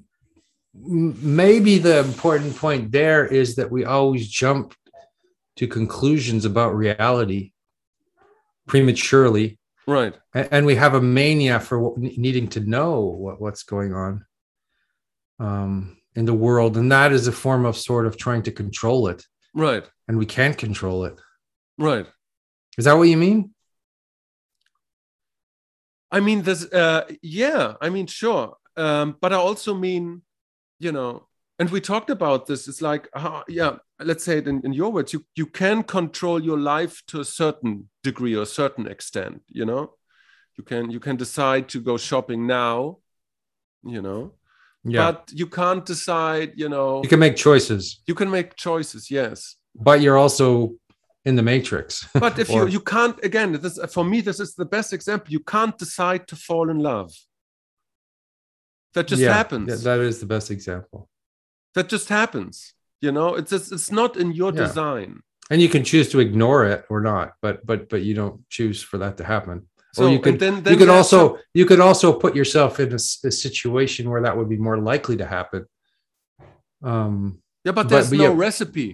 maybe 0.73 1.77
the 1.79 1.99
important 1.99 2.55
point 2.55 2.91
there 2.91 3.25
is 3.25 3.55
that 3.55 3.71
we 3.71 3.83
always 3.83 4.27
jump 4.27 4.73
to 5.57 5.67
conclusions 5.67 6.45
about 6.45 6.75
reality 6.75 7.51
prematurely, 8.67 9.59
right. 9.87 10.15
And 10.33 10.65
we 10.65 10.75
have 10.75 10.95
a 10.95 11.01
mania 11.01 11.59
for 11.59 11.93
needing 11.97 12.47
to 12.49 12.59
know 12.59 13.01
what, 13.01 13.39
what's 13.39 13.63
going 13.63 13.93
on 13.93 14.25
um, 15.39 15.97
in 16.15 16.25
the 16.25 16.33
world, 16.33 16.77
and 16.77 16.91
that 16.91 17.11
is 17.11 17.27
a 17.27 17.31
form 17.31 17.65
of 17.65 17.77
sort 17.77 18.05
of 18.05 18.17
trying 18.17 18.43
to 18.43 18.51
control 18.51 19.07
it, 19.07 19.23
right 19.55 19.89
and 20.07 20.17
we 20.17 20.25
can't 20.25 20.57
control 20.57 21.05
it. 21.05 21.19
right 21.77 22.07
Is 22.77 22.85
that 22.85 22.97
what 22.97 23.09
you 23.09 23.17
mean? 23.17 23.55
I 26.11 26.19
mean, 26.19 26.43
there's, 26.43 26.65
uh, 26.71 27.09
yeah, 27.21 27.73
I 27.81 27.89
mean, 27.89 28.07
sure. 28.07 28.55
Um, 28.77 29.17
but 29.19 29.33
I 29.33 29.37
also 29.37 29.73
mean, 29.73 30.21
you 30.79 30.91
know, 30.91 31.27
and 31.57 31.69
we 31.69 31.81
talked 31.81 32.09
about 32.09 32.45
this. 32.45 32.67
It's 32.67 32.81
like, 32.81 33.09
uh, 33.13 33.41
yeah, 33.47 33.77
let's 33.99 34.23
say 34.23 34.37
it 34.37 34.47
in, 34.47 34.61
in 34.63 34.73
your 34.73 34.91
words, 34.91 35.13
you, 35.13 35.25
you 35.35 35.45
can 35.45 35.83
control 35.83 36.41
your 36.41 36.59
life 36.59 37.01
to 37.07 37.19
a 37.19 37.25
certain 37.25 37.89
degree 38.03 38.35
or 38.35 38.43
a 38.43 38.45
certain 38.61 38.87
extent, 38.87 39.41
you 39.47 39.65
know, 39.65 39.93
you 40.57 40.63
can, 40.63 40.91
you 40.91 40.99
can 40.99 41.15
decide 41.15 41.67
to 41.69 41.81
go 41.81 41.97
shopping 41.97 42.47
now, 42.47 42.99
you 43.83 44.01
know, 44.01 44.33
Yeah, 44.87 45.11
but 45.11 45.31
you 45.33 45.47
can't 45.47 45.83
decide, 45.85 46.53
you 46.55 46.69
know, 46.69 47.01
you 47.03 47.09
can 47.09 47.19
make 47.19 47.35
choices, 47.35 48.01
you 48.07 48.15
can 48.15 48.29
make 48.29 48.55
choices. 48.55 49.09
Yes. 49.09 49.55
but 49.89 49.99
you're 50.01 50.17
also 50.17 50.47
in 51.25 51.35
the 51.35 51.43
matrix. 51.43 52.07
But 52.13 52.37
if 52.39 52.49
Or- 52.49 52.65
you, 52.65 52.73
you 52.75 52.79
can't, 52.81 53.17
again, 53.29 53.51
this, 53.53 53.79
for 53.95 54.03
me, 54.05 54.21
this 54.21 54.39
is 54.39 54.53
the 54.55 54.65
best 54.75 54.93
example. 54.93 55.27
You 55.33 55.39
can't 55.41 55.75
decide 55.77 56.27
to 56.27 56.35
fall 56.35 56.69
in 56.69 56.79
love. 56.79 57.11
That 58.93 59.07
just 59.07 59.21
Yeah, 59.21 59.33
happens. 59.33 59.67
yeah, 59.69 59.75
that 59.95 59.99
is 60.01 60.19
the 60.19 60.25
best 60.25 60.49
example. 60.51 61.09
that 61.73 61.89
just 61.89 62.07
happens 62.09 62.55
you 63.01 63.11
know 63.11 63.29
it's 63.39 63.51
just, 63.55 63.69
it's 63.75 63.91
not 63.91 64.15
in 64.23 64.31
your 64.31 64.51
Yeah. 64.53 64.61
design 64.65 65.09
and 65.51 65.61
you 65.63 65.67
can 65.75 65.83
choose 65.83 66.07
to 66.13 66.17
ignore 66.27 66.61
it 66.73 66.81
or 66.89 66.99
not 67.11 67.27
but 67.43 67.55
but 67.69 67.79
but 67.91 68.01
you 68.07 68.13
don't 68.21 68.37
choose 68.57 68.79
for 68.89 68.97
that 69.03 69.17
to 69.17 69.23
happen 69.33 69.57
so 69.95 70.05
or 70.05 70.09
you 70.13 70.19
could 70.25 70.39
then, 70.43 70.55
then 70.63 70.73
you 70.73 70.79
could 70.81 70.89
also 70.99 71.19
some- 71.19 71.37
you 71.59 71.65
could 71.69 71.79
also 71.87 72.07
put 72.23 72.33
yourself 72.39 72.71
in 72.83 72.89
a 72.93 72.99
situation 73.45 74.03
where 74.09 74.21
that 74.25 74.35
would 74.37 74.49
be 74.55 74.59
more 74.67 74.77
likely 74.91 75.15
to 75.21 75.25
happen 75.37 75.61
um 76.83 77.41
yeah 77.63 77.71
but 77.71 77.83
but- 77.83 77.89
there's 77.89 78.09
but 78.09 78.17
no 78.17 78.23
yeah. 78.31 78.45
recipe 78.47 78.89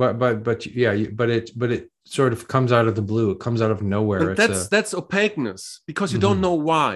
but 0.00 0.18
but 0.22 0.42
but 0.48 0.66
yeah 0.66 0.94
but 1.20 1.28
it 1.30 1.46
but 1.60 1.70
it 1.76 1.90
sort 2.04 2.32
of 2.32 2.40
comes 2.54 2.70
out 2.76 2.86
of 2.88 2.94
the 2.98 3.02
blue 3.10 3.28
it 3.34 3.40
comes 3.46 3.60
out 3.64 3.70
of 3.76 3.80
nowhere 3.82 4.30
it's 4.30 4.38
that's 4.40 4.66
a, 4.66 4.70
that's 4.74 4.92
opaqueness 4.94 5.62
because 5.86 6.12
you 6.12 6.18
Mhm. 6.18 6.26
don't 6.26 6.40
know 6.46 6.54
why 6.70 6.92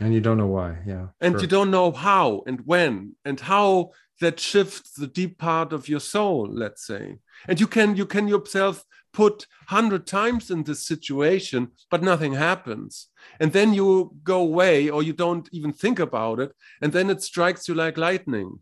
and 0.00 0.10
you 0.16 0.20
don't 0.26 0.38
know 0.42 0.52
why 0.58 0.70
yeah 0.92 1.06
and 1.20 1.32
sure. 1.34 1.40
you 1.42 1.46
don't 1.56 1.70
know 1.76 1.88
how 2.08 2.42
and 2.48 2.58
when 2.72 2.92
and 3.24 3.38
how 3.52 3.90
that 4.22 4.36
shifts 4.50 4.90
the 5.00 5.06
deep 5.18 5.32
part 5.38 5.72
of 5.72 5.88
your 5.92 6.00
soul 6.00 6.40
let's 6.62 6.82
say 6.90 7.04
and 7.48 7.56
you 7.60 7.66
can 7.76 7.88
you 8.00 8.06
can 8.14 8.24
yourself 8.34 8.76
put 9.14 9.46
100 9.68 10.06
times 10.06 10.50
in 10.50 10.64
this 10.64 10.86
situation 10.86 11.68
but 11.90 12.02
nothing 12.02 12.34
happens. 12.34 13.08
And 13.40 13.52
then 13.52 13.72
you 13.74 14.14
go 14.22 14.40
away 14.40 14.90
or 14.90 15.02
you 15.02 15.14
don't 15.14 15.48
even 15.52 15.72
think 15.72 15.98
about 15.98 16.40
it 16.40 16.52
and 16.82 16.92
then 16.92 17.10
it 17.10 17.22
strikes 17.22 17.68
you 17.68 17.74
like 17.74 17.96
lightning 17.96 18.58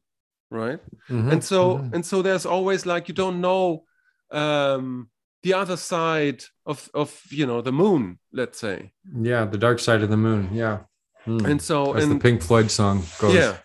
right? 0.52 0.80
Mhm, 1.08 1.32
and 1.32 1.44
so 1.44 1.78
mhm. 1.78 1.94
and 1.94 2.06
so 2.06 2.22
there's 2.22 2.46
always 2.46 2.86
like 2.86 3.08
you 3.08 3.14
don't 3.14 3.40
know 3.40 3.84
um 4.30 5.08
the 5.42 5.54
other 5.54 5.76
side 5.76 6.44
of 6.66 6.88
of 6.94 7.20
you 7.30 7.46
know 7.46 7.60
the 7.62 7.72
moon 7.72 8.18
let's 8.32 8.58
say. 8.58 8.92
Yeah 9.30 9.44
the 9.46 9.58
dark 9.58 9.78
side 9.78 10.02
of 10.02 10.10
the 10.10 10.16
moon 10.16 10.50
yeah. 10.52 10.78
Hmm. 11.24 11.44
and 11.46 11.62
so 11.62 11.94
as 11.94 12.04
and 12.04 12.12
the 12.12 12.18
pink 12.18 12.42
floyd 12.42 12.70
song 12.70 13.02
goes. 13.18 13.34
Yeah. 13.34 13.56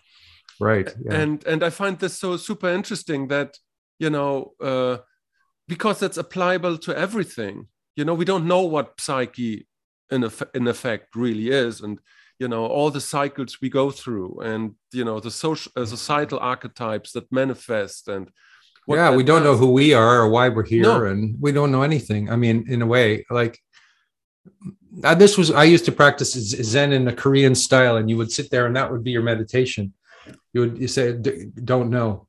Right 0.60 0.92
yeah. 1.04 1.20
And 1.20 1.46
and 1.46 1.62
i 1.62 1.70
find 1.70 1.98
this 1.98 2.18
so 2.18 2.36
super 2.36 2.68
interesting 2.68 3.28
that 3.28 3.58
you 3.98 4.10
know 4.10 4.54
uh 4.60 4.98
because 5.68 6.00
that's 6.00 6.18
applicable 6.18 6.78
to 6.78 6.96
everything. 6.96 7.66
You 7.96 8.04
know 8.04 8.14
we 8.14 8.24
don't 8.24 8.46
know 8.46 8.62
what 8.62 9.00
psyche 9.00 9.66
in, 10.10 10.24
eff- 10.24 10.50
in 10.54 10.66
effect 10.68 11.14
really 11.14 11.48
is 11.50 11.80
and 11.80 11.98
you 12.38 12.48
know 12.48 12.64
all 12.66 12.90
the 12.90 13.00
cycles 13.00 13.58
we 13.60 13.68
go 13.68 13.90
through 13.90 14.38
and 14.40 14.74
you 14.92 15.04
know 15.04 15.18
the 15.20 15.30
social 15.30 15.72
uh, 15.76 15.84
societal 15.84 16.38
archetypes 16.38 17.10
that 17.12 17.30
manifest 17.32 18.06
and 18.08 18.30
what 18.86 18.96
yeah 18.96 19.10
we 19.14 19.24
don't 19.24 19.42
know 19.42 19.56
who 19.56 19.70
we 19.72 19.92
are 19.94 20.20
or 20.22 20.28
why 20.30 20.48
we're 20.48 20.64
here 20.76 20.84
No. 20.84 21.04
and 21.06 21.36
we 21.40 21.50
don't 21.52 21.72
know 21.72 21.82
anything. 21.82 22.30
I 22.30 22.36
mean 22.36 22.64
in 22.68 22.80
a 22.82 22.86
way 22.86 23.26
like 23.30 23.58
uh, 25.04 25.14
this 25.16 25.36
was 25.36 25.50
i 25.50 25.64
used 25.64 25.84
to 25.84 25.92
practice 25.92 26.32
zen 26.72 26.92
in 26.92 27.04
the 27.04 27.12
korean 27.12 27.54
style 27.54 27.96
and 27.96 28.08
you 28.08 28.16
would 28.16 28.32
sit 28.32 28.48
there 28.50 28.66
and 28.66 28.76
that 28.76 28.90
would 28.90 29.02
be 29.04 29.10
your 29.10 29.22
meditation. 29.32 29.92
You 30.52 30.60
would 30.62 30.78
you 30.78 30.88
say 30.88 31.12
"D- 31.24 31.46
don't 31.72 31.90
know 31.90 32.27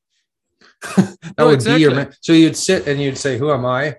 that 0.97 1.17
No, 1.37 1.47
would 1.47 1.63
be 1.63 1.71
your 1.79 1.91
exactly. 1.91 2.17
so 2.21 2.33
you'd 2.33 2.55
sit 2.57 2.87
and 2.87 3.01
you'd 3.01 3.17
say 3.17 3.37
who 3.37 3.51
am 3.51 3.65
i 3.65 3.95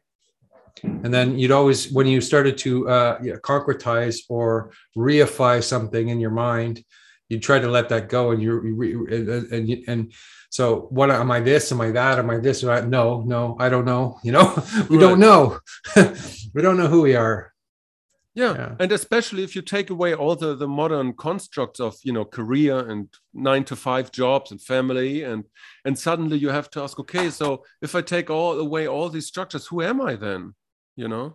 and 0.83 1.13
then 1.13 1.39
you'd 1.39 1.51
always 1.51 1.93
when 1.93 2.07
you 2.07 2.21
started 2.21 2.57
to 2.59 2.89
uh 2.89 3.19
yeah, 3.23 3.35
concretize 3.43 4.19
or 4.29 4.71
reify 4.97 5.63
something 5.63 6.09
in 6.09 6.19
your 6.21 6.31
mind 6.31 6.83
you'd 7.29 7.43
try 7.43 7.59
to 7.59 7.69
let 7.69 7.89
that 7.91 8.09
go 8.09 8.31
and 8.33 8.43
you 8.43 8.53
you 8.65 9.07
and, 9.11 9.53
and 9.53 9.69
you- 9.69 9.85
and 9.87 10.13
So 10.53 10.89
what 10.91 11.11
am 11.13 11.31
I 11.31 11.39
this? 11.39 11.71
Am 11.71 11.81
I 11.81 11.93
that? 11.93 12.19
Am 12.19 12.29
I 12.29 12.39
this? 12.43 12.65
Or 12.65 12.67
that? 12.75 12.89
No, 12.89 13.23
no, 13.23 13.55
I 13.65 13.69
don't 13.73 13.85
know. 13.93 14.19
You 14.27 14.33
know, 14.35 14.47
we 14.91 14.97
Right. 14.97 15.05
don't 15.07 15.21
know. 15.21 15.61
we 16.55 16.61
don't 16.65 16.77
know 16.81 16.89
who 16.91 17.03
we 17.03 17.15
are. 17.15 17.53
Yeah. 18.41 18.55
Yeah. 18.61 18.73
and 18.83 18.91
especially 18.93 19.43
if 19.49 19.53
you 19.57 19.63
take 19.63 19.89
away 19.97 20.11
all 20.21 20.37
the 20.45 20.51
the 20.63 20.71
modern 20.81 21.09
constructs 21.29 21.81
of 21.87 21.93
you 22.07 22.13
know 22.17 22.25
career 22.39 22.77
and 22.91 23.03
nine 23.49 23.65
to 23.71 23.77
five 23.89 24.07
jobs 24.23 24.51
and 24.53 24.61
family 24.73 25.13
and 25.31 25.41
and 25.87 25.95
suddenly 26.07 26.37
you 26.45 26.51
have 26.59 26.69
to 26.71 26.79
ask 26.85 26.95
okay 27.05 27.27
so 27.41 27.47
if 27.87 27.95
i 27.99 28.03
take 28.15 28.29
all 28.37 28.55
away 28.67 28.85
all 28.95 29.09
these 29.11 29.27
structures 29.33 29.67
who 29.69 29.79
am 29.91 29.99
i 30.11 30.13
then 30.27 30.41
you 31.03 31.09
know 31.13 31.27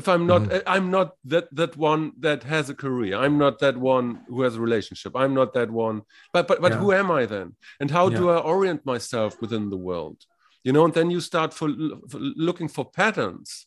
if 0.00 0.06
i'm 0.12 0.24
not 0.32 0.42
Mm-hmm. 0.42 0.68
i'm 0.74 0.88
not 0.96 1.08
that 1.32 1.46
that 1.60 1.72
one 1.90 2.02
that 2.26 2.40
has 2.54 2.64
a 2.70 2.74
career 2.84 3.14
i'm 3.24 3.36
not 3.44 3.54
that 3.64 3.76
one 3.96 4.06
who 4.28 4.42
has 4.46 4.54
a 4.56 4.60
relationship 4.68 5.12
i'm 5.22 5.34
not 5.40 5.50
that 5.58 5.70
one 5.70 6.02
but 6.34 6.44
but 6.48 6.58
but 6.64 6.72
Yeah. 6.72 6.78
who 6.82 6.92
am 7.00 7.10
i 7.20 7.22
then 7.34 7.48
and 7.80 7.90
how 7.90 8.06
do 8.18 8.24
i 8.34 8.38
orient 8.54 8.80
myself 8.92 9.30
within 9.42 9.64
the 9.70 9.82
world 9.88 10.18
you 10.66 10.72
know 10.74 10.84
and 10.86 10.94
then 10.94 11.10
you 11.14 11.20
start 11.20 11.50
for, 11.58 11.68
for 12.10 12.18
looking 12.48 12.68
for 12.76 12.84
patterns 13.00 13.65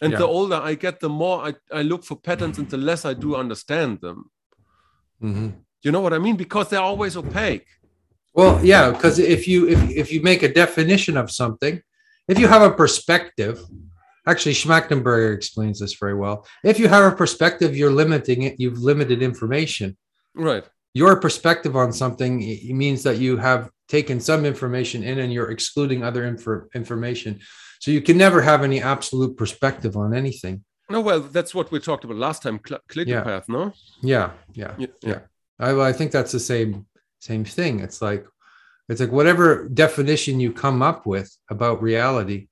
and 0.00 0.12
the 0.14 0.26
older 0.26 0.56
I 0.56 0.74
get, 0.74 1.00
the 1.00 1.08
more 1.08 1.46
I, 1.48 1.54
I 1.72 1.82
look 1.82 2.04
for 2.04 2.16
patterns 2.16 2.58
and 2.58 2.68
the 2.70 2.76
less 2.78 3.04
I 3.04 3.14
do 3.14 3.36
understand 3.36 4.00
them. 4.00 4.30
Mhm. 5.22 5.52
You 5.82 5.92
know 5.92 6.00
what 6.00 6.12
I 6.14 6.18
mean? 6.18 6.36
Because 6.36 6.68
they're 6.68 6.80
always 6.92 7.16
opaque. 7.16 7.66
Well, 8.34 8.64
yeah, 8.64 8.90
because 8.90 9.18
if 9.18 9.46
you 9.48 9.68
if 9.68 9.80
if 9.90 10.12
you 10.12 10.22
make 10.22 10.42
a 10.42 10.52
definition 10.52 11.16
of 11.16 11.30
something, 11.30 11.80
if 12.28 12.38
you 12.38 12.46
have 12.48 12.62
a 12.62 12.70
perspective, 12.70 13.60
actually 14.26 14.54
Schmachtenberger 14.54 15.34
explains 15.34 15.80
this 15.80 15.94
very 15.94 16.14
well. 16.14 16.46
If 16.64 16.78
you 16.78 16.88
have 16.88 17.12
a 17.12 17.16
perspective, 17.16 17.76
you're 17.76 17.90
limiting 18.02 18.42
it. 18.42 18.54
You've 18.60 18.78
limited 18.78 19.22
information. 19.22 19.96
Right. 20.34 20.64
Your 20.94 21.20
perspective 21.20 21.76
on 21.76 21.92
something 21.92 22.38
means 22.82 23.02
that 23.02 23.18
you 23.18 23.36
have 23.36 23.70
taken 23.88 24.20
some 24.20 24.44
information 24.44 25.02
in 25.02 25.18
and 25.18 25.32
you're 25.32 25.50
excluding 25.50 26.02
other 26.04 26.22
infor- 26.30 26.66
information. 26.74 27.40
So 27.80 27.90
you 27.90 28.02
can 28.02 28.16
never 28.16 28.40
have 28.42 28.62
any 28.62 28.80
absolute 28.80 29.36
perspective 29.36 29.96
on 29.96 30.14
anything. 30.14 30.64
No, 30.90 31.00
well, 31.00 31.20
that's 31.20 31.54
what 31.54 31.70
we 31.72 31.80
talked 31.80 32.04
about 32.04 32.16
last 32.16 32.42
time. 32.42 32.60
Cl- 32.66 32.80
Clitopath, 32.88 33.48
no? 33.48 33.72
Yeah, 34.02 34.30
yeah. 34.52 34.74
Yeah. 34.78 34.86
yeah. 35.02 35.18
I, 35.58 35.88
I 35.88 35.92
think 35.92 36.12
that's 36.12 36.32
the 36.32 36.40
same 36.40 36.86
same 37.20 37.44
thing. 37.44 37.80
It's 37.80 38.00
like 38.02 38.26
it's 38.88 39.00
like 39.00 39.12
whatever 39.12 39.68
definition 39.68 40.40
you 40.40 40.52
come 40.52 40.82
up 40.82 41.06
with 41.06 41.34
about 41.48 41.82
reality, 41.82 42.48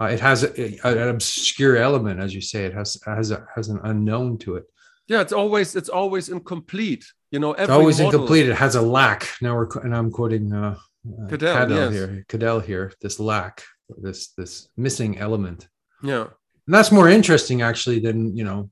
uh, 0.00 0.06
it 0.06 0.20
has 0.20 0.42
a, 0.42 0.78
an 0.86 1.08
obscure 1.08 1.76
element, 1.76 2.20
as 2.20 2.34
you 2.34 2.40
say. 2.40 2.64
It 2.64 2.74
has 2.74 2.98
has 3.06 3.30
a, 3.30 3.46
has 3.54 3.68
an 3.68 3.80
unknown 3.84 4.38
to 4.38 4.56
it. 4.56 4.64
Yeah, 5.06 5.20
it's 5.22 5.32
always 5.32 5.76
it's 5.76 5.88
always 5.88 6.28
incomplete. 6.28 7.04
You 7.30 7.38
know, 7.38 7.52
every 7.52 7.64
It's 7.64 7.70
always 7.70 8.00
model- 8.00 8.12
incomplete. 8.20 8.48
It 8.48 8.56
has 8.56 8.74
a 8.74 8.82
lack. 8.82 9.28
Now 9.40 9.54
we're 9.56 9.68
and 9.84 9.94
I'm 9.94 10.10
quoting 10.10 10.52
uh, 10.52 10.76
uh, 11.06 11.28
Cadell, 11.28 11.56
Cadell 11.56 11.92
yes. 11.92 11.92
here. 11.92 12.24
Cadell 12.28 12.60
here. 12.60 12.92
This 13.00 13.20
lack, 13.20 13.62
this 13.98 14.28
this 14.36 14.68
missing 14.76 15.18
element, 15.18 15.68
Yeah. 16.02 16.22
and 16.66 16.74
that's 16.74 16.92
more 16.92 17.08
interesting 17.08 17.62
actually 17.62 18.00
than 18.00 18.36
you 18.36 18.44
know 18.44 18.70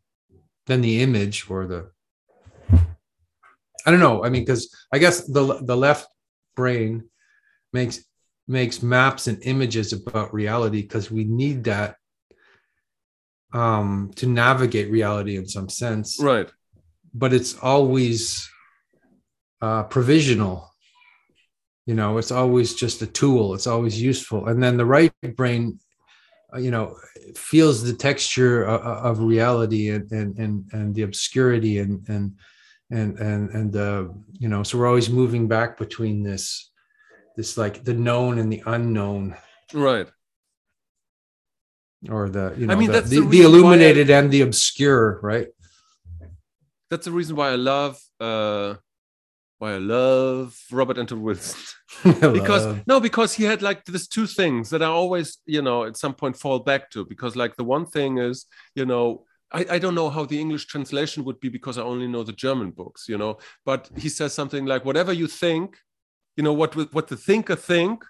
than 0.67 0.81
the 0.83 1.01
image 1.03 1.47
or 1.51 1.67
the. 1.67 1.91
I 3.87 3.91
don't 3.91 4.01
know. 4.01 4.25
I 4.25 4.29
mean, 4.29 4.43
because 4.43 4.69
I 4.93 4.99
guess 4.99 5.27
the 5.27 5.61
the 5.63 5.77
left 5.77 6.09
brain 6.57 7.09
makes 7.73 8.05
makes 8.47 8.83
maps 8.83 9.27
and 9.29 9.39
images 9.43 9.93
about 9.93 10.33
reality 10.35 10.83
because 10.83 11.11
we 11.11 11.25
need 11.25 11.65
that 11.65 11.97
um 13.55 14.11
to 14.17 14.27
navigate 14.27 14.91
reality 14.91 15.37
in 15.37 15.47
some 15.49 15.69
sense 15.69 16.19
Right. 16.21 16.51
but 17.15 17.33
it's 17.33 17.57
always 17.59 18.47
uh, 19.63 19.85
provisional. 19.85 20.68
You 21.89 21.95
know, 21.95 22.19
it's 22.19 22.31
always 22.31 22.75
just 22.75 23.01
a 23.01 23.07
tool. 23.21 23.55
It's 23.57 23.67
always 23.75 23.97
useful. 24.11 24.41
And 24.49 24.63
then 24.63 24.77
the 24.77 24.85
right 24.85 25.11
brain, 25.41 25.79
uh, 26.55 26.59
you 26.59 26.71
know, 26.71 26.87
feels 27.35 27.77
the 27.83 27.95
texture 28.09 28.57
of, 28.65 28.81
of 29.09 29.15
reality 29.35 29.85
and, 29.95 30.05
and 30.13 30.39
and 30.39 30.55
and 30.77 30.87
the 30.95 31.05
obscurity 31.09 31.75
and 31.83 31.95
and 32.15 32.25
and 32.91 33.11
and 33.19 33.43
and 33.57 33.73
the 33.73 33.91
you 34.43 34.49
know. 34.53 34.63
So 34.65 34.77
we're 34.77 34.87
always 34.93 35.09
moving 35.09 35.49
back 35.49 35.79
between 35.79 36.23
this 36.23 36.45
this 37.39 37.57
like 37.57 37.85
the 37.85 37.95
known 37.95 38.39
and 38.39 38.53
the 38.53 38.63
unknown, 38.67 39.35
Right. 39.73 40.09
or 42.11 42.29
the 42.29 42.55
you 42.59 42.67
know 42.67 42.75
I 42.75 42.77
mean, 42.77 42.93
the, 42.93 43.01
the, 43.01 43.21
the 43.21 43.29
the 43.29 43.39
why 43.41 43.45
I- 43.45 43.49
illuminated 43.49 44.11
and 44.11 44.31
the 44.31 44.43
obscure, 44.43 45.21
right? 45.23 45.49
That's 46.91 47.07
the 47.07 47.13
reason 47.13 47.35
why 47.37 47.49
I 47.53 47.57
love 47.57 47.99
uh 48.21 48.75
why 49.59 49.73
I 49.75 49.79
love 49.79 50.57
Robert 50.71 50.99
Anton 50.99 51.23
Wilson. 51.23 51.59
because 52.33 52.65
no 52.87 53.01
because 53.01 53.35
he 53.35 53.45
had 53.45 53.61
like 53.63 53.85
these 53.85 54.07
two 54.07 54.27
things 54.27 54.71
that 54.71 54.83
i 54.83 54.87
always 54.87 55.39
you 55.47 55.63
know 55.63 55.85
at 55.85 55.97
some 55.97 56.15
point 56.15 56.37
fall 56.37 56.59
back 56.59 56.91
to 56.91 57.05
because 57.05 57.35
like 57.35 57.57
the 57.57 57.65
one 57.65 57.87
thing 57.87 58.19
is 58.19 58.47
you 58.75 58.85
know 58.87 59.25
I, 59.51 59.65
I 59.71 59.79
don't 59.79 59.95
know 59.95 60.11
how 60.11 60.25
the 60.27 60.39
english 60.41 60.67
translation 60.67 61.25
would 61.25 61.41
be 61.41 61.49
because 61.49 61.77
i 61.79 61.83
only 61.83 62.07
know 62.07 62.23
the 62.23 62.33
german 62.45 62.71
books 62.71 63.09
you 63.09 63.19
know 63.19 63.39
but 63.65 63.91
he 63.97 64.09
says 64.09 64.33
something 64.35 64.65
like 64.67 64.85
whatever 64.85 65.13
you 65.13 65.27
think 65.27 65.79
you 66.37 66.43
know 66.45 66.53
what 66.53 66.75
what 66.93 67.09
the 67.09 67.17
thinker 67.17 67.57
think 67.57 68.05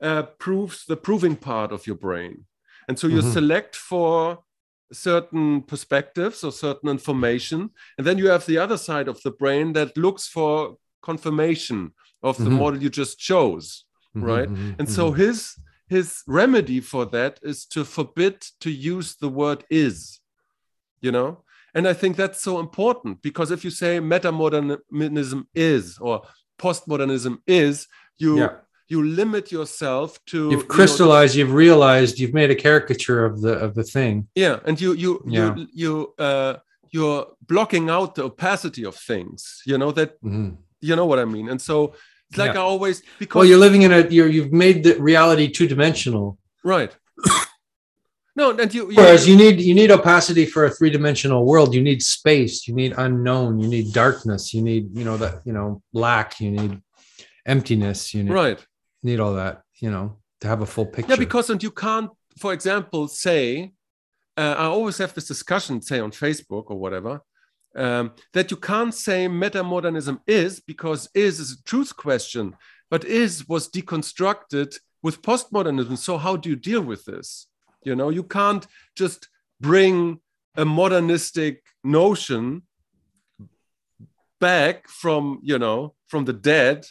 uh, 0.00 0.24
proves 0.38 0.84
the 0.84 0.96
proving 0.96 1.36
part 1.36 1.72
of 1.72 1.86
your 1.86 1.96
brain 1.96 2.44
and 2.88 2.98
so 2.98 3.06
you 3.08 3.20
Mhm. 3.22 3.32
select 3.32 3.74
for 3.74 4.44
certain 4.92 5.62
perspectives 5.62 6.44
or 6.44 6.52
certain 6.52 6.88
information 6.88 7.70
and 7.98 8.06
then 8.06 8.18
you 8.18 8.28
have 8.28 8.46
the 8.46 8.58
other 8.58 8.76
side 8.76 9.08
of 9.08 9.20
the 9.22 9.30
brain 9.30 9.72
that 9.72 9.96
looks 9.96 10.28
for 10.28 10.76
confirmation 11.02 11.92
of 12.22 12.36
the 12.38 12.50
Mhm. 12.50 12.58
model 12.58 12.82
you 12.82 12.90
just 12.90 13.18
chose 13.18 13.84
right? 14.14 14.48
Mhm, 14.48 14.56
mhm, 14.56 14.78
and 14.78 14.88
so 14.88 15.10
mhm. 15.10 15.16
his 15.16 15.56
his 15.88 16.22
remedy 16.26 16.80
for 16.80 17.04
that 17.06 17.38
is 17.42 17.66
to 17.66 17.84
forbid 17.84 18.40
to 18.60 18.70
use 18.70 19.16
the 19.16 19.28
word 19.28 19.62
is 19.70 20.20
you 21.00 21.12
know 21.12 21.44
and 21.74 21.86
i 21.86 21.92
think 21.92 22.16
that's 22.16 22.40
so 22.42 22.58
important 22.58 23.20
because 23.22 23.50
if 23.50 23.64
you 23.64 23.70
say 23.70 24.00
metamodernism 24.00 25.46
is 25.54 25.98
or 25.98 26.22
postmodernism 26.58 27.38
is 27.46 27.86
you 28.18 28.38
yeah. 28.38 28.50
You 28.88 29.02
limit 29.02 29.50
yourself 29.50 30.08
to 30.26 30.36
you 30.36 30.44
know, 30.44 30.50
you've 30.52 30.68
crystallized 30.68 31.34
you've 31.34 31.52
realized 31.66 32.18
you've 32.20 32.34
made 32.40 32.50
a 32.50 32.54
caricature 32.54 33.24
of 33.24 33.40
the 33.44 33.52
of 33.66 33.74
the 33.74 33.82
thing 33.96 34.14
yeah 34.34 34.56
and 34.66 34.80
you 34.80 34.90
you 35.04 35.12
Yeah. 35.26 35.54
you 35.56 35.66
you 35.82 35.92
uh 36.18 36.52
you're 36.94 37.26
blocking 37.52 37.90
out 37.90 38.14
the 38.14 38.24
opacity 38.24 38.84
of 38.84 38.94
things 38.94 39.62
you 39.66 39.76
know 39.78 39.90
that 39.98 40.10
Mhm. 40.22 40.56
you 40.88 40.94
know 40.98 41.06
what 41.10 41.18
i 41.18 41.24
mean 41.24 41.46
and 41.52 41.60
so 41.60 41.76
it's 42.28 42.38
like 42.38 42.54
Yeah. 42.54 42.60
i 42.60 42.64
always 42.72 43.02
because 43.18 43.38
well 43.38 43.48
you're 43.48 43.64
living 43.66 43.82
in 43.82 43.92
a 43.92 44.00
you're 44.16 44.28
you've 44.36 44.52
made 44.52 44.78
the 44.86 44.94
reality 45.10 45.46
two-dimensional 45.56 46.38
right 46.74 46.92
no 48.36 48.50
and 48.50 48.72
you, 48.74 48.82
you 48.90 48.96
whereas 48.96 49.26
you 49.28 49.36
need 49.36 49.60
you 49.60 49.74
need 49.74 49.90
opacity 49.90 50.44
for 50.46 50.64
a 50.64 50.70
three-dimensional 50.70 51.44
world 51.44 51.74
you 51.74 51.82
need 51.82 52.00
space 52.02 52.68
you 52.68 52.74
need 52.74 52.92
unknown 53.06 53.58
you 53.62 53.68
need 53.68 53.92
darkness 53.92 54.52
you 54.54 54.62
need 54.62 54.84
you 54.98 55.04
know 55.04 55.16
that 55.16 55.34
you 55.46 55.52
know 55.52 55.82
lack 55.92 56.28
you 56.40 56.50
need 56.50 56.72
emptiness 57.46 58.12
you 58.14 58.22
need, 58.24 58.32
right 58.32 58.60
need 59.06 59.20
all 59.20 59.34
that 59.34 59.62
you 59.84 59.90
know 59.90 60.16
to 60.40 60.48
have 60.48 60.60
a 60.60 60.66
full 60.66 60.86
picture 60.86 61.12
Yeah, 61.12 61.18
because 61.18 61.48
and 61.48 61.62
you 61.62 61.70
can't, 61.70 62.10
for 62.38 62.52
example, 62.52 63.08
say, 63.08 63.72
uh, 64.36 64.54
I 64.58 64.66
always 64.66 64.98
have 64.98 65.14
this 65.14 65.28
discussion, 65.28 65.80
say 65.80 65.98
on 66.00 66.10
Facebook 66.10 66.64
or 66.68 66.78
whatever, 66.78 67.22
um, 67.74 68.12
that 68.34 68.50
you 68.50 68.56
can't 68.56 68.94
say 68.94 69.28
metamodernism 69.28 70.20
is 70.26 70.60
because 70.60 71.08
is 71.14 71.40
is 71.40 71.52
a 71.52 71.62
truth 71.62 71.96
question, 71.96 72.54
but 72.90 73.04
is 73.04 73.48
was 73.48 73.68
deconstructed 73.68 74.78
with 75.02 75.22
postmodernism. 75.22 75.96
So 75.96 76.18
how 76.18 76.36
do 76.36 76.48
you 76.50 76.56
deal 76.56 76.82
with 76.82 77.04
this? 77.04 77.46
You 77.82 77.94
know, 77.96 78.10
you 78.10 78.24
can't 78.24 78.66
just 78.96 79.28
bring 79.60 80.20
a 80.56 80.64
modernistic 80.64 81.62
notion 81.84 82.62
back 84.40 84.88
from 84.88 85.40
you 85.42 85.58
know 85.58 85.94
from 86.08 86.24
the 86.24 86.32
dead 86.32 86.86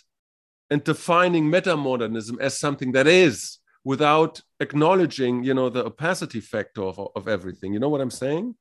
and 0.69 0.83
defining 0.83 1.45
metamodernism 1.45 2.39
as 2.39 2.59
something 2.59 2.91
that 2.93 3.07
is 3.07 3.59
without 3.83 4.41
acknowledging 4.59 5.43
you 5.43 5.53
know 5.53 5.69
the 5.69 5.85
opacity 5.85 6.39
factor 6.41 6.83
of, 6.83 6.99
of 7.15 7.27
everything. 7.27 7.71
You 7.73 7.79
know 7.79 7.89
what 7.89 8.01
i'm 8.01 8.11
saying? 8.11 8.55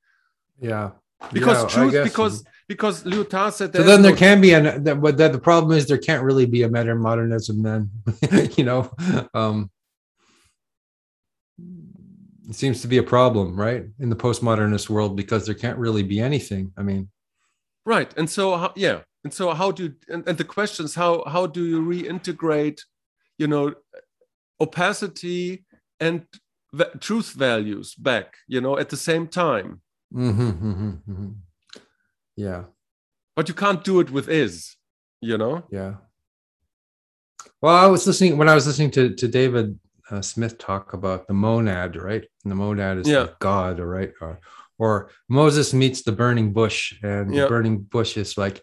Yeah. 0.61 0.91
Because 1.33 1.63
Yeah, 1.63 1.69
truth 1.69 1.93
guess. 1.93 2.09
because 2.11 2.45
because 2.69 3.05
lyotard 3.05 3.53
said 3.55 3.75
so 3.75 3.83
then 3.83 4.03
there 4.03 4.13
no- 4.13 4.19
can 4.19 4.41
be 4.43 4.53
an 4.53 4.85
that 4.85 5.01
but 5.01 5.17
that 5.17 5.33
the 5.33 5.39
problem 5.39 5.77
is 5.77 5.87
there 5.87 5.97
can't 5.99 6.23
really 6.23 6.45
be 6.45 6.63
a 6.63 6.69
meta 6.69 6.95
modernism 6.95 7.63
then 7.63 7.91
you 8.57 8.65
know? 8.65 8.91
Um 9.33 9.71
it 12.49 12.55
seems 12.55 12.83
to 12.83 12.89
be 12.89 12.99
a 12.99 13.03
problem 13.03 13.57
right 13.57 13.85
in 13.99 14.11
the 14.11 14.17
postmodernist 14.17 14.91
world 14.91 15.17
because 15.17 15.47
there 15.47 15.55
can't 15.55 15.79
really 15.79 16.03
be 16.03 16.21
anything 16.21 16.73
i 16.77 16.83
mean. 16.83 17.09
Right 17.87 18.13
and 18.19 18.29
so 18.29 18.57
how, 18.57 18.73
yeah 18.77 19.01
and 19.25 19.33
so 19.33 19.53
how 19.55 19.71
do 19.73 19.85
you, 19.85 19.95
and, 20.09 20.29
and 20.29 20.39
the 20.39 20.45
question 20.45 20.85
is 20.85 20.95
how 20.95 21.25
how 21.27 21.47
do 21.47 21.65
you 21.65 21.81
reintegrate 21.83 22.81
you 23.39 23.47
know 23.47 23.75
opacity 24.61 25.65
and 26.01 26.27
truth 27.01 27.33
values 27.33 27.95
back 27.95 28.37
you 28.49 28.61
know 28.61 28.79
at 28.79 28.89
the 28.89 28.97
same 28.97 29.27
time 29.27 29.81
mhm, 30.13 30.53
mhm, 30.53 30.99
mhm. 31.09 31.35
yeah 32.37 32.65
but 33.37 33.49
you 33.49 33.55
can't 33.55 33.85
do 33.85 34.01
it 34.01 34.11
with 34.11 34.29
is 34.29 34.77
you 35.21 35.37
know 35.39 35.65
yeah 35.71 35.95
Well, 37.63 37.77
I 37.77 37.87
was 37.87 38.07
listening 38.07 38.37
when 38.39 38.49
I 38.49 38.55
was 38.55 38.67
listening 38.67 38.91
to 38.93 39.15
to 39.15 39.27
David 39.29 39.79
uh, 40.11 40.21
Smith 40.21 40.59
talk 40.59 40.93
about 40.93 41.27
the 41.27 41.35
monad, 41.35 41.97
right? 41.97 42.25
And 42.43 42.51
the 42.51 42.55
monad 42.57 42.99
is 42.99 43.09
Yeah. 43.09 43.23
like 43.23 43.39
God, 43.39 43.81
all 43.81 43.87
right? 43.99 44.13
Or, 44.21 44.39
or 44.79 45.11
Moses 45.29 45.73
meets 45.73 46.03
the 46.03 46.13
burning 46.13 46.53
bush, 46.53 46.81
and 47.03 47.33
Yeah. 47.33 47.43
the 47.43 47.49
burning 47.49 47.77
bush 47.95 48.17
is 48.17 48.37
like 48.37 48.61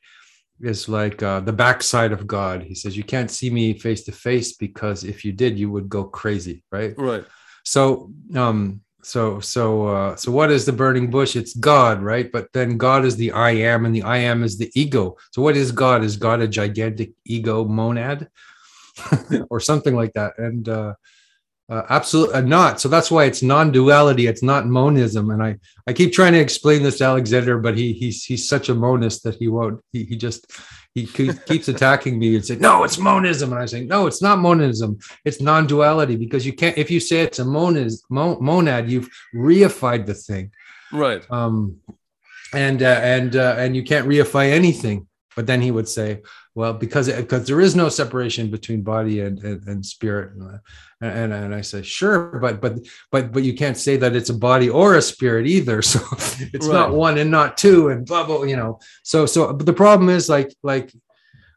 is 0.64 0.90
like 0.90 1.22
uh, 1.24 1.40
the 1.40 1.54
backside 1.54 2.12
of 2.12 2.28
God. 2.28 2.64
He 2.64 2.76
says, 2.76 2.98
"You 2.98 3.04
can't 3.04 3.32
see 3.32 3.50
me 3.50 3.78
face 3.78 4.04
to 4.06 4.12
face 4.12 4.54
because 4.54 5.04
if 5.04 5.26
you 5.26 5.32
did, 5.32 5.58
you 5.58 5.72
would 5.72 5.90
go 5.90 6.04
crazy, 6.04 6.64
right?" 6.72 6.94
Right. 6.98 7.26
So, 7.64 8.12
um, 8.36 8.82
so 9.04 9.40
so 9.40 9.88
uh, 9.88 10.16
so 10.16 10.32
what 10.32 10.52
is 10.52 10.66
the 10.66 10.74
burning 10.74 11.10
bush? 11.10 11.36
It's 11.36 11.56
God, 11.56 12.02
right? 12.02 12.32
But 12.32 12.48
then 12.54 12.78
God 12.78 13.06
is 13.06 13.16
the 13.16 13.32
I 13.32 13.52
am, 13.52 13.86
and 13.86 13.96
the 13.96 14.04
I 14.04 14.18
am 14.18 14.44
is 14.44 14.58
the 14.58 14.72
ego. 14.76 15.18
So 15.32 15.42
what 15.42 15.58
is 15.58 15.72
God? 15.72 16.04
Is 16.04 16.18
God 16.18 16.42
a 16.42 16.48
gigantic 16.48 17.12
ego 17.26 17.66
monad, 17.66 18.30
or 19.50 19.60
something 19.60 19.96
like 19.96 20.14
that? 20.14 20.34
And 20.38 20.68
uh, 20.70 20.94
uh, 21.72 21.86
absolutely 21.90 22.36
uh, 22.36 22.42
not. 22.42 22.82
So 22.82 22.90
that's 22.90 23.10
why 23.10 23.24
it's 23.26 23.42
non-duality. 23.42 24.28
It's 24.28 24.44
not 24.44 24.68
monism. 24.68 25.30
And 25.32 25.42
I 25.42 25.52
I 25.88 25.94
keep 25.94 26.12
trying 26.14 26.34
to 26.34 26.40
explain 26.40 26.84
this 26.84 26.98
to 26.98 27.06
Alexander, 27.06 27.58
but 27.60 27.78
he 27.78 27.94
he's 27.94 28.26
he's 28.26 28.48
such 28.54 28.68
a 28.70 28.76
monist 28.76 29.24
that 29.24 29.36
he 29.36 29.48
won't. 29.48 29.82
He 29.94 30.04
he 30.04 30.18
just 30.18 30.42
he 30.94 31.06
keeps 31.06 31.70
attacking 31.70 32.20
me 32.20 32.36
and 32.36 32.46
saying, 32.46 32.60
"No, 32.60 32.84
it's 32.84 32.98
monism," 32.98 33.54
and 33.54 33.62
I 33.62 33.66
say, 33.66 33.86
"No, 33.86 34.08
it's 34.08 34.22
not 34.22 34.40
monism. 34.40 35.00
It's 35.24 35.40
non-duality 35.40 36.18
because 36.18 36.46
you 36.46 36.54
can't. 36.54 36.78
If 36.78 36.92
you 36.92 37.00
say 37.00 37.22
it's 37.22 37.40
a 37.40 37.46
monis, 37.46 38.02
mo, 38.10 38.38
monad, 38.42 38.90
you've 38.90 39.10
reified 39.34 40.06
the 40.06 40.14
thing, 40.14 40.52
Right. 40.92 41.24
um, 41.32 41.78
and 42.54 42.84
uh, 42.84 43.00
and 43.16 43.36
uh, 43.36 43.56
and 43.58 43.76
you 43.78 43.84
can't 43.84 44.08
reify 44.08 44.52
anything." 44.52 45.08
But 45.38 45.48
then 45.48 45.62
he 45.62 45.72
would 45.72 45.88
say, 45.88 46.24
"Well, 46.56 46.74
because 46.74 47.12
because 47.12 47.48
there 47.48 47.62
is 47.62 47.76
no 47.76 47.90
separation 47.90 48.52
between 48.52 48.82
body 48.82 49.22
and 49.22 49.40
and, 49.44 49.68
and 49.68 49.86
spirit," 49.86 50.34
and, 50.36 50.60
and 51.02 51.34
and 51.34 51.56
I 51.56 51.62
say, 51.62 51.82
"Sure, 51.82 52.40
but 52.40 52.62
but 52.62 52.80
but 53.12 53.32
but 53.32 53.44
you 53.44 53.54
can't 53.54 53.78
say 53.78 53.98
that 53.98 54.16
it's 54.16 54.30
a 54.30 54.34
body 54.34 54.70
or 54.70 54.96
a 54.96 55.02
spirit 55.02 55.48
either. 55.48 55.82
So 55.92 56.00
it's 56.54 56.68
not 56.68 56.94
one 56.94 57.18
and 57.18 57.32
not 57.32 57.58
two, 57.58 57.90
and 57.90 58.06
blah 58.06 58.26
blah. 58.26 58.44
You 58.44 58.56
know, 58.56 58.80
so 59.04 59.26
so 59.26 59.54
but 59.54 59.66
the 59.66 59.74
problem 59.74 60.10
is 60.10 60.30
like 60.30 60.54
like 60.64 60.92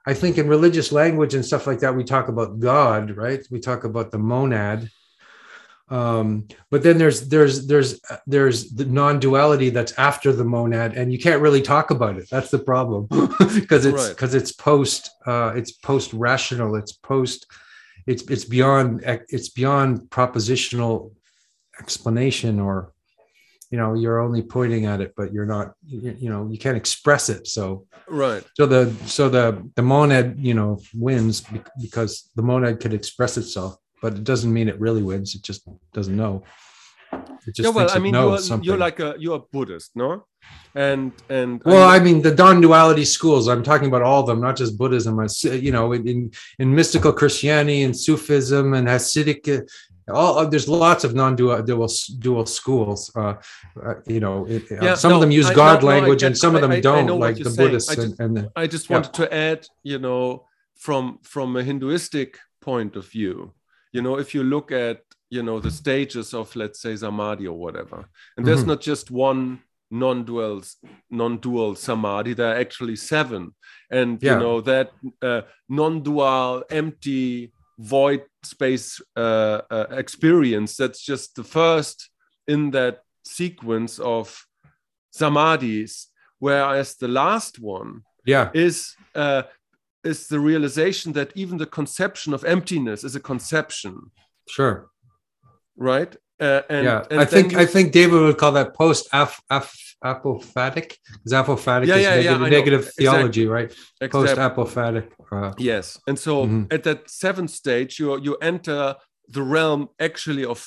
I 0.06 0.14
think 0.14 0.38
in 0.38 0.48
religious 0.48 0.92
language 0.92 1.34
and 1.34 1.44
stuff 1.44 1.66
like 1.66 1.80
that, 1.80 1.96
we 1.96 2.04
talk 2.04 2.28
about 2.28 2.58
God, 2.58 3.16
right? 3.16 3.44
We 3.50 3.60
talk 3.60 3.84
about 3.84 4.10
the 4.10 4.18
monad. 4.18 4.90
Um, 5.90 6.48
but 6.70 6.82
then 6.82 6.96
there's 6.96 7.28
there's 7.28 7.66
there's 7.66 8.00
there's 8.26 8.70
the 8.70 8.86
non-duality 8.86 9.70
that's 9.70 9.92
after 9.98 10.32
the 10.32 10.44
monad, 10.44 10.94
and 10.96 11.12
you 11.12 11.18
can't 11.18 11.42
really 11.42 11.60
talk 11.60 11.90
about 11.90 12.16
it. 12.16 12.26
That's 12.30 12.50
the 12.50 12.58
problem 12.58 13.06
because 13.54 13.84
it's 13.84 14.02
Right. 14.02 14.08
because 14.08 14.34
it's 14.34 14.52
post 14.52 15.10
uh, 15.26 15.52
it's 15.54 15.72
post 15.72 16.12
rational, 16.14 16.74
it's 16.76 16.92
post 16.92 17.46
it's 18.06 18.22
it's 18.24 18.44
beyond 18.44 19.02
it's 19.28 19.50
beyond 19.50 20.08
propositional 20.10 21.12
explanation 21.80 22.60
or 22.60 22.92
you 23.70 23.78
know 23.78 23.94
you're 23.94 24.20
only 24.20 24.42
pointing 24.42 24.86
at 24.86 25.00
it 25.00 25.12
but 25.16 25.32
you're 25.32 25.46
not 25.46 25.72
you, 25.86 26.14
you 26.20 26.28
know 26.30 26.48
you 26.50 26.58
can't 26.58 26.76
express 26.76 27.28
it 27.28 27.46
so 27.46 27.86
Right. 28.06 28.44
so 28.54 28.66
the 28.66 28.94
so 29.06 29.28
the 29.28 29.68
the 29.74 29.82
monad 29.82 30.36
you 30.38 30.54
know 30.54 30.80
wins 30.94 31.42
because 31.80 32.30
the 32.36 32.42
monad 32.42 32.78
could 32.80 32.94
express 32.94 33.36
itself 33.36 33.76
but 34.04 34.12
it 34.20 34.24
doesn't 34.30 34.52
mean 34.56 34.68
it 34.72 34.78
really 34.86 35.04
wins 35.10 35.28
it 35.36 35.42
just 35.50 35.60
doesn't 35.96 36.18
know 36.22 36.34
it 37.46 37.54
just 37.58 37.66
yeah. 37.66 37.74
Well, 37.76 37.88
I 37.96 37.98
mean, 38.04 38.14
you're, 38.14 38.62
you're 38.66 38.82
like 38.88 38.98
a 39.08 39.10
you're 39.22 39.36
a 39.42 39.44
Buddhist, 39.54 39.90
no? 39.94 40.10
And 40.74 41.12
and 41.38 41.50
well 41.64 41.88
I 41.88 41.96
i 41.96 41.98
mean 42.06 42.18
the 42.26 42.34
non-duality 42.44 43.06
schools 43.16 43.42
i'm 43.52 43.64
talking 43.70 43.88
about 43.92 44.02
all 44.08 44.20
of 44.22 44.26
them 44.30 44.40
not 44.46 44.54
just 44.62 44.72
buddhism 44.82 45.14
I 45.24 45.26
you 45.66 45.72
know 45.76 45.86
in 45.92 46.30
in, 46.62 46.68
mystical 46.80 47.12
christianity 47.20 47.80
and 47.86 47.94
sufism 48.04 48.64
and 48.78 48.84
hasidic 48.94 49.40
uh, 49.54 49.60
all 50.18 50.32
uh, 50.40 50.44
there's 50.52 50.68
lots 50.86 51.02
of 51.06 51.10
non-dual 51.20 51.62
dual, 51.70 51.88
dual 52.26 52.46
schools 52.58 53.00
uh, 53.22 53.34
uh, 53.88 53.94
you 54.14 54.20
know 54.24 54.36
it, 54.54 54.62
uh, 54.72 54.84
Yeah, 54.86 54.96
some 55.04 55.12
of 55.16 55.20
them 55.22 55.32
use 55.40 55.48
I- 55.52 55.56
god 55.62 55.76
no, 55.76 55.86
no, 55.86 55.92
language 55.94 56.20
get- 56.22 56.28
and 56.30 56.36
some 56.44 56.52
of 56.56 56.60
them 56.64 56.72
I- 56.78 56.80
don't 56.88 57.08
like 57.26 57.36
the 57.46 57.50
saying. 57.50 57.60
buddhists 57.60 57.90
I 57.92 58.02
and, 58.04 58.12
and 58.22 58.30
the, 58.36 58.42
I 58.62 58.64
just 58.74 58.84
Yeah. 58.86 58.94
wanted 58.94 59.14
to 59.20 59.26
add, 59.48 59.60
you 59.92 59.98
know, 60.06 60.22
from 60.86 61.02
from 61.32 61.48
a 61.60 61.62
Hinduistic 61.70 62.30
point 62.70 62.92
of 63.00 63.04
view, 63.16 63.36
you 63.94 64.02
know, 64.02 64.18
if 64.18 64.34
you 64.34 64.42
look 64.42 64.72
at, 64.72 64.98
you 65.30 65.42
know, 65.42 65.58
the 65.60 65.70
stages 65.70 66.34
of, 66.34 66.54
let's 66.56 66.80
say, 66.84 66.94
samadhi 66.96 67.46
or 67.46 67.56
whatever, 67.64 67.98
and 68.36 68.44
there's 68.46 68.64
Mhm. 68.64 68.72
not 68.72 68.80
just 68.90 69.10
one 69.10 69.60
non-dual 69.90 70.62
non-dual 71.10 71.76
samadhi, 71.76 72.34
there 72.34 72.50
are 72.52 72.60
actually 72.64 72.96
seven, 72.96 73.42
and 73.90 74.10
Yeah. 74.22 74.32
you 74.32 74.38
know 74.44 74.60
that 74.60 74.88
uh, 75.22 75.42
non-dual, 75.68 76.64
empty, 76.70 77.52
void 77.78 78.22
space 78.42 79.00
uh, 79.16 79.60
uh, 79.76 79.86
experience. 80.02 80.70
That's 80.76 81.02
just 81.12 81.34
the 81.36 81.44
first 81.44 82.10
in 82.48 82.70
that 82.72 82.96
sequence 83.24 83.98
of 84.00 84.26
samadhis, 85.12 86.06
whereas 86.40 86.96
the 86.96 87.08
last 87.08 87.58
one 87.60 88.02
yeah 88.26 88.50
is 88.54 88.96
uh, 89.14 89.42
is 90.04 90.26
the 90.28 90.38
realization 90.40 91.12
that 91.12 91.32
even 91.34 91.58
the 91.58 91.66
conception 91.66 92.34
of 92.34 92.44
emptiness 92.44 93.04
is 93.04 93.14
a 93.16 93.20
conception, 93.20 93.94
sure 94.48 94.88
right? 95.76 96.16
Uh, 96.40 96.62
and, 96.68 96.84
yeah 96.84 97.04
and 97.10 97.20
i 97.20 97.24
think 97.24 97.52
you- 97.52 97.58
i 97.60 97.66
think 97.74 97.92
david 97.92 98.20
would 98.20 98.36
call 98.42 98.50
that 98.52 98.74
post 98.74 99.02
apophatic 100.04 100.88
because 101.12 101.32
apophatic 101.32 101.86
Yeah, 101.86 101.96
is 101.96 102.02
yeah, 102.02 102.14
yeah, 102.16 102.16
negative, 102.16 102.40
know. 102.40 102.48
negative 102.58 102.80
Exactly. 102.80 103.04
theology 103.04 103.46
right 103.46 103.70
Post 104.10 104.36
apophatic. 104.36 105.06
uh, 105.32 105.52
Yes, 105.58 105.98
and 106.08 106.18
so 106.18 106.46
Mhm. 106.46 106.72
at 106.72 106.82
that 106.84 107.08
seventh 107.08 107.50
stage, 107.50 107.98
you 108.00 108.08
you 108.26 108.34
enter 108.52 108.96
the 109.36 109.42
realm 109.42 109.88
actually 110.08 110.44
of 110.44 110.58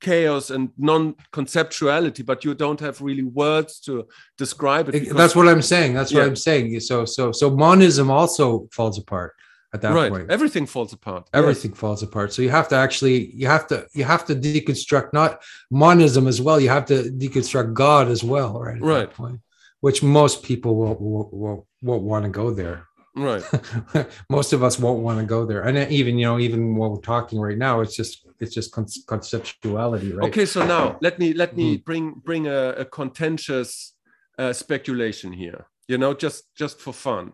chaos 0.00 0.50
and 0.50 0.70
non-conceptuality, 0.78 2.24
but 2.24 2.44
you 2.44 2.54
don't 2.54 2.80
have 2.80 3.00
really 3.00 3.24
words 3.24 3.80
to 3.80 4.06
describe 4.36 4.88
it. 4.88 5.14
That's 5.14 5.36
what 5.36 5.48
I'm 5.48 5.62
saying. 5.62 5.94
That's 5.94 6.12
what 6.12 6.24
I'm 6.24 6.36
saying. 6.36 6.78
So 6.80 7.04
so 7.04 7.32
so 7.32 7.50
monism 7.50 8.10
also 8.10 8.68
falls 8.72 8.98
apart 8.98 9.34
at 9.74 9.82
that 9.82 9.92
right. 9.92 10.10
point. 10.10 10.30
Everything 10.30 10.66
falls 10.66 10.92
apart. 10.92 11.28
Yes. 11.32 11.38
Everything 11.42 11.72
falls 11.72 12.02
apart. 12.02 12.32
So 12.32 12.42
you 12.42 12.50
have 12.50 12.68
to 12.68 12.76
actually 12.76 13.32
you 13.34 13.46
have 13.46 13.66
to 13.68 13.86
you 13.92 14.04
have 14.04 14.24
to 14.26 14.34
deconstruct 14.34 15.12
not 15.12 15.42
monism 15.70 16.26
as 16.26 16.40
well. 16.40 16.60
You 16.60 16.70
have 16.70 16.86
to 16.86 17.10
deconstruct 17.10 17.74
God 17.74 18.08
as 18.08 18.24
well, 18.24 18.60
right? 18.60 18.76
at 18.76 18.80
that 18.80 18.86
Right. 18.86 19.10
point, 19.12 19.40
which 19.80 20.02
most 20.02 20.42
people 20.42 20.76
won't 20.76 21.00
won't, 21.00 21.32
won't, 21.32 21.64
won't 21.82 22.02
want 22.02 22.24
to 22.24 22.30
go 22.30 22.50
there. 22.50 22.87
Right. 23.16 23.42
most 24.30 24.52
of 24.52 24.62
us 24.62 24.78
won't 24.78 25.02
want 25.02 25.18
to 25.18 25.26
go 25.26 25.44
there. 25.44 25.62
And 25.62 25.90
even 25.90 26.18
you 26.18 26.26
know 26.26 26.38
even 26.38 26.76
while 26.76 26.90
we're 26.90 27.00
talking 27.00 27.40
right 27.40 27.58
now, 27.58 27.80
it's 27.80 27.96
just 27.96 28.26
it's 28.38 28.54
just 28.54 28.70
con- 28.72 28.86
conceptuality, 28.86 30.14
right? 30.14 30.28
Okay, 30.28 30.46
so 30.46 30.64
now 30.64 30.98
let 31.00 31.18
me 31.18 31.32
let 31.32 31.56
me 31.56 31.76
Mm-hmm. 31.76 31.82
bring 31.84 32.12
bring 32.24 32.46
a, 32.46 32.70
a 32.78 32.84
contentious 32.84 33.94
uh, 34.38 34.52
speculation 34.52 35.32
here. 35.32 35.66
You 35.88 35.98
know, 35.98 36.14
just 36.14 36.54
just 36.54 36.80
for 36.80 36.92
fun, 36.92 37.32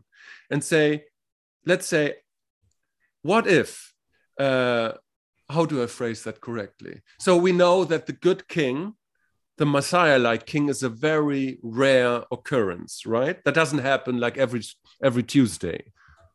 and 0.51 0.63
say, 0.65 1.05
let's 1.67 1.87
say, 1.87 2.15
what 3.23 3.47
if? 3.47 3.93
Uh, 4.39 4.93
how 5.51 5.67
do 5.67 5.83
I 5.83 5.87
phrase 5.87 6.23
that 6.25 6.41
correctly? 6.41 7.03
So 7.19 7.37
we 7.37 7.53
know 7.53 7.85
that 7.85 8.07
the 8.07 8.13
good 8.13 8.49
king, 8.49 8.95
the 9.57 9.67
Messiah-like 9.67 10.47
king, 10.47 10.69
is 10.69 10.83
a 10.83 10.89
very 10.89 11.59
rare 11.63 12.25
occurrence, 12.33 13.07
right? 13.07 13.43
That 13.45 13.55
doesn't 13.55 13.79
happen 13.81 14.19
like 14.19 14.37
every 14.39 14.63
every 15.03 15.23
Tuesday. 15.23 15.93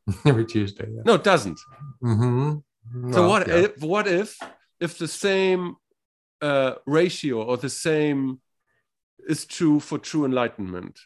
Every 0.25 0.45
Tuesday. 0.45 0.87
Yeah. 0.91 1.03
No, 1.05 1.13
it 1.15 1.23
doesn't. 1.23 1.59
Mhm. 2.01 2.63
So 3.13 3.27
what 3.27 3.47
yeah. 3.47 3.57
if 3.65 3.81
what 3.81 4.07
if 4.07 4.39
if 4.79 4.97
the 4.97 5.07
same 5.07 5.75
uh, 6.41 6.75
ratio 6.87 7.43
or 7.43 7.57
the 7.57 7.69
same 7.69 8.39
is 9.27 9.45
true 9.45 9.79
for 9.79 9.99
true 9.99 10.25
enlightenment? 10.25 10.97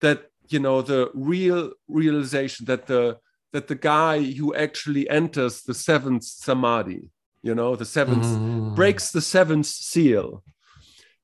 That 0.00 0.30
you 0.48 0.58
know 0.58 0.80
the 0.80 1.10
real 1.12 1.72
realization 1.86 2.64
that 2.66 2.86
the 2.86 3.18
that 3.52 3.66
the 3.68 3.74
guy 3.74 4.22
who 4.38 4.54
actually 4.54 5.08
enters 5.10 5.62
the 5.62 5.74
seventh 5.74 6.24
samadhi, 6.24 7.10
you 7.42 7.54
know, 7.54 7.76
the 7.76 7.84
7th 7.84 8.24
Mhm. 8.24 8.74
breaks 8.74 9.12
the 9.12 9.20
seventh 9.20 9.66
seal, 9.66 10.42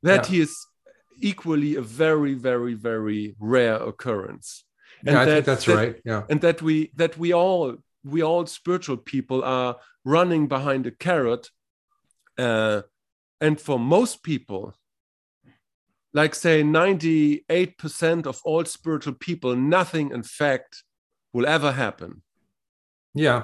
that 0.03 0.31
Yeah. 0.31 0.43
is 0.43 0.67
equally 1.23 1.77
a 1.77 1.83
very 1.83 2.35
very 2.35 2.75
very 2.75 3.35
rare 3.39 3.77
occurrence. 3.77 4.65
Yeah, 5.05 5.21
I 5.23 5.25
think 5.27 5.45
that's 5.47 5.65
that- 5.67 5.77
right. 5.77 5.97
Yeah. 6.05 6.23
and 6.31 6.41
that 6.41 6.61
we 6.63 6.91
that 6.97 7.17
we 7.19 7.33
all 7.35 7.77
we 8.05 8.23
all 8.23 8.47
spiritual 8.47 8.97
people 8.97 9.43
are 9.45 9.77
running 10.05 10.49
behind 10.49 10.87
a 10.87 10.91
carrot 10.91 11.51
uh, 12.39 12.83
and 13.41 13.61
for 13.61 13.79
most 13.79 14.23
people 14.23 14.75
like 16.13 16.35
say 16.35 16.63
98% 16.63 18.27
of 18.27 18.41
all 18.45 18.65
spiritual 18.65 19.15
people 19.15 19.55
nothing 19.55 20.11
in 20.13 20.23
fact 20.23 20.83
will 21.33 21.47
ever 21.47 21.73
happen 21.73 22.23
Yeah. 23.15 23.43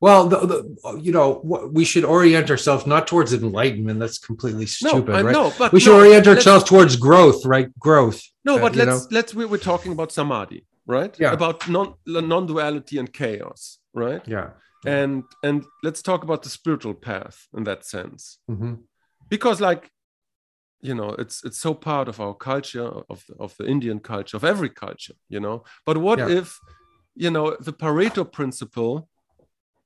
Well, 0.00 0.28
the, 0.28 0.38
the, 0.50 0.98
you 0.98 1.12
know, 1.12 1.40
we 1.72 1.84
should 1.84 2.04
orient 2.04 2.50
ourselves 2.50 2.86
not 2.86 3.06
towards 3.06 3.34
enlightenment. 3.34 4.00
That's 4.00 4.18
completely 4.18 4.64
stupid, 4.66 5.08
no 5.12 5.22
right? 5.22 5.32
know 5.32 5.52
but 5.58 5.72
we 5.72 5.80
should 5.80 5.92
no, 5.92 5.98
orient 5.98 6.26
ourselves 6.26 6.64
towards 6.64 6.96
growth, 6.96 7.44
right? 7.44 7.68
Growth. 7.78 8.22
no 8.44 8.56
uh, 8.56 8.60
but 8.62 8.74
you 8.74 8.84
let's 8.84 9.06
let's 9.10 9.34
we, 9.34 9.44
we're 9.44 9.58
talking 9.72 9.92
about 9.92 10.10
samadhi 10.10 10.64
right 10.86 11.14
Yeah. 11.20 11.32
about 11.38 11.68
non 11.68 11.94
non-duality 12.06 12.96
and 12.98 13.12
chaos 13.12 13.78
right 14.04 14.22
Yeah. 14.26 14.48
and 14.86 15.24
and 15.46 15.64
let's 15.86 16.00
talk 16.02 16.20
about 16.24 16.40
the 16.42 16.48
spiritual 16.58 16.94
path 16.94 17.36
in 17.56 17.64
that 17.64 17.84
sense 17.84 18.22
hmm 18.48 18.74
because 19.28 19.60
like 19.60 19.82
you 20.88 20.94
know 20.94 21.10
it's 21.22 21.44
it's 21.46 21.60
so 21.66 21.74
part 21.74 22.08
of 22.08 22.16
our 22.24 22.34
culture 22.34 22.90
of 23.12 23.18
the, 23.28 23.34
of 23.44 23.50
the 23.58 23.66
indian 23.74 24.00
culture 24.00 24.36
of 24.38 24.44
every 24.44 24.70
culture 24.70 25.16
you 25.28 25.40
know 25.44 25.56
but 25.84 25.96
what 25.98 26.18
Yeah. 26.18 26.38
if 26.40 26.58
you 27.24 27.30
know 27.30 27.46
the 27.68 27.72
pareto 27.84 28.24
principle 28.24 28.94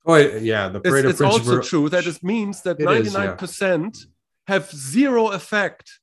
Oh 0.04 0.16
yeah, 0.16 0.68
the 0.68 0.80
Pareto 0.80 1.04
is 1.06 1.10
it's 1.12 1.20
also 1.20 1.60
true 1.62 1.88
that 1.88 2.06
it 2.06 2.22
means 2.22 2.62
that 2.62 2.78
99% 2.78 4.06
have 4.46 4.70
zero 4.70 5.28
effect. 5.28 5.98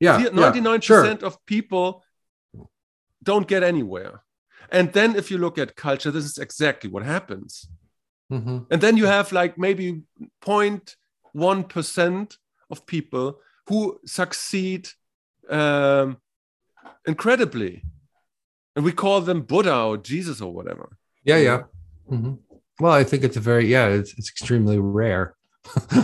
Yeah, 0.00 0.20
99% 0.20 1.22
of 1.22 1.44
people 1.44 2.02
don't 3.22 3.46
get 3.46 3.62
anywhere. 3.62 4.22
And 4.70 4.92
then 4.92 5.16
if 5.16 5.30
you 5.30 5.38
look 5.38 5.58
at 5.58 5.76
culture 5.76 6.10
this 6.10 6.24
is 6.24 6.38
exactly 6.38 6.88
what 6.90 7.04
happens. 7.04 7.68
Mhm. 8.30 8.66
and 8.70 8.80
then 8.82 8.98
you 8.98 9.06
have 9.06 9.32
like 9.32 9.56
maybe 9.56 10.02
0.1% 10.42 12.36
of 12.70 12.84
people 12.84 13.40
who 13.68 13.98
succeed 14.04 14.90
um, 15.48 16.18
incredibly. 17.06 17.82
And 18.76 18.84
we 18.84 18.92
call 18.92 19.22
them 19.22 19.40
buddha 19.42 19.74
or 19.74 19.96
jesus 19.96 20.40
or 20.42 20.52
whatever 20.52 20.97
Yeah, 21.24 21.36
yeah. 21.38 21.62
Mhm. 22.10 22.38
Well, 22.80 22.92
I 22.92 23.04
think 23.04 23.24
it's 23.24 23.36
a 23.36 23.40
very 23.40 23.66
yeah, 23.66 23.88
it's 23.88 24.12
it's 24.18 24.30
extremely 24.30 24.78
rare, 24.78 25.34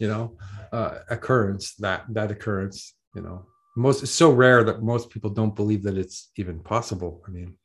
you 0.00 0.08
know, 0.08 0.36
uh, 0.72 0.98
occurrence 1.10 1.74
that 1.76 2.04
that 2.10 2.30
occurrence. 2.30 2.94
You 3.14 3.22
know, 3.22 3.46
most 3.76 4.02
it's 4.02 4.12
so 4.12 4.30
rare 4.32 4.64
that 4.64 4.82
most 4.82 5.10
people 5.10 5.30
don't 5.30 5.54
believe 5.56 5.82
that 5.84 5.98
it's 5.98 6.30
even 6.36 6.60
possible. 6.60 7.22
I 7.26 7.30
mean, 7.30 7.56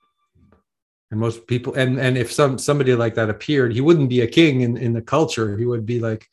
and 1.11 1.19
most 1.19 1.47
people 1.47 1.73
and 1.75 1.99
and 1.99 2.17
if 2.17 2.31
some 2.31 2.57
somebody 2.57 2.95
like 2.95 3.15
that 3.15 3.29
appeared, 3.29 3.73
he 3.73 3.81
wouldn't 3.81 4.09
be 4.09 4.21
a 4.21 4.27
king 4.27 4.61
in 4.61 4.77
in 4.77 4.93
the 4.93 5.01
culture. 5.01 5.57
He 5.57 5.65
would 5.65 5.85
be 5.85 5.99
like. 5.99 6.27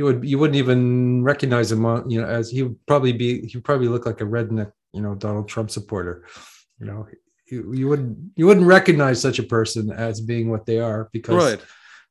You 0.00 0.04
would 0.04 0.24
you 0.24 0.38
wouldn't 0.38 0.54
even 0.54 1.24
recognize 1.24 1.72
him, 1.72 1.82
you 2.08 2.20
know, 2.20 2.26
as 2.28 2.50
he 2.50 2.62
would 2.62 2.78
probably 2.86 3.12
be. 3.12 3.44
He 3.48 3.56
would 3.56 3.64
probably 3.64 3.88
look 3.88 4.06
like 4.06 4.20
a 4.20 4.24
redneck, 4.24 4.70
you 4.92 5.00
know, 5.02 5.16
Donald 5.16 5.48
Trump 5.48 5.72
supporter. 5.72 6.24
You 6.78 6.86
know, 6.86 7.08
you, 7.50 7.72
you 7.72 7.88
wouldn't 7.88 8.16
you 8.36 8.46
wouldn't 8.46 8.66
recognize 8.66 9.20
such 9.20 9.38
a 9.38 9.42
person 9.42 9.90
as 9.90 10.20
being 10.20 10.50
what 10.50 10.66
they 10.66 10.78
are 10.78 11.08
because 11.12 11.44
right 11.44 11.60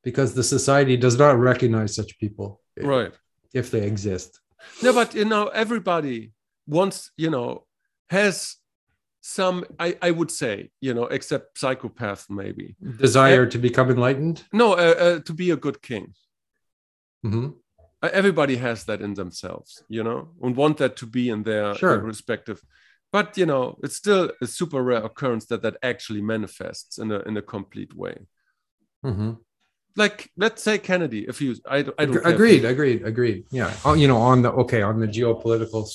because 0.03 0.33
the 0.33 0.43
society 0.43 0.95
does 0.97 1.17
not 1.17 1.37
recognize 1.37 1.95
such 1.95 2.17
people 2.19 2.61
right 2.79 3.11
if 3.53 3.71
they 3.71 3.83
exist. 3.85 4.39
No, 4.83 4.93
but 4.93 5.13
you 5.15 5.25
know, 5.25 5.47
everybody 5.47 6.33
wants, 6.67 7.11
you 7.17 7.29
know, 7.29 7.65
has 8.09 8.55
some, 9.21 9.65
I, 9.79 9.97
I 10.01 10.11
would 10.11 10.31
say, 10.31 10.69
you 10.79 10.93
know, 10.93 11.05
except 11.05 11.57
psychopath 11.57 12.29
maybe. 12.29 12.75
Desire 12.97 13.45
to 13.45 13.57
become 13.57 13.89
enlightened. 13.89 14.43
No, 14.53 14.73
uh, 14.73 14.95
uh, 15.05 15.19
to 15.19 15.33
be 15.33 15.51
a 15.51 15.57
good 15.57 15.81
king. 15.81 16.13
Mhm. 17.25 17.55
Uh, 18.01 18.09
Everybody 18.13 18.55
has 18.57 18.83
that 18.85 19.01
in 19.01 19.13
themselves, 19.15 19.83
you 19.89 20.03
know, 20.03 20.29
and 20.41 20.55
want 20.55 20.77
that 20.77 20.95
to 20.97 21.05
be 21.05 21.29
in 21.29 21.43
their 21.43 21.75
Sure. 21.75 21.99
respective. 21.99 22.61
But 23.11 23.37
you 23.37 23.45
know, 23.45 23.77
it's 23.83 23.95
still 23.95 24.31
a 24.41 24.47
super 24.47 24.81
rare 24.83 25.03
occurrence 25.03 25.45
that 25.47 25.61
that 25.61 25.77
actually 25.81 26.21
manifests 26.21 26.97
in 26.97 27.11
a 27.11 27.19
in 27.19 27.37
a 27.37 27.41
complete 27.41 27.93
way. 27.95 28.17
Mhm. 29.05 29.37
Like, 29.95 30.29
let's 30.37 30.61
say 30.61 30.77
Kennedy. 30.77 31.25
If 31.27 31.41
you, 31.41 31.55
I, 31.67 31.77
I 31.97 32.05
don't. 32.05 32.23
Agreed, 32.23 32.65
agreed, 32.65 33.03
agreed. 33.03 33.45
Yeah, 33.49 33.73
oh, 33.83 33.95
you 33.95 34.07
know, 34.07 34.17
on 34.17 34.43
the 34.43 34.51
okay, 34.51 34.83
on 34.83 34.99
the 34.99 35.07
geopolitical 35.07 35.89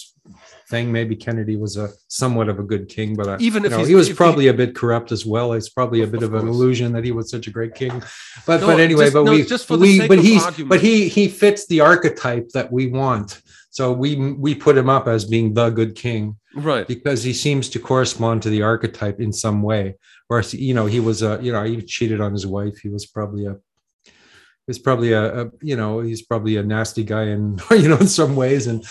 thing, 0.68 0.90
maybe 0.90 1.14
Kennedy 1.14 1.54
was 1.54 1.76
a 1.76 1.88
somewhat 2.08 2.48
of 2.48 2.58
a 2.58 2.64
good 2.64 2.88
king, 2.88 3.14
but 3.14 3.28
uh, 3.28 3.36
Even 3.38 3.62
you 3.62 3.66
if 3.68 3.72
know, 3.78 3.84
he 3.84 3.94
was 3.94 4.08
if 4.08 4.14
he- 4.14 4.16
probably 4.16 4.48
a 4.48 4.54
bit 4.54 4.74
corrupt 4.74 5.12
as 5.12 5.24
well. 5.24 5.52
It's 5.52 5.68
probably 5.68 6.02
a 6.02 6.06
bit 6.08 6.24
of 6.24 6.34
of, 6.34 6.42
an 6.42 6.48
illusion 6.48 6.92
that 6.94 7.04
he 7.04 7.12
was 7.12 7.30
such 7.30 7.46
a 7.46 7.50
great 7.52 7.76
king. 7.76 8.02
But 8.44 8.62
No, 8.62 8.66
but 8.68 8.80
anyway, 8.80 9.04
just- 9.04 9.14
but 9.14 9.24
no, 9.24 9.32
we 9.32 9.44
just 9.44 9.66
for 9.68 9.76
the 9.76 9.82
we 9.82 9.98
sake 9.98 10.08
but 10.08 10.18
of 10.18 10.24
he's 10.24 10.44
argument. 10.44 10.70
but 10.70 10.80
he 10.80 11.08
he 11.08 11.28
fits 11.28 11.66
the 11.68 11.80
archetype 11.82 12.48
that 12.54 12.72
we 12.72 12.88
want. 12.88 13.40
So 13.70 13.92
we 13.92 14.16
we 14.32 14.56
put 14.56 14.76
him 14.76 14.90
up 14.90 15.06
as 15.06 15.24
being 15.26 15.54
the 15.54 15.70
good 15.70 15.94
king. 15.94 16.36
Right. 16.54 16.86
because 16.86 17.22
he 17.22 17.32
seems 17.32 17.68
to 17.70 17.78
correspond 17.78 18.42
to 18.42 18.50
the 18.50 18.62
archetype 18.62 19.20
in 19.20 19.32
some 19.32 19.62
way. 19.62 19.96
Whereas, 20.28 20.52
you 20.54 20.74
know, 20.74 20.86
he 20.86 21.00
was 21.00 21.22
a, 21.22 21.38
you 21.42 21.52
know, 21.52 21.62
he 21.64 21.80
cheated 21.82 22.20
on 22.20 22.32
his 22.32 22.46
wife. 22.46 22.78
He 22.78 22.88
was 22.88 23.06
probably 23.06 23.46
a, 23.46 23.56
he 24.04 24.68
was 24.68 24.78
probably 24.78 25.12
a, 25.12 25.42
a 25.42 25.50
you 25.62 25.76
know, 25.76 26.00
he's 26.00 26.22
probably 26.22 26.56
a 26.56 26.62
nasty 26.62 27.04
guy 27.04 27.24
in, 27.24 27.58
you 27.70 27.88
know, 27.88 27.98
in 27.98 28.06
some 28.06 28.36
ways. 28.36 28.66
And, 28.66 28.84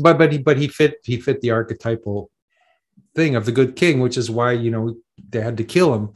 but, 0.00 0.18
but 0.18 0.32
he, 0.32 0.38
but 0.38 0.58
he 0.58 0.68
fit, 0.68 0.96
he 1.04 1.18
fit 1.18 1.40
the 1.40 1.50
archetypal 1.50 2.30
thing 3.14 3.36
of 3.36 3.46
the 3.46 3.52
good 3.52 3.76
king, 3.76 4.00
which 4.00 4.16
is 4.16 4.30
why, 4.30 4.52
you 4.52 4.70
know, 4.70 4.96
they 5.30 5.40
had 5.40 5.56
to 5.58 5.64
kill 5.64 5.94
him. 5.94 6.12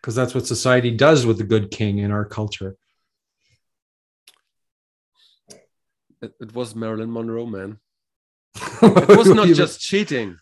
Because 0.00 0.14
that's 0.14 0.34
what 0.34 0.46
society 0.46 0.90
does 0.90 1.24
with 1.24 1.38
the 1.38 1.44
good 1.44 1.70
king 1.70 1.98
in 1.98 2.10
our 2.10 2.26
culture. 2.26 2.76
It, 6.20 6.34
it 6.40 6.54
was 6.54 6.74
Marilyn 6.74 7.10
Monroe, 7.10 7.46
man. 7.46 7.78
It 8.82 9.16
was 9.18 9.28
not 9.34 9.48
just 9.48 9.80
cheating. 9.80 10.38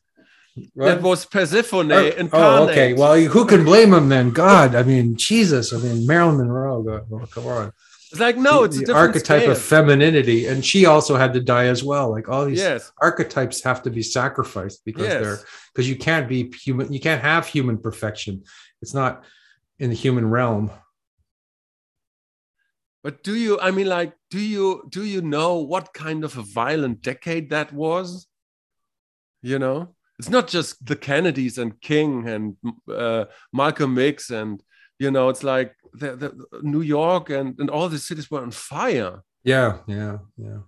That 0.76 1.00
was 1.00 1.24
Persephone 1.24 1.90
Oh, 1.92 2.04
incarnate. 2.06 2.30
oh, 2.32 2.68
okay. 2.70 2.92
Well, 2.92 3.18
who 3.18 3.46
can 3.46 3.64
blame 3.64 3.94
him 3.94 4.08
then? 4.10 4.30
God, 4.32 4.74
I 4.74 4.82
mean, 4.82 5.16
Jesus. 5.16 5.72
I 5.72 5.78
mean, 5.78 6.06
Marilyn 6.06 6.36
Monroe. 6.36 6.82
God, 6.82 7.30
come 7.30 7.46
on. 7.46 7.72
it's 8.10 8.20
like 8.20 8.36
no, 8.36 8.64
it's 8.64 8.76
a 8.76 8.80
the 8.80 8.86
different 8.86 9.08
archetype 9.08 9.48
of 9.48 9.58
femininity, 9.58 10.46
and 10.48 10.62
she 10.62 10.84
also 10.84 11.16
had 11.16 11.32
to 11.32 11.40
die 11.40 11.66
as 11.68 11.82
well. 11.82 12.10
Like 12.10 12.28
all 12.28 12.44
these 12.44 12.58
yes, 12.58 12.92
archetypes 13.00 13.62
have 13.62 13.82
to 13.84 13.90
be 13.90 14.02
sacrificed 14.02 14.82
because 14.84 15.08
they're 15.08 15.38
because 15.72 15.88
you 15.88 15.96
can't 15.96 16.28
be 16.28 16.52
human. 16.62 16.92
You 16.92 17.00
can't 17.00 17.22
have 17.22 17.46
human 17.46 17.78
perfection. 17.78 18.44
It's 18.82 18.92
not 18.92 19.24
in 19.78 19.88
the 19.88 19.96
human 19.96 20.28
realm. 20.28 20.70
But 23.02 23.22
do 23.24 23.34
you? 23.34 23.58
I 23.60 23.70
mean, 23.70 23.88
like, 23.88 24.14
do 24.30 24.38
you 24.38 24.86
do 24.88 25.04
you 25.04 25.20
know 25.20 25.58
what 25.58 25.92
kind 25.92 26.24
of 26.24 26.36
a 26.38 26.42
violent 26.42 27.02
decade 27.02 27.50
that 27.50 27.72
was? 27.72 28.26
You 29.42 29.58
know, 29.58 29.94
it's 30.18 30.28
not 30.28 30.46
just 30.46 30.86
the 30.86 30.94
Kennedys 30.94 31.58
and 31.58 31.80
King 31.80 32.28
and 32.28 32.56
uh, 32.88 33.24
Malcolm 33.52 33.98
X 33.98 34.30
and 34.30 34.62
you 34.98 35.10
know, 35.10 35.28
it's 35.30 35.42
like 35.42 35.74
the, 35.92 36.14
the 36.14 36.60
New 36.62 36.82
York 36.82 37.28
and 37.30 37.58
and 37.58 37.68
all 37.68 37.88
the 37.88 37.98
cities 37.98 38.30
were 38.30 38.42
on 38.42 38.52
fire. 38.52 39.22
Yeah, 39.42 39.78
yeah, 39.88 40.18
yeah. 40.36 40.58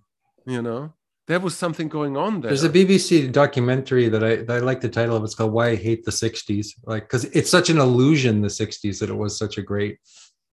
You 0.45 0.61
know, 0.61 0.93
there 1.27 1.39
was 1.39 1.55
something 1.57 1.87
going 1.87 2.17
on 2.17 2.41
there. 2.41 2.49
There's 2.49 2.65
a 2.65 2.69
BBC 2.69 3.31
documentary 3.31 4.09
that 4.09 4.23
I 4.23 4.35
that 4.37 4.57
I 4.57 4.59
like 4.59 4.81
the 4.81 4.89
title 4.89 5.15
of. 5.15 5.23
It's 5.23 5.35
called 5.35 5.53
"Why 5.53 5.69
I 5.69 5.75
Hate 5.75 6.03
the 6.03 6.11
'60s." 6.11 6.67
Like, 6.83 7.03
because 7.03 7.25
it's 7.25 7.49
such 7.49 7.69
an 7.69 7.79
illusion 7.79 8.41
the 8.41 8.49
'60s 8.49 8.99
that 8.99 9.09
it 9.09 9.15
was 9.15 9.37
such 9.37 9.57
a 9.57 9.61
great 9.61 9.99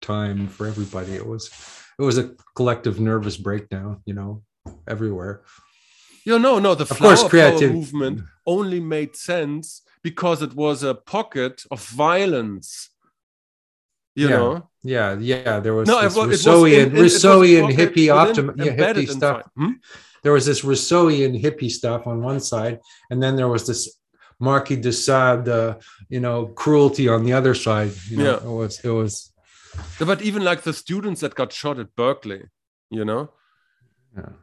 time 0.01 0.47
for 0.47 0.67
everybody. 0.67 1.13
It 1.13 1.25
was 1.25 1.49
it 1.99 2.03
was 2.03 2.17
a 2.17 2.31
collective 2.55 2.99
nervous 2.99 3.37
breakdown, 3.37 4.01
you 4.05 4.13
know, 4.13 4.43
everywhere. 4.87 5.41
You 6.25 6.33
know, 6.33 6.53
no, 6.55 6.59
no, 6.59 6.75
the 6.75 6.83
Of 6.83 6.99
course, 6.99 7.23
creative- 7.23 7.73
movement 7.73 8.21
only 8.45 8.79
made 8.79 9.15
sense 9.15 9.81
because 10.03 10.41
it 10.41 10.53
was 10.53 10.83
a 10.83 10.93
pocket 10.93 11.63
of 11.71 11.83
violence. 11.87 12.89
You 14.15 14.29
Yeah. 14.29 14.37
know, 14.37 14.69
Yeah, 14.83 15.17
yeah. 15.19 15.59
There 15.59 15.73
was 15.73 15.87
no, 15.87 16.01
this 16.01 16.15
it 16.15 16.19
was, 16.19 16.45
it 16.45 16.49
Rousseauian, 16.49 16.85
in- 16.87 16.95
it 16.97 17.01
Rousseauian 17.01 17.61
pocket 17.61 17.77
hippie 17.79 18.07
optim, 18.21 18.65
yeah, 18.65 18.75
hippie 18.75 19.09
stuff. 19.09 19.41
Hmm? 19.57 19.73
There 20.23 20.31
was 20.33 20.45
this 20.45 20.61
Rousseauian 20.61 21.41
hippie 21.43 21.69
stuff 21.71 22.07
on 22.07 22.21
one 22.21 22.39
side, 22.39 22.79
and 23.09 23.21
then 23.21 23.35
there 23.35 23.47
was 23.47 23.65
this 23.67 23.97
Marquis 24.39 24.77
de 24.77 24.91
Sade, 24.93 25.47
uh, 25.49 25.75
you 26.09 26.19
know, 26.19 26.45
cruelty 26.47 27.07
on 27.09 27.23
the 27.25 27.33
other 27.33 27.53
side. 27.55 27.91
You 28.09 28.17
know, 28.17 28.23
Yeah. 28.31 28.49
it 28.49 28.55
was 28.61 28.79
it 28.83 28.89
was 28.89 29.31
But 29.99 30.21
even 30.21 30.43
like 30.43 30.61
the 30.61 30.73
students 30.73 31.21
that 31.21 31.35
got 31.35 31.51
shot 31.51 31.79
at 31.79 31.95
Berkeley, 31.95 32.43
you 32.89 33.05
know, 33.05 33.31
yeah. 34.15 34.33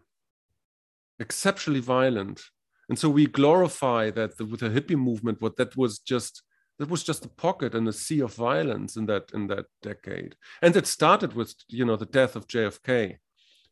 exceptionally 1.18 1.80
violent, 1.80 2.42
and 2.88 2.98
so 2.98 3.08
we 3.08 3.26
glorify 3.26 4.10
that 4.10 4.36
the, 4.36 4.44
with 4.44 4.60
the 4.60 4.68
hippie 4.68 4.98
movement. 4.98 5.40
What 5.40 5.56
that 5.56 5.76
was 5.76 5.98
just 5.98 6.42
that 6.78 6.90
was 6.90 7.02
just 7.02 7.24
a 7.24 7.28
pocket 7.28 7.74
and 7.74 7.86
a 7.88 7.92
sea 7.92 8.20
of 8.20 8.34
violence 8.34 8.96
in 8.96 9.06
that 9.06 9.30
in 9.32 9.46
that 9.48 9.66
decade, 9.82 10.36
and 10.60 10.76
it 10.76 10.86
started 10.86 11.34
with 11.34 11.54
you 11.68 11.84
know 11.84 11.96
the 11.96 12.06
death 12.06 12.36
of 12.36 12.48
JFK. 12.48 13.18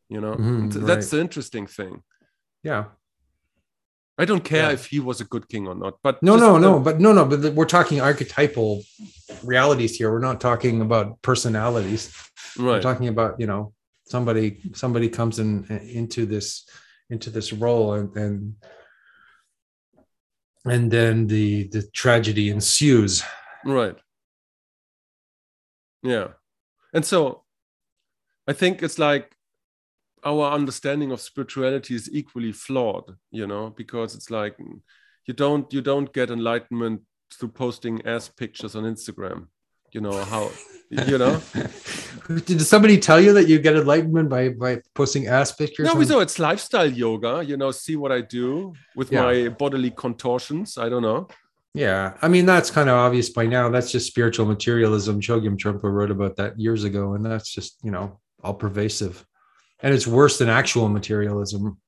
You 0.09 0.21
know, 0.21 0.35
mm-hmm, 0.35 0.71
th- 0.71 0.85
that's 0.85 1.07
right. 1.07 1.19
the 1.19 1.21
interesting 1.21 1.67
thing. 1.67 2.03
yeah. 2.63 2.85
I 4.23 4.25
don't 4.25 4.45
care 4.45 4.67
Yeah. 4.69 4.73
if 4.79 4.87
he 4.87 5.01
was 5.01 5.21
a 5.21 5.25
good 5.25 5.47
king 5.49 5.67
or 5.67 5.75
not, 5.75 5.95
but 6.07 6.23
No, 6.23 6.37
no, 6.37 6.59
no, 6.59 6.79
but 6.87 7.01
no, 7.01 7.13
no, 7.13 7.25
but 7.25 7.55
we're 7.57 7.73
talking 7.79 8.01
archetypal 8.01 8.71
realities 9.53 9.97
here. 9.99 10.09
We're 10.13 10.27
not 10.31 10.41
talking 10.41 10.81
about 10.81 11.07
personalities. 11.23 12.03
Right. 12.59 12.75
We're 12.77 12.83
talking 12.91 13.09
about 13.09 13.33
you 13.41 13.47
know 13.53 13.63
somebody 14.15 14.47
somebody 14.75 15.09
comes 15.09 15.39
in 15.39 15.65
into 16.01 16.27
this 16.27 16.47
into 17.11 17.31
this 17.31 17.53
role 17.53 17.95
and 17.99 18.09
and 18.25 18.55
and 20.75 20.91
then 20.97 21.27
the 21.27 21.69
the 21.75 21.83
tragedy 22.01 22.47
ensues. 22.57 23.23
right, 23.65 23.97
yeah, 26.03 26.29
and 26.95 27.05
so 27.05 27.43
I 28.51 28.53
think 28.53 28.83
it's 28.83 28.99
like 28.99 29.35
our 30.25 30.53
understanding 30.53 31.13
of 31.13 31.21
spirituality 31.21 31.95
is 31.95 32.09
equally 32.13 32.53
flawed, 32.53 33.17
you 33.31 33.47
know, 33.47 33.71
because 33.77 34.15
it's 34.15 34.31
like 34.31 34.57
you 35.27 35.35
don't 35.35 35.73
you 35.73 35.81
don't 35.81 36.13
get 36.13 36.31
enlightenment 36.31 37.03
through 37.33 37.49
posting 37.51 38.05
ass 38.07 38.29
pictures 38.29 38.75
on 38.77 38.85
Instagram. 38.85 39.47
You 39.93 40.01
know 40.01 40.25
how 40.25 40.51
you 40.91 41.19
know. 41.19 41.41
Did 42.47 42.61
somebody 42.63 42.99
tell 42.99 43.21
you 43.21 43.33
that 43.35 43.49
you 43.49 43.59
get 43.59 43.77
enlightenment 43.77 44.29
by 44.29 44.51
by 44.51 44.81
posting 44.95 45.27
ass 45.27 45.53
pictures? 45.53 45.87
No, 45.87 45.95
on- 45.99 46.07
so 46.07 46.21
it's 46.21 46.39
lifestyle 46.39 46.91
yoga. 46.91 47.43
You 47.45 47.57
know, 47.57 47.71
see 47.71 47.97
what 47.97 48.13
I 48.13 48.21
do 48.21 48.73
with 48.97 49.11
Yeah. 49.13 49.23
my 49.23 49.49
bodily 49.49 49.91
contortions. 49.91 50.79
I 50.79 50.89
don't 50.89 51.03
know. 51.03 51.29
Yeah, 51.75 52.15
I 52.21 52.29
mean 52.29 52.45
that's 52.47 52.71
kind 52.71 52.89
of 52.91 52.97
obvious 52.97 53.31
by 53.31 53.47
now. 53.47 53.71
That's 53.71 53.91
just 53.91 54.07
spiritual 54.07 54.47
materialism. 54.47 55.21
Chogyam 55.21 55.57
Trungpa 55.57 55.85
wrote 55.91 56.11
about 56.11 56.37
that 56.37 56.59
years 56.61 56.85
ago, 56.85 57.15
and 57.15 57.25
that's 57.25 57.51
just 57.51 57.79
you 57.83 57.91
know 57.91 58.21
all 58.45 58.55
pervasive, 58.55 59.25
and 59.83 59.93
it's 59.95 60.07
worse 60.07 60.39
than 60.39 60.49
actual 60.49 60.89
materialism. 60.89 61.79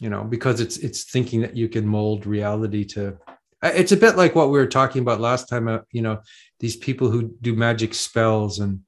You 0.00 0.10
know, 0.10 0.24
because 0.24 0.60
it's 0.60 0.78
it's 0.78 1.04
thinking 1.04 1.40
that 1.42 1.56
you 1.56 1.68
can 1.68 1.86
mold 1.86 2.26
reality 2.26 2.84
to. 2.86 3.18
It's 3.62 3.92
a 3.92 3.96
bit 3.96 4.16
like 4.16 4.34
what 4.34 4.50
we 4.50 4.58
were 4.58 4.66
talking 4.66 5.02
about 5.02 5.20
last 5.20 5.48
time. 5.48 5.68
Uh, 5.68 5.80
you 5.92 6.02
know, 6.02 6.20
these 6.58 6.74
people 6.76 7.08
who 7.08 7.32
do 7.40 7.54
magic 7.54 7.94
spells 7.94 8.58
and 8.58 8.80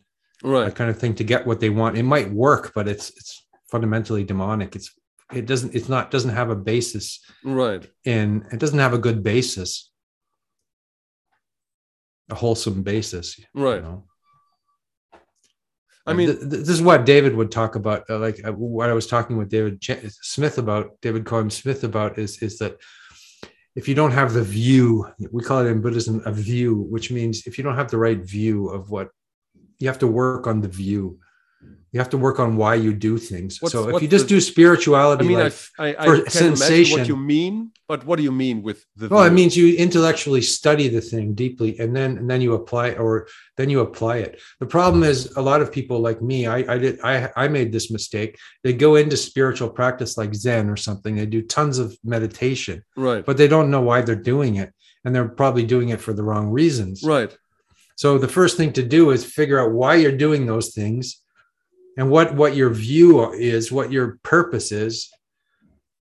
Right. 0.42 0.64
that 0.66 0.74
kind 0.74 0.90
of 0.90 0.98
thing 0.98 1.14
to 1.14 1.24
get 1.24 1.46
what 1.46 1.60
they 1.60 1.70
want. 1.70 1.96
It 1.96 2.02
might 2.02 2.30
work, 2.32 2.72
but 2.74 2.88
it's 2.88 3.10
it's 3.10 3.46
fundamentally 3.70 4.24
demonic. 4.24 4.74
It's 4.76 4.90
it 5.32 5.46
doesn't 5.46 5.74
it's 5.74 5.88
not 5.88 6.10
doesn't 6.10 6.34
have 6.34 6.50
a 6.50 6.56
basis 6.56 7.20
Right. 7.44 7.88
and 8.04 8.44
it 8.52 8.58
doesn't 8.58 8.78
have 8.78 8.92
a 8.92 8.98
good 8.98 9.22
basis 9.22 9.90
a 12.30 12.34
wholesome 12.34 12.82
basis 12.82 13.38
you 13.38 13.44
Right. 13.54 13.82
know? 13.82 14.04
I 16.06 16.12
mean, 16.12 16.28
Th- 16.28 16.38
th- 16.40 16.50
this 16.50 16.68
is 16.68 16.82
what 16.82 17.06
david 17.06 17.34
would 17.34 17.50
talk 17.50 17.76
about 17.76 18.04
uh, 18.10 18.18
like 18.18 18.38
uh, 18.46 18.52
what 18.52 18.90
i 18.90 18.92
was 18.92 19.06
talking 19.06 19.36
with 19.38 19.48
david 19.48 19.80
Ch- 19.80 20.04
smith 20.34 20.58
about 20.58 21.00
david 21.00 21.24
cohen 21.24 21.48
smith 21.50 21.82
about 21.84 22.18
is 22.18 22.42
is 22.42 22.58
that 22.58 22.76
if 23.74 23.88
you 23.88 23.94
don't 23.94 24.12
have 24.20 24.32
the 24.34 24.42
view 24.42 24.86
we 25.32 25.42
call 25.42 25.64
it 25.64 25.68
in 25.70 25.80
buddhism 25.80 26.22
a 26.26 26.32
view 26.32 26.70
which 26.94 27.10
means 27.10 27.46
if 27.46 27.56
you 27.56 27.64
don't 27.64 27.76
have 27.76 27.90
the 27.90 27.98
right 28.06 28.20
view 28.36 28.68
of 28.68 28.90
what 28.90 29.08
you 29.80 29.88
have 29.88 29.98
to 29.98 30.06
work 30.06 30.46
on 30.46 30.60
the 30.60 30.68
view. 30.68 31.18
You 31.92 31.98
have 32.00 32.10
to 32.10 32.18
work 32.18 32.38
on 32.40 32.56
why 32.56 32.74
you 32.76 32.92
do 32.92 33.18
things. 33.18 33.60
What's- 33.60 33.72
so 33.72 33.88
if 33.94 34.02
you 34.02 34.08
just 34.08 34.26
the- 34.28 34.34
do 34.36 34.40
spirituality 34.40 35.24
I 35.24 35.28
mean, 35.28 35.38
like, 35.38 35.46
I've- 35.46 35.68
I, 35.78 36.02
I, 36.02 36.04
for 36.06 36.30
sensation- 36.30 36.98
what 37.00 37.08
you 37.08 37.16
mean, 37.16 37.54
but 37.86 38.04
what 38.06 38.16
do 38.16 38.22
you 38.22 38.32
mean 38.32 38.62
with 38.62 38.86
the? 38.96 39.08
Well, 39.08 39.24
it 39.24 39.32
means 39.32 39.56
you 39.56 39.76
intellectually 39.76 40.40
study 40.40 40.88
the 40.88 41.02
thing 41.02 41.34
deeply, 41.34 41.78
and 41.78 41.94
then 41.94 42.16
and 42.16 42.30
then 42.30 42.40
you 42.40 42.54
apply 42.54 42.92
or 42.92 43.28
then 43.58 43.68
you 43.68 43.80
apply 43.80 44.18
it. 44.18 44.40
The 44.58 44.66
problem 44.66 45.02
is 45.02 45.36
a 45.36 45.42
lot 45.42 45.60
of 45.60 45.70
people 45.70 46.00
like 46.00 46.22
me. 46.22 46.46
I 46.46 46.58
I 46.74 46.78
did 46.78 47.00
I 47.02 47.30
I 47.36 47.48
made 47.48 47.72
this 47.72 47.90
mistake. 47.90 48.38
They 48.62 48.72
go 48.72 48.96
into 48.96 49.18
spiritual 49.18 49.68
practice 49.68 50.16
like 50.16 50.34
Zen 50.34 50.70
or 50.70 50.76
something. 50.76 51.14
They 51.14 51.26
do 51.26 51.42
tons 51.42 51.78
of 51.78 51.96
meditation, 52.02 52.82
right. 52.96 53.24
but 53.24 53.36
they 53.36 53.48
don't 53.48 53.70
know 53.70 53.82
why 53.82 54.00
they're 54.00 54.16
doing 54.16 54.56
it, 54.56 54.72
and 55.04 55.14
they're 55.14 55.28
probably 55.28 55.64
doing 55.64 55.90
it 55.90 56.00
for 56.00 56.14
the 56.14 56.24
wrong 56.24 56.48
reasons. 56.48 57.02
Right. 57.04 57.36
So 57.96 58.16
the 58.16 58.28
first 58.28 58.56
thing 58.56 58.72
to 58.72 58.82
do 58.82 59.10
is 59.10 59.24
figure 59.24 59.60
out 59.60 59.72
why 59.72 59.96
you're 59.96 60.16
doing 60.16 60.46
those 60.46 60.72
things, 60.72 61.20
and 61.98 62.08
what 62.08 62.34
what 62.34 62.56
your 62.56 62.70
view 62.70 63.30
is, 63.32 63.70
what 63.70 63.92
your 63.92 64.18
purpose 64.22 64.72
is, 64.72 65.10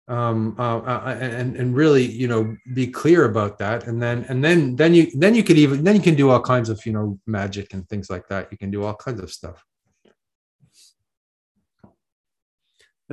um, 0.08 0.56
uh, 0.58 0.78
uh, 0.78 1.18
and 1.20 1.56
and 1.56 1.76
really 1.76 2.04
you 2.04 2.28
know 2.28 2.56
be 2.74 2.86
clear 2.86 3.24
about 3.24 3.58
that, 3.58 3.86
and 3.86 4.02
then 4.02 4.24
and 4.28 4.44
then 4.44 4.76
then 4.76 4.94
you 4.94 5.10
then 5.14 5.34
you 5.34 5.44
could 5.44 5.58
even 5.58 5.84
then 5.84 5.96
you 5.96 6.02
can 6.02 6.14
do 6.14 6.30
all 6.30 6.40
kinds 6.40 6.68
of 6.68 6.84
you 6.84 6.92
know 6.92 7.18
magic 7.26 7.72
and 7.74 7.88
things 7.88 8.10
like 8.10 8.28
that. 8.28 8.48
You 8.50 8.58
can 8.58 8.70
do 8.70 8.84
all 8.84 8.94
kinds 8.94 9.20
of 9.20 9.30
stuff. 9.30 9.64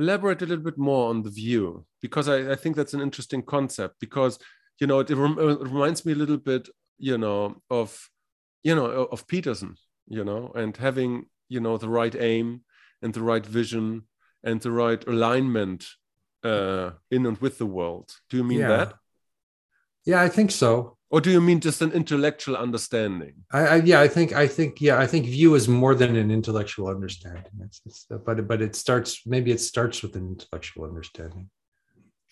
elaborate 0.00 0.40
a 0.42 0.46
little 0.46 0.64
bit 0.64 0.78
more 0.78 1.10
on 1.10 1.22
the 1.22 1.30
view 1.30 1.84
because 2.00 2.26
I, 2.28 2.52
I 2.52 2.56
think 2.56 2.74
that's 2.74 2.94
an 2.94 3.02
interesting 3.02 3.42
concept 3.42 3.96
because 4.00 4.38
you 4.80 4.86
know 4.86 5.00
it, 5.00 5.10
rem- 5.10 5.38
it 5.38 5.60
reminds 5.60 6.04
me 6.04 6.12
a 6.12 6.16
little 6.22 6.38
bit 6.38 6.68
you 6.98 7.18
know 7.18 7.56
of 7.70 8.08
you 8.62 8.74
know 8.74 8.86
of 8.86 9.26
peterson 9.26 9.76
you 10.08 10.24
know 10.24 10.52
and 10.54 10.76
having 10.76 11.26
you 11.48 11.60
know 11.60 11.76
the 11.76 11.88
right 11.88 12.14
aim 12.14 12.62
and 13.02 13.12
the 13.12 13.22
right 13.22 13.44
vision 13.44 14.02
and 14.42 14.60
the 14.60 14.70
right 14.70 15.06
alignment 15.06 15.86
uh 16.44 16.90
in 17.10 17.26
and 17.26 17.38
with 17.38 17.58
the 17.58 17.66
world 17.66 18.10
do 18.28 18.36
you 18.36 18.44
mean 18.44 18.60
yeah. 18.60 18.68
that 18.68 18.94
Yeah, 20.04 20.22
I 20.22 20.28
think 20.28 20.50
so. 20.50 20.96
or 21.10 21.20
do 21.20 21.30
you 21.30 21.40
mean 21.40 21.60
just 21.60 21.82
an 21.82 21.92
intellectual 21.92 22.56
understanding 22.56 23.34
I, 23.52 23.60
I 23.60 23.76
yeah, 23.76 24.00
I 24.00 24.08
think 24.08 24.32
I 24.32 24.46
think 24.46 24.80
yeah, 24.80 24.98
I 24.98 25.06
think 25.06 25.26
view 25.26 25.54
is 25.54 25.68
more 25.68 25.94
than 25.94 26.16
an 26.16 26.30
intellectual 26.30 26.88
understanding. 26.88 27.52
It's, 27.66 27.80
it's 27.84 28.06
but 28.26 28.46
but 28.50 28.62
it 28.62 28.74
starts 28.76 29.26
maybe 29.26 29.50
it 29.50 29.60
starts 29.60 30.02
with 30.02 30.16
an 30.16 30.26
intellectual 30.34 30.84
understanding. 30.84 31.50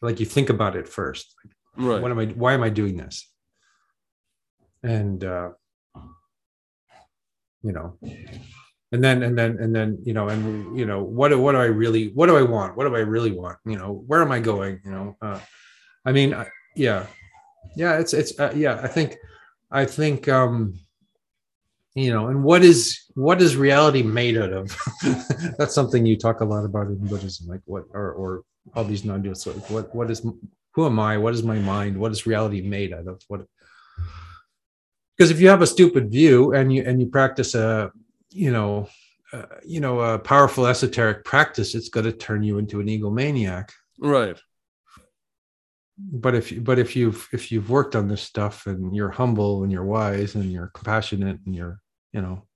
Like 0.01 0.21
you 0.21 0.27
think 0.27 0.49
about 0.49 0.77
it 0.77 0.89
first. 0.89 1.35
right 1.77 2.01
What 2.03 2.11
am 2.11 2.19
I? 2.19 2.27
Why 2.27 2.55
am 2.55 2.63
I 2.63 2.71
doing 2.71 2.97
this? 2.97 3.17
And 4.83 5.25
uh, 5.25 5.51
you 7.63 7.73
know, 7.73 7.99
and 8.93 9.05
then 9.05 9.23
and 9.23 9.37
then 9.37 9.59
and 9.59 9.75
then 9.75 9.99
you 10.05 10.15
know, 10.15 10.29
and 10.29 10.77
you 10.79 10.87
know, 10.87 11.03
what 11.03 11.37
what 11.39 11.53
do 11.53 11.59
I 11.59 11.65
really? 11.65 12.09
What 12.09 12.27
do 12.27 12.37
I 12.37 12.43
want? 12.43 12.77
What 12.77 12.89
do 12.89 12.97
I 12.97 13.01
really 13.01 13.33
want? 13.33 13.59
You 13.67 13.77
know, 13.77 14.03
where 14.07 14.23
am 14.23 14.33
I 14.33 14.41
going? 14.41 14.81
You 14.85 14.91
know, 14.91 15.17
uh, 15.21 15.41
I 16.05 16.13
mean, 16.13 16.33
I, 16.33 16.47
yeah, 16.75 17.07
yeah. 17.77 17.99
It's 17.99 18.15
it's 18.15 18.39
uh, 18.41 18.53
yeah. 18.57 18.81
I 18.83 18.89
think 18.89 19.17
I 19.71 19.85
think 19.85 20.27
um, 20.29 20.79
you 21.95 22.13
know, 22.13 22.29
and 22.29 22.43
what 22.43 22.63
is 22.63 22.99
what 23.15 23.43
is 23.43 23.57
reality 23.57 24.03
made 24.03 24.39
out 24.39 24.53
of? 24.53 24.77
That's 25.59 25.75
something 25.75 26.07
you 26.07 26.17
talk 26.17 26.41
a 26.41 26.47
lot 26.47 26.65
about 26.65 26.87
in 26.87 27.07
Buddhism, 27.07 27.47
like 27.47 27.61
what 27.67 27.85
or 27.93 28.13
or 28.13 28.43
all 28.75 28.85
these 28.85 29.05
non-dualists. 29.05 29.55
Like 29.55 29.71
what 29.71 29.95
what 29.95 30.11
is 30.11 30.25
who 30.73 30.87
am 30.87 30.99
I? 30.99 31.19
What 31.19 31.35
is 31.35 31.43
my 31.43 31.59
mind? 31.59 31.99
What 31.99 32.13
is 32.13 32.27
reality 32.27 32.63
made 32.63 32.95
out 32.95 33.07
of? 33.07 33.23
What? 33.29 33.45
Because 35.17 35.31
if 35.31 35.41
you 35.41 35.49
have 35.49 35.61
a 35.61 35.67
stupid 35.67 36.11
view 36.11 36.55
and 36.55 36.73
you 36.73 36.85
and 36.85 37.01
you 37.03 37.09
practice 37.09 37.55
a, 37.55 37.91
you 38.39 38.53
know, 38.53 38.89
uh, 39.33 39.47
you 39.65 39.81
know, 39.81 40.01
a 40.01 40.19
powerful 40.19 40.67
esoteric 40.67 41.25
practice, 41.25 41.75
it's 41.75 41.89
going 41.89 42.07
to 42.07 42.13
turn 42.13 42.43
you 42.43 42.59
into 42.59 42.81
an 42.81 42.87
egomaniac. 42.87 43.71
right. 43.99 44.39
But 46.01 46.37
if 46.37 46.53
you, 46.53 46.61
but 46.61 46.79
if 46.79 46.95
you've 46.95 47.29
if 47.33 47.51
you've 47.51 47.71
worked 47.71 47.97
on 47.97 48.07
this 48.07 48.23
stuff 48.23 48.69
and 48.69 48.95
you're 48.95 49.11
humble 49.11 49.65
and 49.65 49.73
you're 49.73 49.85
wise 49.85 50.37
and 50.37 50.53
you're 50.53 50.71
compassionate 50.73 51.41
and 51.45 51.57
you're, 51.57 51.81
you 52.13 52.21
know, 52.21 52.47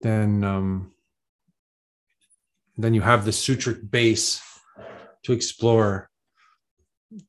then 0.00 0.42
um, 0.42 0.92
then 2.78 2.94
you 2.94 3.02
have 3.02 3.26
the 3.26 3.32
sutric 3.32 3.90
base 3.90 4.40
to 5.24 5.34
explore 5.34 6.08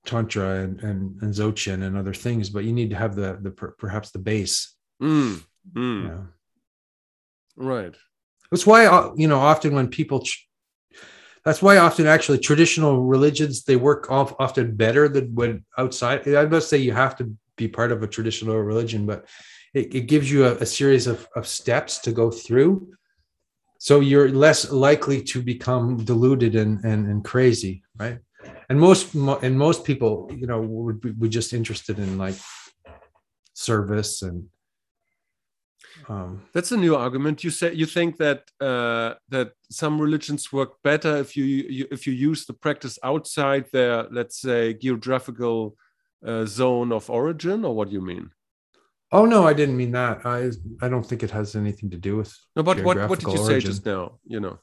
tantra 0.05 0.61
and, 0.61 0.79
and, 0.81 1.21
and 1.21 1.33
dzogchen 1.33 1.83
and 1.83 1.97
other 1.97 2.13
things 2.13 2.49
but 2.49 2.63
you 2.63 2.71
need 2.71 2.89
to 2.89 2.95
have 2.95 3.13
the 3.15 3.37
the 3.41 3.51
perhaps 3.51 4.11
the 4.11 4.19
base. 4.19 4.73
Mm, 5.01 5.43
mm, 5.73 6.27
right. 7.55 7.95
That's 8.51 8.67
why 8.67 8.85
uh, 8.85 9.11
you 9.15 9.27
know 9.27 9.39
often 9.39 9.73
when 9.75 9.87
people 9.87 10.23
that's 11.45 11.61
why 11.61 11.77
often 11.77 12.07
actually 12.07 12.39
traditional 12.39 13.03
religions 13.03 13.63
they 13.63 13.75
work 13.75 14.09
off 14.11 14.33
often 14.39 14.75
better 14.75 15.09
than 15.09 15.33
when 15.35 15.65
outside 15.77 16.27
i 16.35 16.45
must 16.45 16.69
say 16.69 16.77
you 16.77 16.93
have 16.93 17.15
to 17.17 17.35
be 17.57 17.67
part 17.67 17.91
of 17.91 18.03
a 18.03 18.07
traditional 18.07 18.57
religion 18.59 19.05
but 19.05 19.25
it, 19.73 19.93
it 19.93 20.01
gives 20.07 20.31
you 20.31 20.45
a, 20.45 20.55
a 20.55 20.65
series 20.65 21.07
of, 21.07 21.27
of 21.35 21.47
steps 21.47 21.99
to 21.99 22.11
go 22.11 22.31
through. 22.31 22.93
So 23.79 23.99
you're 23.99 24.29
less 24.29 24.71
likely 24.71 25.21
to 25.23 25.41
become 25.41 26.05
deluded 26.05 26.55
and, 26.55 26.83
and, 26.85 27.07
and 27.07 27.23
crazy 27.23 27.83
right? 27.97 28.19
And 28.69 28.79
most 28.79 29.13
and 29.13 29.57
most 29.57 29.83
people 29.83 30.29
you 30.35 30.47
know 30.47 30.61
would 30.61 31.19
be 31.19 31.29
just 31.29 31.53
interested 31.53 31.99
in 31.99 32.17
like 32.17 32.35
service 33.53 34.21
and 34.21 34.49
um 36.09 36.41
That's 36.53 36.71
a 36.71 36.77
new 36.77 36.95
argument. 36.95 37.43
You 37.43 37.51
say 37.51 37.73
you 37.73 37.85
think 37.85 38.17
that 38.17 38.41
uh, 38.59 39.15
that 39.29 39.51
some 39.69 40.01
religions 40.01 40.51
work 40.51 40.71
better 40.83 41.17
if 41.17 41.35
you, 41.37 41.45
you 41.45 41.87
if 41.91 42.07
you 42.07 42.13
use 42.13 42.45
the 42.45 42.53
practice 42.53 42.97
outside 43.03 43.65
their 43.71 44.03
let's 44.11 44.41
say 44.41 44.73
geographical 44.73 45.75
uh, 46.25 46.45
zone 46.45 46.91
of 46.91 47.09
origin, 47.09 47.65
or 47.65 47.75
what 47.75 47.89
do 47.89 47.93
you 47.93 48.01
mean? 48.01 48.29
oh 49.13 49.25
no 49.25 49.45
i 49.47 49.53
didn't 49.53 49.77
mean 49.77 49.91
that 49.91 50.25
i 50.25 50.49
i 50.81 50.89
don't 50.89 51.05
think 51.05 51.23
it 51.23 51.31
has 51.31 51.55
anything 51.55 51.89
to 51.89 51.97
do 51.97 52.17
with 52.17 52.35
No, 52.55 52.63
but 52.63 52.83
what 52.83 52.97
what 53.09 53.19
did 53.19 53.27
you 53.27 53.37
Geographical 53.37 53.61
say 53.61 53.67
just 53.69 53.85
now? 53.85 54.19
You 54.25 54.39
know, 54.39 54.59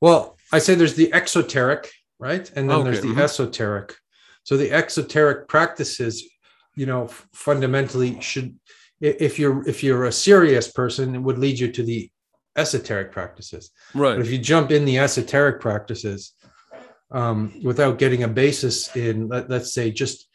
Well, 0.00 0.22
I 0.56 0.58
say 0.60 0.74
there's 0.74 0.94
the 1.02 1.10
exoteric, 1.20 1.90
right? 2.18 2.46
And 2.56 2.68
then 2.68 2.78
Okay, 2.78 2.84
there's 2.84 3.02
the 3.02 3.14
mhm. 3.14 3.22
esoteric. 3.26 3.88
So 4.44 4.56
the 4.56 4.70
exoteric 4.80 5.48
practices, 5.48 6.14
you 6.80 6.86
know, 6.90 7.02
fundamentally 7.32 8.20
should 8.20 8.50
if 9.02 9.38
you're 9.38 9.68
if 9.68 9.82
you're 9.82 10.04
a 10.04 10.12
serious 10.12 10.70
person, 10.70 11.14
it 11.14 11.18
would 11.18 11.38
lead 11.38 11.58
you 11.58 11.70
to 11.72 11.82
the 11.82 12.10
esoteric 12.56 13.10
practices. 13.10 13.70
right? 13.94 14.16
But 14.16 14.24
if 14.24 14.30
you 14.30 14.38
jump 14.38 14.70
in 14.70 14.84
the 14.84 14.98
esoteric 14.98 15.60
practices 15.60 16.34
um, 17.10 17.52
without 17.62 17.98
getting 17.98 18.22
a 18.22 18.28
basis 18.28 18.94
in, 18.96 19.28
let, 19.28 19.50
let's 19.50 19.74
say, 19.74 19.90
just 19.90 20.28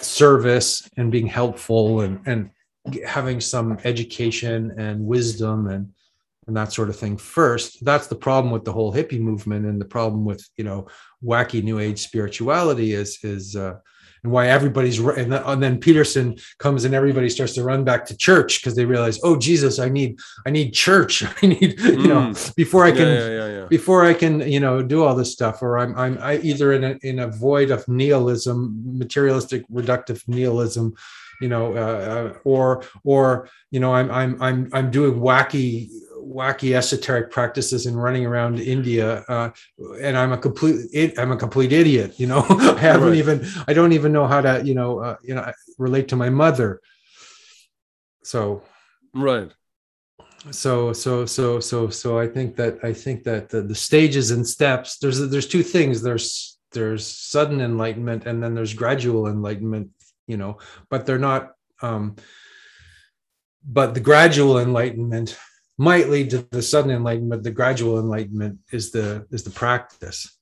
service 0.00 0.88
and 0.96 1.10
being 1.10 1.26
helpful 1.26 2.00
and 2.02 2.20
and 2.26 2.50
having 3.04 3.40
some 3.40 3.78
education 3.84 4.72
and 4.78 5.04
wisdom 5.04 5.66
and 5.66 5.92
and 6.46 6.56
that 6.56 6.72
sort 6.72 6.88
of 6.88 6.96
thing 6.96 7.16
first. 7.16 7.84
That's 7.84 8.06
the 8.06 8.14
problem 8.14 8.50
with 8.50 8.64
the 8.64 8.72
whole 8.72 8.92
hippie 8.92 9.20
movement, 9.20 9.66
and 9.66 9.80
the 9.80 9.84
problem 9.84 10.24
with 10.24 10.48
you 10.56 10.64
know 10.64 10.86
wacky 11.22 11.62
New 11.64 11.80
Age 11.80 11.98
spirituality 11.98 12.92
is 12.92 13.18
is 13.24 13.56
uh, 13.56 13.78
and 14.22 14.32
why 14.32 14.48
everybody's 14.48 14.98
and, 14.98 15.32
and 15.34 15.62
then 15.62 15.78
Peterson 15.78 16.36
comes 16.58 16.84
and 16.84 16.94
everybody 16.94 17.28
starts 17.28 17.54
to 17.54 17.62
run 17.64 17.84
back 17.84 18.04
to 18.06 18.16
church 18.16 18.60
because 18.60 18.74
they 18.76 18.84
realize, 18.84 19.18
oh 19.22 19.36
Jesus, 19.36 19.78
I 19.78 19.88
need 19.88 20.18
I 20.46 20.50
need 20.50 20.72
church. 20.72 21.24
I 21.42 21.46
need 21.46 21.80
you 21.80 22.08
know 22.08 22.18
Mm. 22.18 22.54
before 22.56 22.84
I 22.84 22.90
can 22.92 23.06
yeah, 23.08 23.18
yeah, 23.18 23.28
yeah, 23.28 23.48
yeah. 23.58 23.66
before 23.66 24.04
I 24.04 24.12
can, 24.14 24.40
you 24.40 24.60
know, 24.60 24.82
do 24.82 25.04
all 25.04 25.14
this 25.14 25.32
stuff, 25.32 25.62
or 25.62 25.78
I'm 25.78 25.96
I'm 25.96 26.18
I 26.20 26.38
either 26.38 26.72
in 26.72 26.84
a 26.84 26.98
in 27.02 27.18
a 27.20 27.28
void 27.28 27.70
of 27.70 27.86
nihilism, 27.88 28.82
materialistic, 28.98 29.62
reductive 29.68 30.26
nihilism, 30.26 30.94
you 31.40 31.48
know, 31.48 31.72
uh, 31.76 32.32
uh, 32.34 32.38
or 32.44 32.82
or 33.04 33.48
you 33.70 33.80
know, 33.80 33.94
I'm 33.94 34.10
I'm 34.10 34.42
I'm 34.42 34.68
I'm 34.72 34.90
doing 34.90 35.14
wacky 35.20 35.88
wacky 36.28 36.74
esoteric 36.76 37.30
practices 37.30 37.86
and 37.86 38.00
running 38.02 38.26
around 38.26 38.60
India, 38.60 39.24
uh, 39.28 39.50
and 40.00 40.16
I'm 40.16 40.32
a 40.32 40.38
complete 40.38 41.18
I'm 41.18 41.32
a 41.32 41.36
complete 41.36 41.72
idiot. 41.72 42.18
You 42.20 42.26
know, 42.26 42.44
I 42.48 42.78
haven't 42.78 43.08
Right. 43.08 43.16
even 43.16 43.46
I 43.66 43.72
don't 43.72 43.92
even 43.92 44.12
know 44.12 44.26
how 44.26 44.40
to 44.40 44.62
you 44.64 44.74
know 44.74 44.98
uh, 45.00 45.16
you 45.22 45.34
know 45.34 45.50
relate 45.78 46.08
to 46.08 46.16
my 46.16 46.30
mother. 46.30 46.80
So 48.22 48.62
Right. 49.14 49.50
so 50.50 50.92
so 50.92 51.26
so 51.26 51.58
so 51.60 51.88
so 51.90 52.18
i 52.18 52.26
think 52.26 52.56
that 52.56 52.78
i 52.84 52.92
think 52.92 53.24
that 53.24 53.48
the, 53.48 53.60
the 53.62 53.74
stages 53.74 54.30
and 54.30 54.46
steps 54.46 54.98
there's 54.98 55.18
there's 55.30 55.48
two 55.48 55.62
things 55.62 56.00
there's 56.00 56.58
there's 56.72 57.04
sudden 57.06 57.60
enlightenment 57.60 58.24
and 58.26 58.42
then 58.42 58.54
there's 58.54 58.74
gradual 58.74 59.26
enlightenment 59.26 59.90
you 60.26 60.36
know 60.36 60.58
but 60.90 61.06
they're 61.06 61.18
not 61.18 61.52
um 61.82 62.14
but 63.64 63.94
the 63.94 64.00
gradual 64.00 64.58
enlightenment 64.58 65.36
might 65.78 66.08
lead 66.08 66.28
to 66.30 66.38
the 66.50 66.62
sudden 66.62 66.90
enlightenment 66.90 67.42
the 67.44 67.50
gradual 67.50 67.98
enlightenment 67.98 68.58
is 68.72 68.90
the 68.90 69.26
is 69.30 69.44
the 69.44 69.50
practice 69.50 70.36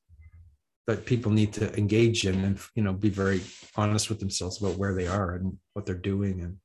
that 0.87 1.05
people 1.05 1.31
need 1.33 1.53
to 1.53 1.77
engage 1.77 2.27
in 2.27 2.37
and 2.45 2.59
you 2.75 2.83
know 2.83 2.93
be 2.93 3.11
very 3.11 3.41
honest 3.77 4.09
with 4.09 4.19
themselves 4.21 4.61
about 4.61 4.79
where 4.79 4.95
they 4.95 5.07
are 5.07 5.35
and 5.35 5.59
what 5.75 5.85
they're 5.85 5.95
doing 6.13 6.41
and 6.41 6.57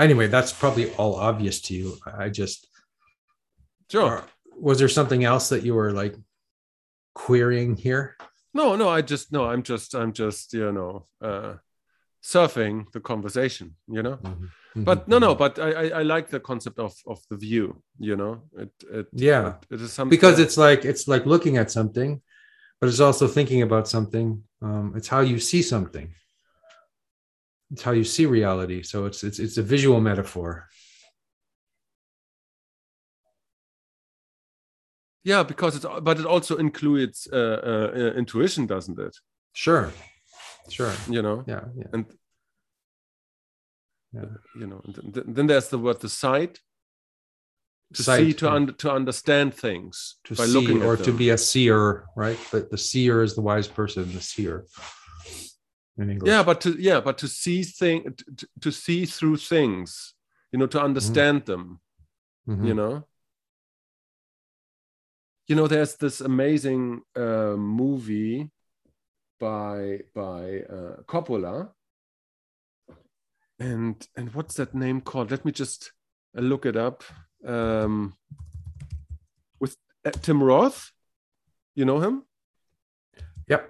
anyway 0.00 0.26
that's 0.26 0.52
probably 0.52 0.90
all 0.94 1.14
obvious 1.16 1.60
to 1.60 1.74
you 1.74 1.96
i 2.18 2.28
just 2.28 2.68
Sure. 3.90 4.24
was 4.56 4.78
there 4.78 4.88
something 4.88 5.22
else 5.22 5.50
that 5.50 5.64
you 5.64 5.74
were 5.74 5.92
like 5.92 6.16
querying 7.14 7.76
here 7.76 8.16
No, 8.54 8.76
no, 8.76 8.88
I 8.88 9.00
just 9.02 9.32
no, 9.32 9.44
I'm 9.44 9.62
just 9.62 9.94
I'm 9.94 10.12
just, 10.12 10.52
you 10.52 10.72
know, 10.72 11.06
uh 11.20 11.54
surfing 12.22 12.84
the 12.92 13.00
conversation, 13.00 13.76
you 13.88 14.02
know. 14.02 14.18
But 14.74 15.06
no, 15.06 15.18
no, 15.18 15.34
but 15.34 15.58
I 15.58 15.70
I, 15.72 15.84
I 16.00 16.02
like 16.02 16.28
the 16.28 16.40
concept 16.40 16.78
of 16.78 16.94
of 17.06 17.18
the 17.30 17.36
view, 17.36 17.82
you 17.98 18.16
know. 18.16 18.42
It 18.56 18.70
it 18.90 19.06
Yeah. 19.12 19.48
it, 19.70 19.74
it 19.74 19.80
is 19.82 19.92
something 19.92 20.10
because 20.10 20.38
it's 20.38 20.56
like 20.56 20.84
it's 20.84 21.06
like 21.08 21.26
looking 21.26 21.58
at 21.58 21.70
something 21.70 22.22
but 22.80 22.88
it's 22.88 23.00
also 23.00 23.28
thinking 23.28 23.62
about 23.62 23.86
something 23.88 24.42
um, 24.60 24.94
it's 24.96 25.08
how 25.08 25.20
you 25.20 25.38
see 25.38 25.62
something. 25.62 26.14
It's 27.72 27.82
how 27.82 27.92
you 27.92 28.04
see 28.04 28.26
reality 28.26 28.82
so 28.82 29.06
it's 29.06 29.22
it's 29.22 29.38
it's 29.38 29.58
a 29.58 29.62
visual 29.62 30.00
metaphor. 30.00 30.68
Yeah, 35.24 35.44
because 35.44 35.76
it's 35.76 35.86
but 36.02 36.18
it 36.18 36.26
also 36.26 36.56
includes 36.56 37.28
uh, 37.32 37.36
uh, 37.36 37.92
uh, 37.94 38.18
intuition, 38.18 38.66
doesn't 38.66 38.98
it? 38.98 39.16
sure. 39.52 39.92
Sure. 40.68 40.92
You 41.08 41.22
know, 41.22 41.44
yeah 41.46 41.64
yeah. 41.76 41.88
And 41.92 42.06
Yeah. 44.14 44.24
you 44.60 44.66
know, 44.66 44.80
th- 45.14 45.26
then 45.26 45.46
there's 45.46 45.68
the 45.68 45.78
word 45.78 46.00
the 46.00 46.08
sight 46.08 46.60
to 47.94 48.02
Sight, 48.02 48.18
see 48.20 48.32
to 48.34 48.46
yeah. 48.46 48.54
un- 48.54 48.74
to 48.78 48.90
understand 48.92 49.54
things 49.54 50.16
to 50.24 50.34
by 50.34 50.46
see 50.46 50.52
looking 50.52 50.82
or 50.82 50.96
to 50.96 51.02
them. 51.10 51.16
be 51.16 51.30
a 51.30 51.38
seer 51.38 52.04
right 52.16 52.38
but 52.50 52.70
the 52.70 52.78
seer 52.78 53.22
is 53.22 53.34
the 53.34 53.42
wise 53.42 53.68
person 53.68 54.10
the 54.12 54.20
seer 54.20 54.64
in 55.98 56.08
english 56.10 56.28
yeah 56.32 56.42
but 56.42 56.58
to 56.62 56.70
yeah 56.78 57.00
but 57.00 57.18
to 57.18 57.28
see 57.28 57.62
thing 57.62 57.98
to, 58.38 58.46
to 58.60 58.70
see 58.72 59.04
through 59.04 59.36
things 59.36 60.14
you 60.52 60.58
know 60.58 60.66
to 60.66 60.80
understand 60.82 61.44
them 61.44 61.80
Mhm. 62.48 62.66
you 62.68 62.74
know 62.74 62.94
you 65.48 65.54
know 65.56 65.66
there's 65.68 65.96
this 65.96 66.20
amazing 66.20 67.02
uh, 67.16 67.54
movie 67.56 68.50
by 69.38 70.00
by 70.14 70.60
uh, 70.76 70.96
coppola 71.06 71.70
and 73.62 74.08
and 74.16 74.34
what's 74.34 74.54
that 74.56 74.74
name 74.74 75.00
called? 75.00 75.30
Let 75.30 75.44
me 75.44 75.52
just 75.52 75.92
uh, 76.36 76.40
look 76.40 76.66
it 76.66 76.76
up. 76.76 77.04
Um 77.46 78.14
with 79.60 79.76
uh, 80.04 80.10
tim 80.10 80.42
roth? 80.42 80.90
You 81.74 81.84
know 81.84 82.00
him? 82.00 82.24
Yep. 83.48 83.62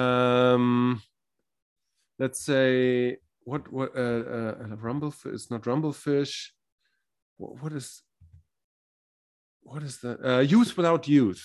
Um 0.00 1.02
let's 2.18 2.40
say 2.40 3.16
what 3.44 3.72
what 3.72 3.90
uh, 3.96 4.22
uh 4.30 4.76
rumblefish 4.86 5.34
it's 5.34 5.50
not 5.50 5.62
rumblefish. 5.62 6.34
What, 7.38 7.62
what 7.62 7.72
is 7.72 8.02
what 9.62 9.82
is 9.82 10.00
that 10.00 10.18
uh 10.24 10.40
youth 10.40 10.76
without 10.76 11.08
youth. 11.08 11.44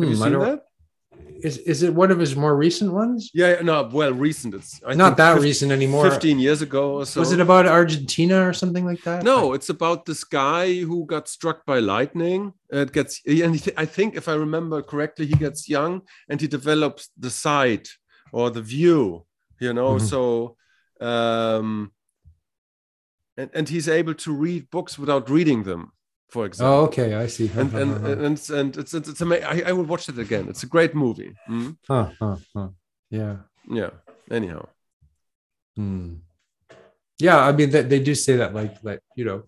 Have 0.00 0.08
you 0.10 0.16
Hmm, 0.16 0.22
I 0.22 0.30
seen 0.30 0.38
that 0.38 0.60
is 1.42 1.58
is 1.58 1.82
it 1.82 1.94
one 1.94 2.10
of 2.10 2.18
his 2.18 2.36
more 2.36 2.56
recent 2.56 2.92
ones? 2.92 3.30
Yeah 3.34 3.60
no 3.62 3.88
well 3.92 4.12
recent. 4.12 4.54
It's 4.54 4.80
I 4.86 4.94
not 4.94 5.16
that 5.16 5.34
fif- 5.34 5.42
recent 5.42 5.72
anymore. 5.72 6.08
15 6.10 6.38
years 6.38 6.62
ago 6.62 6.96
or 6.98 7.06
so. 7.06 7.20
Was 7.20 7.32
it 7.32 7.40
about 7.40 7.66
argentina 7.66 8.46
or 8.48 8.52
something 8.52 8.84
like 8.84 9.02
that? 9.02 9.22
No 9.24 9.52
it's 9.54 9.68
about 9.70 10.04
this 10.06 10.24
guy 10.24 10.80
who 10.80 11.06
got 11.06 11.28
struck 11.28 11.64
by 11.66 11.78
lightning. 11.80 12.52
It 12.70 12.92
gets 12.92 13.20
and 13.26 13.56
he, 13.56 13.70
i 13.76 13.84
think 13.86 14.14
if 14.16 14.28
i 14.28 14.34
remember 14.34 14.82
correctly 14.82 15.26
he 15.26 15.34
gets 15.34 15.68
young 15.68 16.02
and 16.28 16.40
he 16.40 16.46
develops 16.46 17.08
the 17.18 17.30
sight 17.30 17.88
or 18.32 18.50
the 18.50 18.62
view 18.62 19.26
you 19.60 19.72
know 19.72 19.94
Mhm. 19.96 20.02
so 20.12 20.56
um 21.10 21.90
and, 23.36 23.50
and 23.54 23.68
he's 23.68 23.88
able 23.88 24.14
to 24.14 24.30
read 24.32 24.70
books 24.70 24.98
without 24.98 25.28
reading 25.30 25.64
them 25.64 25.92
for 26.30 26.46
example. 26.46 26.74
oh 26.74 26.84
okay 26.84 27.14
i 27.14 27.26
see. 27.26 27.50
And 27.56 27.72
and 27.74 28.06
and 28.06 28.32
it's, 28.38 28.50
and 28.50 28.76
it's 28.76 28.94
it's, 28.94 29.08
it's 29.08 29.22
ama- 29.22 29.46
I, 29.54 29.62
I 29.66 29.72
will 29.72 29.84
watch 29.84 30.08
it 30.08 30.18
again. 30.18 30.48
It's 30.48 30.62
a 30.62 30.66
great 30.66 30.94
movie. 30.94 31.34
Mm? 31.48 31.76
huh, 31.88 32.10
huh, 32.20 32.36
huh. 32.54 32.68
yeah. 33.10 33.36
Yeah. 33.68 33.90
Anyhow. 34.30 34.66
Hmm. 35.76 36.14
Yeah, 37.18 37.38
I 37.38 37.52
mean 37.52 37.70
they, 37.70 37.82
they 37.82 38.00
do 38.00 38.14
say 38.14 38.36
that 38.36 38.54
like 38.54 38.74
like 38.82 39.00
you 39.16 39.24
know, 39.24 39.44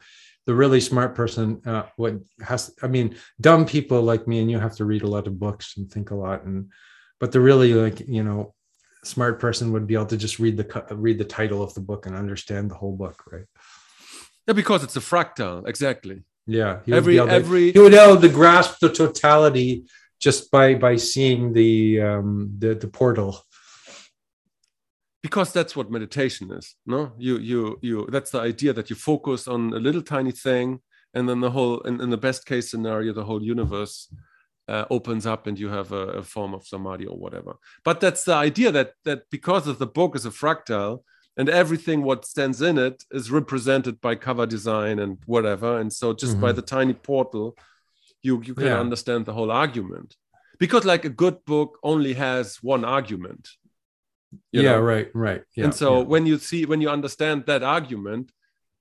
the 0.47 0.55
really 0.55 0.81
smart 0.81 1.15
person 1.15 1.63
uh 1.67 1.85
what 1.97 2.15
has 2.41 2.75
I 2.83 2.89
mean 2.89 3.17
dumb 3.41 3.65
people 3.67 4.03
like 4.03 4.27
me 4.27 4.41
and 4.41 4.51
you 4.51 4.59
have 4.59 4.77
to 4.77 4.85
read 4.85 5.03
a 5.03 5.13
lot 5.17 5.27
of 5.27 5.39
books 5.39 5.77
and 5.77 5.91
think 5.91 6.11
a 6.11 6.15
lot 6.15 6.45
and 6.45 6.71
but 7.21 7.33
the 7.33 7.41
really 7.41 7.73
like 7.75 8.01
you 8.01 8.25
know 8.25 8.55
smart 9.05 9.41
person 9.41 9.73
would 9.73 9.87
be 9.87 9.95
able 9.95 10.07
to 10.07 10.17
just 10.17 10.39
read 10.39 10.57
the 10.57 10.67
read 10.91 11.19
the 11.19 11.25
title 11.25 11.63
of 11.63 11.75
the 11.75 11.81
book 11.81 12.07
and 12.07 12.15
understand 12.17 12.71
the 12.71 12.75
whole 12.75 12.97
book, 12.97 13.23
right? 13.33 13.47
yeah 14.47 14.55
because 14.55 14.83
it's 14.85 14.97
a 14.97 15.01
fractal 15.01 15.67
exactly 15.67 16.23
Yeah, 16.47 16.81
he 16.85 16.91
would 16.93 16.99
every 16.99 17.13
be 17.15 17.19
able 17.19 17.27
to- 17.29 17.33
every 17.35 17.73
he 17.73 17.79
would 17.79 17.93
be 17.93 17.99
able 17.99 18.21
to 18.21 18.29
grasp 18.29 18.79
the 18.81 18.89
totality 18.93 19.85
just 20.21 20.51
by 20.51 20.75
by 20.75 20.97
seeing 20.97 21.53
the 21.53 22.01
um 22.01 22.55
the 22.59 22.75
the 22.75 22.89
portal. 22.89 23.33
because 25.23 25.53
that's 25.53 25.77
what 25.77 25.91
meditation 25.91 26.51
is 26.59 26.67
no 26.95 27.13
you 27.27 27.39
you 27.39 27.79
you 27.81 27.97
that's 28.11 28.31
the 28.33 28.41
idea 28.41 28.73
that 28.73 28.91
you 28.91 28.97
focus 28.97 29.47
on 29.47 29.73
a 29.73 29.79
little 29.87 30.03
tiny 30.03 30.33
thing 30.33 30.81
and 31.15 31.29
then 31.29 31.41
the 31.41 31.51
whole 31.57 31.81
in, 31.89 32.01
in 32.01 32.11
the 32.11 32.17
best 32.29 32.45
case 32.45 32.67
scenario 32.71 33.13
the 33.13 33.25
whole 33.25 33.43
universe 33.43 33.95
uh, 34.69 34.85
opens 34.91 35.25
up 35.27 35.47
and 35.47 35.59
you 35.59 35.69
have 35.69 35.93
a, 35.93 36.05
a 36.21 36.23
form 36.23 36.53
of 36.55 36.67
samadhi 36.67 37.07
or 37.07 37.17
whatever 37.25 37.53
but 37.85 38.01
that's 38.01 38.25
the 38.25 38.35
idea 38.35 38.71
that 38.73 38.89
that 39.05 39.21
because 39.31 39.65
of 39.69 39.79
the 39.79 39.87
book 39.99 40.17
is 40.17 40.27
a 40.27 40.31
fractal 40.31 40.91
and 41.37 41.49
everything 41.49 42.03
what 42.03 42.25
stands 42.27 42.61
in 42.61 42.79
it 42.79 43.05
is 43.11 43.31
represented 43.31 44.01
by 44.01 44.15
cover 44.15 44.47
design 44.47 44.99
and 44.99 45.19
whatever 45.27 45.79
and 45.81 45.93
so 45.93 46.13
just 46.13 46.41
by 46.41 46.53
Mhm. 46.53 46.57
the 46.57 46.63
tiny 46.63 46.95
portal 46.95 47.57
you 48.23 48.43
you 48.43 48.55
can 48.55 48.67
Yeah. 48.67 48.81
understand 48.81 49.25
the 49.27 49.33
whole 49.33 49.51
argument 49.51 50.17
because 50.59 50.85
like 50.85 51.05
a 51.05 51.17
good 51.23 51.45
book 51.45 51.79
only 51.83 52.13
has 52.15 52.63
one 52.63 52.85
argument 52.85 53.49
yeah, 54.51 54.63
know? 54.63 54.81
right, 54.81 55.09
right. 55.15 55.43
Yeah, 55.57 55.65
and 55.65 55.75
so 55.75 55.99
yeah. 55.99 56.05
when 56.13 56.27
you 56.27 56.39
see 56.39 56.65
when 56.67 56.81
you 56.81 56.89
understand 56.91 57.45
that 57.47 57.63
argument 57.63 58.33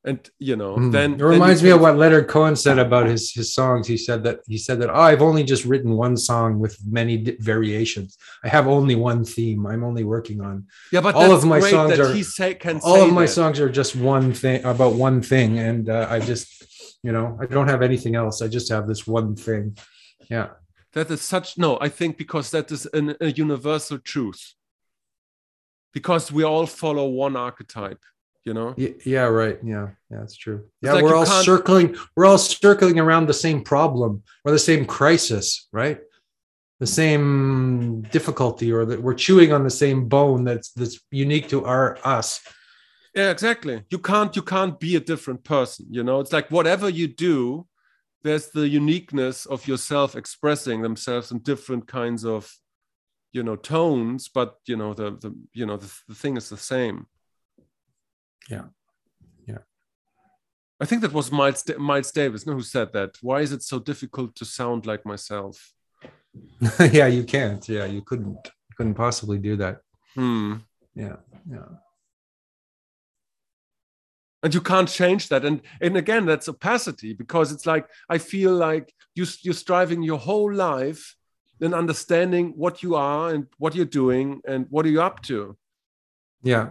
and 0.03 0.19
you 0.39 0.55
know 0.55 0.75
Mm. 0.77 0.91
then 0.91 1.09
it 1.13 1.17
then 1.19 1.27
reminds 1.27 1.61
you 1.61 1.67
me 1.67 1.71
of 1.75 1.81
what 1.81 1.95
Leonard 1.95 2.27
Cohen 2.27 2.55
said 2.55 2.79
about 2.79 3.05
his 3.05 3.31
his 3.31 3.53
songs. 3.53 3.87
He 3.87 3.97
said 3.97 4.23
that 4.23 4.37
he 4.47 4.57
said 4.57 4.79
that 4.81 4.89
oh, 4.89 4.93
I've 5.09 5.21
only 5.21 5.43
just 5.43 5.63
written 5.65 5.91
one 6.05 6.17
song 6.17 6.59
with 6.59 6.73
many 6.99 7.17
di- 7.17 7.37
variations. 7.39 8.17
I 8.43 8.47
have 8.47 8.65
only 8.67 8.95
one 8.95 9.23
theme. 9.23 9.61
I'm 9.71 9.83
only 9.83 10.03
working 10.03 10.39
on 10.41 10.55
yeah 10.91 11.01
but 11.07 11.13
all 11.15 11.31
of 11.31 11.43
my 11.45 11.59
songs 11.59 11.99
are- 11.99 12.13
he 12.13 12.23
say 12.23 12.55
can 12.55 12.77
all 12.83 12.95
say 12.95 13.07
of 13.07 13.13
my 13.13 13.25
that. 13.27 13.37
songs 13.39 13.59
are 13.59 13.69
just 13.81 13.95
one 13.95 14.27
thing 14.33 14.59
about 14.73 14.93
one 15.09 15.21
thing, 15.21 15.59
and 15.59 15.83
uh, 15.89 16.07
I 16.09 16.17
just 16.31 16.47
you 17.03 17.11
know 17.15 17.37
I 17.41 17.45
don't 17.45 17.69
have 17.73 17.81
anything 17.89 18.13
else. 18.15 18.41
I 18.41 18.47
just 18.57 18.67
have 18.75 18.87
this 18.87 19.05
one 19.19 19.35
thing. 19.35 19.77
Yeah, 20.35 20.47
that 20.93 21.07
is 21.11 21.21
such 21.21 21.47
no 21.65 21.77
i 21.87 21.89
think 21.97 22.11
because 22.23 22.47
that 22.55 22.67
is 22.75 22.83
an, 22.99 23.07
a 23.27 23.29
universal 23.45 23.97
truth 24.13 24.41
because 25.97 26.31
we 26.31 26.43
all 26.43 26.65
follow 26.65 27.05
one 27.25 27.35
archetype 27.35 28.03
you 28.45 28.53
know 28.53 28.73
Yeah, 29.05 29.25
right. 29.25 29.57
Yeah, 29.63 29.89
yeah, 30.09 30.19
that's 30.19 30.35
true. 30.35 30.59
It's 30.81 30.87
Yeah, 30.87 30.93
like 30.93 31.03
we're 31.03 31.15
all 31.15 31.25
can't- 31.25 31.45
circling. 31.45 31.95
We're 32.15 32.25
all 32.25 32.37
circling 32.37 32.99
around 32.99 33.27
the 33.27 33.33
same 33.45 33.63
problem 33.63 34.23
or 34.43 34.51
the 34.51 34.59
same 34.71 34.85
crisis, 34.85 35.67
right? 35.71 35.99
The 36.79 36.87
same 36.87 38.01
difficulty, 38.11 38.71
or 38.71 38.85
that 38.85 39.01
we're 39.03 39.13
chewing 39.25 39.53
on 39.53 39.63
the 39.63 39.69
same 39.69 40.07
bone 40.07 40.43
that's 40.43 40.71
that's 40.71 40.99
unique 41.11 41.47
to 41.49 41.63
our 41.65 41.97
us. 42.03 42.39
yeah 43.15 43.29
exactly 43.29 43.75
you 43.93 43.99
can't 43.99 44.35
you 44.37 44.41
can't 44.53 44.79
be 44.79 44.95
a 44.95 44.99
different 45.11 45.41
person 45.43 45.85
you 45.97 46.03
know 46.07 46.17
it's 46.21 46.31
like 46.37 46.47
whatever 46.57 46.87
you 46.99 47.07
do 47.29 47.67
there's 48.23 48.47
the 48.57 48.67
uniqueness 48.81 49.37
of 49.53 49.67
yourself 49.67 50.09
expressing 50.15 50.81
themselves 50.81 51.27
in 51.31 51.37
different 51.51 51.83
kinds 51.99 52.23
of 52.35 52.41
you 53.35 53.43
know 53.43 53.57
tones 53.57 54.21
but 54.37 54.49
you 54.71 54.77
know 54.81 54.91
the 54.99 55.07
the 55.23 55.31
you 55.59 55.65
know 55.67 55.77
the, 55.83 55.89
the 56.09 56.15
thing 56.21 56.37
is 56.37 56.47
the 56.49 56.63
same 56.75 56.97
Yeah. 58.49 58.65
Yeah. 59.47 59.63
i 60.79 60.85
think 60.85 61.01
that 61.01 61.13
was 61.13 61.31
miles, 61.31 61.63
miles 61.77 62.11
davis 62.11 62.45
no, 62.45 62.53
who 62.53 62.61
said 62.63 62.91
that 62.93 63.11
why 63.21 63.41
is 63.41 63.51
it 63.51 63.63
so 63.63 63.79
difficult 63.79 64.35
to 64.35 64.45
sound 64.45 64.85
like 64.85 65.05
myself 65.05 65.73
yeah, 66.93 67.07
you 67.07 67.23
can't. 67.25 67.67
Yeah, 67.67 67.85
you 67.85 68.01
couldn't 68.01 68.39
You 68.69 68.75
couldn't 68.77 68.93
possibly 68.95 69.37
do 69.37 69.57
that. 69.57 69.75
hmm. 70.15 70.53
Yeah, 70.95 71.17
yeah. 71.49 71.67
and 74.43 74.53
you 74.53 74.61
can't 74.61 74.89
change 74.89 75.27
that 75.29 75.45
and 75.45 75.61
and 75.81 75.95
again 75.97 76.25
that's 76.25 76.49
opacity 76.49 77.13
because 77.13 77.51
it's 77.51 77.65
like 77.65 77.85
i 78.09 78.17
feel 78.17 78.53
like 78.53 78.93
you 79.15 79.25
you're 79.43 79.53
striving 79.65 80.01
your 80.03 80.17
whole 80.19 80.51
life 80.53 81.15
in 81.59 81.73
understanding 81.73 82.53
what 82.55 82.81
you 82.83 82.95
are 82.95 83.29
and 83.33 83.45
what 83.57 83.75
you're 83.75 83.85
doing 84.03 84.41
and 84.47 84.65
what 84.69 84.85
are 84.85 84.89
you 84.89 85.01
up 85.01 85.21
to 85.21 85.55
Yeah. 86.43 86.69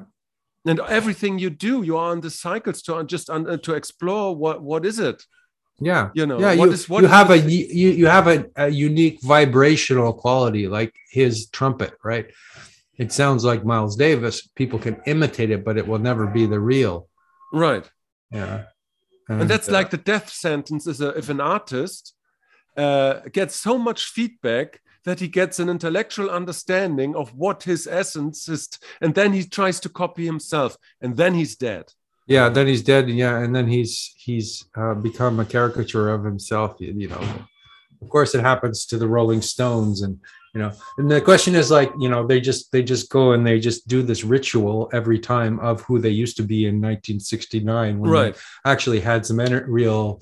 And 0.66 0.78
everything 0.88 1.38
you 1.38 1.50
do 1.50 1.82
you 1.82 1.96
are 1.96 2.10
on 2.12 2.20
the 2.20 2.30
cycles 2.30 2.82
to 2.82 3.02
just 3.04 3.30
un, 3.30 3.58
to 3.60 3.72
explore 3.74 4.36
what 4.36 4.62
what 4.62 4.84
is 4.84 4.98
it 4.98 5.18
Yeah. 5.80 6.10
you 6.14 6.26
know 6.26 6.38
yeah, 6.38 6.54
what 6.56 6.66
you, 6.68 6.72
is- 6.74 6.88
what 6.88 7.02
you 7.02 7.08
have 7.08 7.30
a 7.30 7.38
you 7.38 7.88
you 8.00 8.06
have 8.06 8.26
a, 8.34 8.38
a 8.56 8.68
unique 8.68 9.18
vibrational 9.22 10.12
quality 10.12 10.68
like 10.68 10.92
his 11.10 11.48
trumpet, 11.56 11.92
right? 12.04 12.26
It 13.02 13.10
sounds 13.12 13.42
like 13.50 13.64
Miles 13.64 13.96
Davis. 13.96 14.46
People 14.60 14.78
can 14.78 14.96
imitate 15.06 15.50
it, 15.50 15.64
but 15.64 15.78
it 15.78 15.86
will 15.88 15.98
never 16.10 16.26
be 16.26 16.44
the 16.46 16.60
real. 16.74 17.08
right 17.66 17.86
Yeah. 18.30 18.64
and 19.28 19.48
that's 19.50 19.68
uh, 19.70 19.72
like 19.78 19.88
the 19.90 20.02
death 20.12 20.28
sentence 20.46 20.84
is 20.92 21.00
a, 21.00 21.08
if 21.20 21.28
an 21.30 21.40
artist 21.40 22.02
uh, 22.76 23.12
gets 23.38 23.54
so 23.66 23.72
much 23.88 24.00
feedback 24.16 24.68
that 25.04 25.20
he 25.20 25.28
gets 25.28 25.58
an 25.58 25.68
intellectual 25.68 26.30
understanding 26.30 27.14
of 27.16 27.34
what 27.34 27.62
his 27.62 27.86
essence 27.86 28.48
is 28.48 28.68
and 29.00 29.14
then 29.14 29.32
he 29.32 29.44
tries 29.44 29.80
to 29.80 29.88
copy 29.88 30.24
himself 30.24 30.76
and 31.00 31.16
then 31.16 31.34
he's 31.34 31.56
dead. 31.56 31.84
Yeah 32.26 32.48
then 32.48 32.66
he's 32.66 32.82
dead 32.82 33.08
yeah 33.08 33.38
and 33.38 33.54
then 33.54 33.66
he's 33.66 34.14
he's 34.16 34.64
uh, 34.76 34.94
become 34.94 35.40
a 35.40 35.44
caricature 35.44 36.10
of 36.10 36.24
himself 36.24 36.76
you, 36.78 37.08
know. 37.08 37.20
Of 38.02 38.08
course 38.08 38.34
it 38.34 38.40
happens 38.40 38.86
to 38.86 38.98
the 38.98 39.08
rolling 39.08 39.42
stones 39.42 40.02
and 40.02 40.18
you 40.54 40.60
know 40.60 40.72
and 40.98 41.10
the 41.10 41.20
question 41.20 41.54
is 41.54 41.70
like 41.70 41.92
you 42.00 42.08
know 42.08 42.26
they 42.26 42.40
just 42.40 42.72
they 42.72 42.82
just 42.82 43.10
go 43.10 43.32
and 43.32 43.46
they 43.46 43.60
just 43.60 43.86
do 43.86 44.02
this 44.02 44.24
ritual 44.24 44.90
every 44.92 45.18
time 45.18 45.60
of 45.60 45.82
who 45.82 45.98
they 45.98 46.10
used 46.10 46.36
to 46.38 46.42
be 46.42 46.66
in 46.66 46.74
1969 46.80 47.98
when 47.98 48.10
they 48.10 48.16
right. 48.16 48.36
actually 48.64 49.00
had 49.00 49.24
some 49.24 49.36
ener- 49.36 49.64
real 49.68 50.20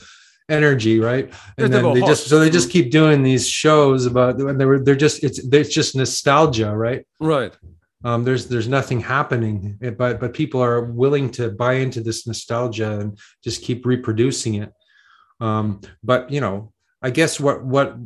energy 0.48 0.98
right? 0.98 1.32
And 1.56 1.72
then 1.72 1.92
they 1.92 2.00
just 2.00 2.28
so 2.28 2.38
they 2.38 2.50
just 2.50 2.70
keep 2.70 2.90
doing 2.90 3.22
these 3.22 3.46
shows 3.46 4.06
about 4.06 4.40
and 4.40 4.60
they 4.60 4.64
were 4.64 4.78
they're 4.78 4.96
just 4.96 5.22
it's 5.22 5.38
it's 5.38 5.74
just 5.74 5.96
nostalgia 5.96 6.74
right? 6.74 7.06
Right. 7.20 7.56
Um, 8.04 8.24
there's 8.24 8.46
there's 8.46 8.68
nothing 8.68 9.00
happening 9.00 9.78
eh, 9.82 9.90
but 9.90 10.20
but 10.20 10.32
people 10.32 10.62
are 10.62 10.82
willing 10.84 11.30
to 11.32 11.50
buy 11.50 11.74
into 11.74 12.00
this 12.00 12.26
nostalgia 12.26 13.00
and 13.00 13.18
just 13.42 13.62
keep 13.62 13.84
reproducing 13.84 14.54
it. 14.54 14.72
Um, 15.40 15.80
but 16.02 16.30
you 16.30 16.40
know 16.40 16.72
i 17.02 17.10
guess 17.10 17.38
what 17.38 17.64
what 17.64 17.96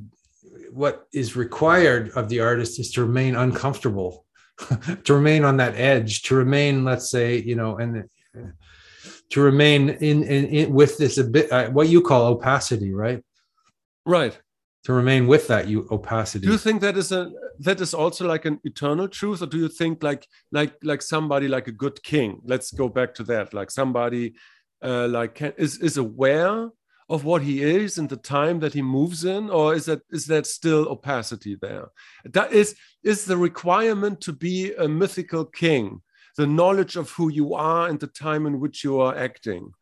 what 0.70 1.06
is 1.12 1.36
required 1.36 2.10
of 2.10 2.28
the 2.28 2.40
artist 2.40 2.78
is 2.80 2.90
to 2.92 3.02
remain 3.02 3.36
uncomfortable 3.36 4.24
to 5.04 5.14
remain 5.14 5.44
on 5.44 5.56
that 5.58 5.74
edge 5.76 6.22
to 6.22 6.34
remain 6.34 6.84
let's 6.84 7.10
say 7.10 7.36
you 7.38 7.54
know 7.54 7.76
and 7.76 8.04
uh, 8.36 8.40
to 9.32 9.40
remain 9.40 9.88
in 9.88 10.22
in, 10.22 10.46
in 10.46 10.72
with 10.72 10.98
this 10.98 11.18
a 11.18 11.24
bit 11.24 11.50
uh, 11.50 11.70
what 11.70 11.88
you 11.88 12.00
call 12.00 12.26
opacity 12.26 12.92
right? 12.92 13.22
Right. 14.06 14.38
To 14.84 14.92
remain 14.92 15.26
with 15.26 15.46
that 15.46 15.68
you 15.68 15.86
opacity. 15.90 16.46
Do 16.46 16.52
you 16.52 16.58
think 16.58 16.80
that 16.80 16.96
is 16.96 17.12
a 17.12 17.30
that 17.60 17.80
is 17.80 17.94
also 17.94 18.26
like 18.26 18.44
an 18.44 18.60
eternal 18.64 19.08
truth 19.08 19.42
or 19.42 19.46
do 19.46 19.58
you 19.58 19.68
think 19.68 20.02
like 20.02 20.26
like 20.50 20.74
like 20.82 21.02
somebody 21.02 21.48
like 21.48 21.66
a 21.68 21.72
good 21.72 22.02
king 22.02 22.40
let's 22.44 22.72
go 22.72 22.88
back 22.88 23.14
to 23.14 23.24
that 23.24 23.54
like 23.54 23.70
somebody 23.70 24.34
uh, 24.82 25.06
like 25.08 25.36
can, 25.36 25.52
is 25.56 25.78
is 25.78 25.96
aware 25.96 26.68
of 27.08 27.24
what 27.24 27.42
he 27.42 27.62
is 27.62 27.98
and 27.98 28.08
the 28.08 28.16
time 28.16 28.58
that 28.60 28.74
he 28.74 28.82
moves 28.82 29.24
in 29.24 29.50
or 29.50 29.74
is 29.74 29.84
that 29.86 30.00
is 30.10 30.26
that 30.26 30.46
still 30.46 30.88
opacity 30.88 31.56
there? 31.60 31.88
That 32.24 32.52
is 32.52 32.74
is 33.02 33.24
the 33.24 33.36
requirement 33.36 34.20
to 34.22 34.32
be 34.32 34.74
a 34.74 34.88
mythical 34.88 35.44
king 35.44 36.02
the 36.36 36.46
knowledge 36.46 36.96
of 36.96 37.10
who 37.10 37.28
you 37.28 37.54
are 37.54 37.88
and 37.88 38.00
the 38.00 38.06
time 38.06 38.46
in 38.46 38.60
which 38.60 38.84
you 38.84 39.00
are 39.00 39.16
acting. 39.16 39.72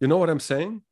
You 0.00 0.08
know 0.08 0.18
what 0.18 0.30
i'm 0.30 0.40
saying? 0.40 0.82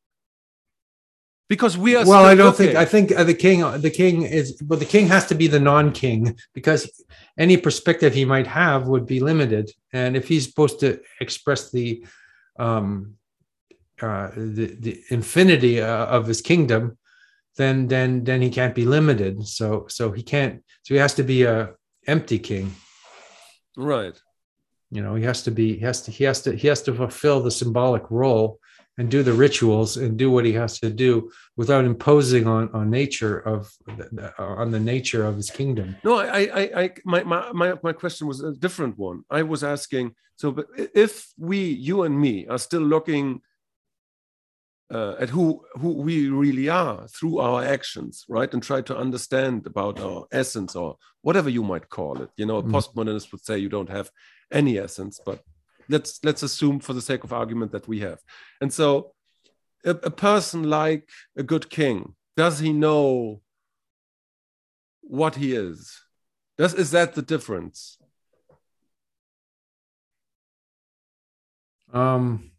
Because 1.48 1.78
we 1.78 1.94
are 1.94 2.04
well 2.04 2.24
i 2.24 2.34
don't 2.34 2.56
think 2.56 2.74
i 2.74 2.84
think 2.84 3.12
uh, 3.12 3.22
the 3.22 3.34
king 3.34 3.60
the 3.80 3.90
king 3.90 4.22
is 4.22 4.60
but 4.60 4.80
the 4.80 4.84
king 4.84 5.06
has 5.06 5.26
to 5.26 5.34
be 5.36 5.46
the 5.46 5.60
non-king 5.60 6.36
because 6.54 6.90
any 7.38 7.56
perspective 7.56 8.12
he 8.12 8.24
might 8.24 8.48
have 8.48 8.88
would 8.88 9.06
be 9.06 9.20
limited. 9.20 9.70
And 9.92 10.16
if 10.16 10.26
he's 10.26 10.46
supposed 10.48 10.80
to 10.80 11.00
express 11.20 11.70
the 11.70 12.04
um 12.58 13.14
uh 14.02 14.30
the, 14.34 14.76
the 14.80 15.02
infinity 15.10 15.80
uh, 15.80 16.06
of 16.06 16.26
his 16.26 16.40
kingdom 16.40 16.98
then 17.56 17.86
then 17.86 18.24
then 18.24 18.42
he 18.42 18.50
can't 18.50 18.74
be 18.74 18.84
limited. 18.84 19.46
So 19.46 19.86
so 19.88 20.10
he 20.10 20.22
can't 20.24 20.64
so 20.82 20.94
he 20.94 21.00
has 21.00 21.14
to 21.14 21.22
be 21.22 21.44
a 21.44 21.74
empty 22.08 22.40
king. 22.40 22.74
Right 23.76 24.18
you 24.90 25.02
know 25.02 25.14
he 25.14 25.24
has 25.24 25.42
to 25.42 25.50
be 25.50 25.74
he 25.74 25.84
has 25.84 26.02
to 26.02 26.10
he 26.10 26.24
has 26.24 26.42
to 26.42 26.54
he 26.54 26.68
has 26.68 26.82
to 26.82 26.94
fulfill 26.94 27.42
the 27.42 27.50
symbolic 27.50 28.04
role 28.10 28.60
and 28.98 29.10
do 29.10 29.22
the 29.22 29.32
rituals 29.32 29.96
and 29.98 30.16
do 30.16 30.30
what 30.30 30.44
he 30.44 30.52
has 30.52 30.80
to 30.80 30.90
do 30.90 31.30
without 31.56 31.84
imposing 31.84 32.46
on 32.46 32.70
on 32.72 32.88
nature 32.90 33.38
of 33.40 33.70
on 34.38 34.70
the 34.70 34.80
nature 34.80 35.24
of 35.24 35.36
his 35.36 35.50
kingdom 35.50 35.96
No, 36.04 36.18
I, 36.18 36.40
I, 36.60 36.82
I, 36.82 36.90
my, 37.04 37.22
my, 37.24 37.74
my, 37.82 37.92
question 37.92 38.26
was 38.26 38.40
a 38.42 38.52
different 38.52 38.96
one. 38.98 39.22
I 39.30 39.42
was 39.42 39.64
asking, 39.64 40.14
so, 40.36 40.52
but 40.52 40.66
if 40.76 41.28
we, 41.36 41.58
you 41.58 42.02
and 42.02 42.18
me, 42.18 42.46
are 42.46 42.58
still 42.58 42.82
looking 42.82 43.40
uh, 44.92 45.14
at 45.18 45.28
who 45.28 45.64
who 45.80 45.90
we 45.94 46.28
really 46.28 46.68
are 46.68 47.08
through 47.08 47.38
our 47.38 47.64
actions, 47.64 48.24
right, 48.28 48.52
and 48.52 48.62
try 48.62 48.80
to 48.82 48.96
understand 48.96 49.66
about 49.66 49.98
our 50.00 50.26
essence 50.30 50.76
or 50.76 50.96
whatever 51.22 51.50
you 51.50 51.62
might 51.62 51.88
call 51.88 52.22
it. 52.22 52.30
You 52.36 52.46
know, 52.46 52.58
a 52.58 52.62
Mm. 52.62 52.72
postmodernist 52.72 53.32
would 53.32 53.44
say 53.44 53.58
you 53.58 53.68
don't 53.68 53.88
have 53.88 54.10
any 54.52 54.78
essence, 54.78 55.20
but 55.24 55.42
let's 55.88 56.20
let's 56.24 56.42
assume, 56.42 56.80
for 56.80 56.92
the 56.92 57.02
sake 57.02 57.24
of 57.24 57.32
argument, 57.32 57.72
that 57.72 57.88
we 57.88 58.00
have. 58.00 58.20
And 58.60 58.72
so, 58.72 59.12
a, 59.84 59.90
a 59.90 60.10
person 60.10 60.64
like 60.64 61.08
a 61.36 61.42
good 61.42 61.70
king, 61.70 62.14
does 62.36 62.58
he 62.58 62.72
know 62.72 63.40
what 65.02 65.36
he 65.36 65.54
is? 65.54 66.00
Does 66.58 66.74
is 66.74 66.90
that 66.92 67.14
the 67.14 67.22
difference? 67.22 67.98
um 71.92 72.50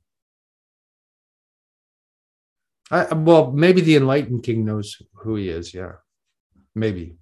I, 2.89 3.13
well 3.13 3.51
maybe 3.51 3.81
the 3.81 3.97
enlightened 3.97 4.43
king 4.43 4.63
knows 4.63 5.01
who 5.13 5.35
he 5.35 5.49
is 5.49 5.73
yeah 5.73 5.93
maybe 6.73 7.17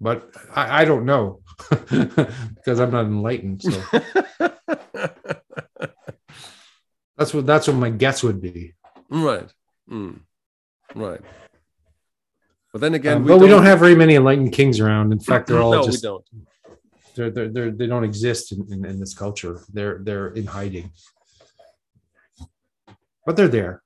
but 0.00 0.30
i, 0.54 0.82
I 0.82 0.84
don't 0.84 1.04
know 1.04 1.40
because 1.70 2.80
i'm 2.80 2.90
not 2.90 3.06
enlightened 3.06 3.62
so 3.62 3.70
that's 7.16 7.34
what 7.34 7.46
that's 7.46 7.66
what 7.68 7.76
my 7.76 7.90
guess 7.90 8.22
would 8.22 8.40
be 8.40 8.74
right. 9.10 9.52
Mm. 9.90 10.20
Right. 10.94 11.20
But 12.72 12.80
then 12.80 12.94
again, 12.94 13.16
Um, 13.18 13.26
but 13.26 13.38
we 13.38 13.48
don't 13.48 13.64
have 13.64 13.80
very 13.80 13.96
many 13.96 14.14
enlightened 14.14 14.52
kings 14.52 14.78
around 14.80 15.12
in 15.12 15.18
fact 15.20 15.48
they're 15.48 15.60
all 15.64 15.72
no, 15.72 15.84
just 15.84 16.02
we 16.02 16.08
don't. 16.08 16.24
they're, 17.16 17.30
they're, 17.30 17.48
they're, 17.48 17.70
they 17.72 17.86
don't 17.86 18.04
exist 18.04 18.52
in, 18.52 18.66
in, 18.72 18.84
in 18.84 19.00
this 19.00 19.14
culture. 19.14 19.60
They're 19.72 19.98
they're 20.02 20.28
in 20.28 20.46
hiding, 20.46 20.92
but 23.26 23.36
they're 23.36 23.48
there. 23.48 23.82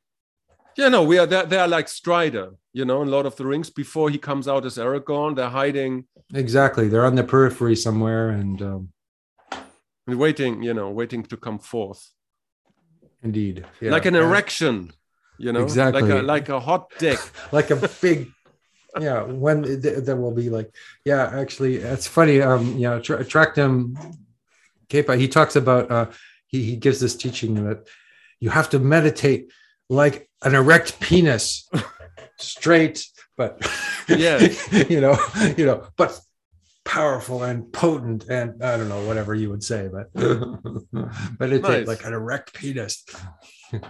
Yeah, 0.76 0.88
no, 0.88 1.02
we. 1.04 1.16
They're, 1.24 1.46
they're 1.46 1.68
like 1.68 1.88
Strider, 1.88 2.50
you 2.74 2.84
know, 2.84 3.00
in 3.02 3.08
Lord 3.10 3.24
of 3.24 3.36
the 3.36 3.46
Rings. 3.46 3.70
Before 3.70 4.10
he 4.10 4.18
comes 4.18 4.46
out 4.46 4.66
as 4.66 4.76
Aragorn, 4.76 5.36
they're 5.36 5.48
hiding 5.48 6.04
Exactly, 6.34 6.88
they're 6.88 7.06
on 7.06 7.14
the 7.14 7.24
periphery 7.24 7.76
somewhere, 7.76 8.30
and 8.30 8.60
um, 8.60 8.88
and 10.06 10.18
waiting, 10.18 10.62
you 10.62 10.74
know, 10.74 10.90
waiting 10.90 11.22
to 11.22 11.36
come 11.36 11.58
forth, 11.58 12.10
indeed, 13.22 13.64
yeah. 13.80 13.90
like 13.90 14.06
an 14.06 14.16
erection, 14.16 14.90
you 15.38 15.52
know, 15.52 15.62
Exactly. 15.62 16.02
like 16.02 16.10
a 16.10 16.22
like 16.22 16.48
a 16.48 16.60
hot 16.60 16.90
dick. 16.98 17.18
like 17.52 17.70
a 17.70 17.76
big. 18.02 18.30
Yeah, 19.00 19.22
when 19.22 19.62
th- 19.64 20.04
there 20.04 20.16
will 20.16 20.30
be 20.30 20.50
like, 20.50 20.72
yeah, 21.04 21.30
actually, 21.34 21.76
it's 21.76 22.06
funny. 22.06 22.40
Um, 22.40 22.74
you 22.74 22.88
know, 22.88 23.00
tra- 23.00 23.24
Tractum 23.24 23.96
Kepa, 24.88 25.18
he 25.18 25.26
talks 25.28 25.56
about 25.56 25.90
uh, 25.90 26.06
he, 26.46 26.62
he 26.62 26.76
gives 26.76 27.00
this 27.00 27.16
teaching 27.16 27.64
that 27.66 27.86
you 28.40 28.50
have 28.50 28.70
to 28.70 28.78
meditate 28.78 29.50
like 29.88 30.28
an 30.42 30.54
erect 30.54 31.00
penis, 31.00 31.68
straight, 32.38 33.06
but 33.36 33.58
Yeah. 34.08 34.38
you 34.88 35.00
know, 35.00 35.16
you 35.56 35.66
know, 35.66 35.86
but 35.96 36.18
powerful 36.84 37.42
and 37.44 37.72
potent 37.72 38.24
and 38.28 38.62
I 38.62 38.76
don't 38.76 38.88
know 38.90 39.06
whatever 39.06 39.34
you 39.34 39.48
would 39.50 39.62
say, 39.64 39.88
but 39.90 40.14
meditate 41.40 41.62
Nice. 41.62 41.86
like 41.86 42.04
an 42.04 42.12
erect 42.12 42.52
penis. 42.54 43.04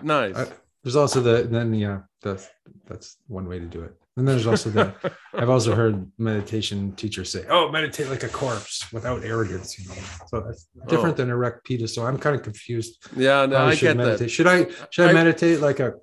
nice. 0.03 0.37
I- 0.37 0.47
There's 0.83 0.97
also 0.97 1.21
the 1.23 1.49
then 1.51 1.73
yeah 1.75 2.01
that's 2.23 2.47
that's 2.87 3.17
one 3.27 3.49
way 3.49 3.59
to 3.59 3.65
do 3.67 3.83
it. 3.83 3.95
And 4.17 4.29
there's 4.29 4.47
also 4.47 4.71
the 4.71 4.95
I've 5.35 5.49
also 5.51 5.75
heard 5.75 6.07
meditation 6.19 6.93
teachers 6.95 7.33
say, 7.33 7.45
"Oh, 7.49 7.71
meditate 7.73 8.09
like 8.11 8.23
a 8.23 8.29
corpse 8.29 8.93
without 8.93 9.25
arrogance." 9.25 9.77
You 9.79 9.89
know, 9.89 9.95
so 10.29 10.41
that's 10.47 10.69
different 10.87 11.15
oh. 11.15 11.17
than 11.17 11.31
erect 11.31 11.65
penis. 11.65 11.95
So 11.95 12.07
I'm 12.07 12.19
kind 12.19 12.37
of 12.37 12.43
confused. 12.43 13.03
yeah, 13.17 13.47
no, 13.47 13.57
I 13.57 13.75
should 13.75 13.81
get 13.89 13.97
meditate. 13.97 14.19
that. 14.19 14.29
Should 14.31 14.47
I 14.47 14.67
should 14.91 15.07
I, 15.07 15.11
I- 15.11 15.13
meditate 15.15 15.61
like 15.61 15.81
a 15.81 15.95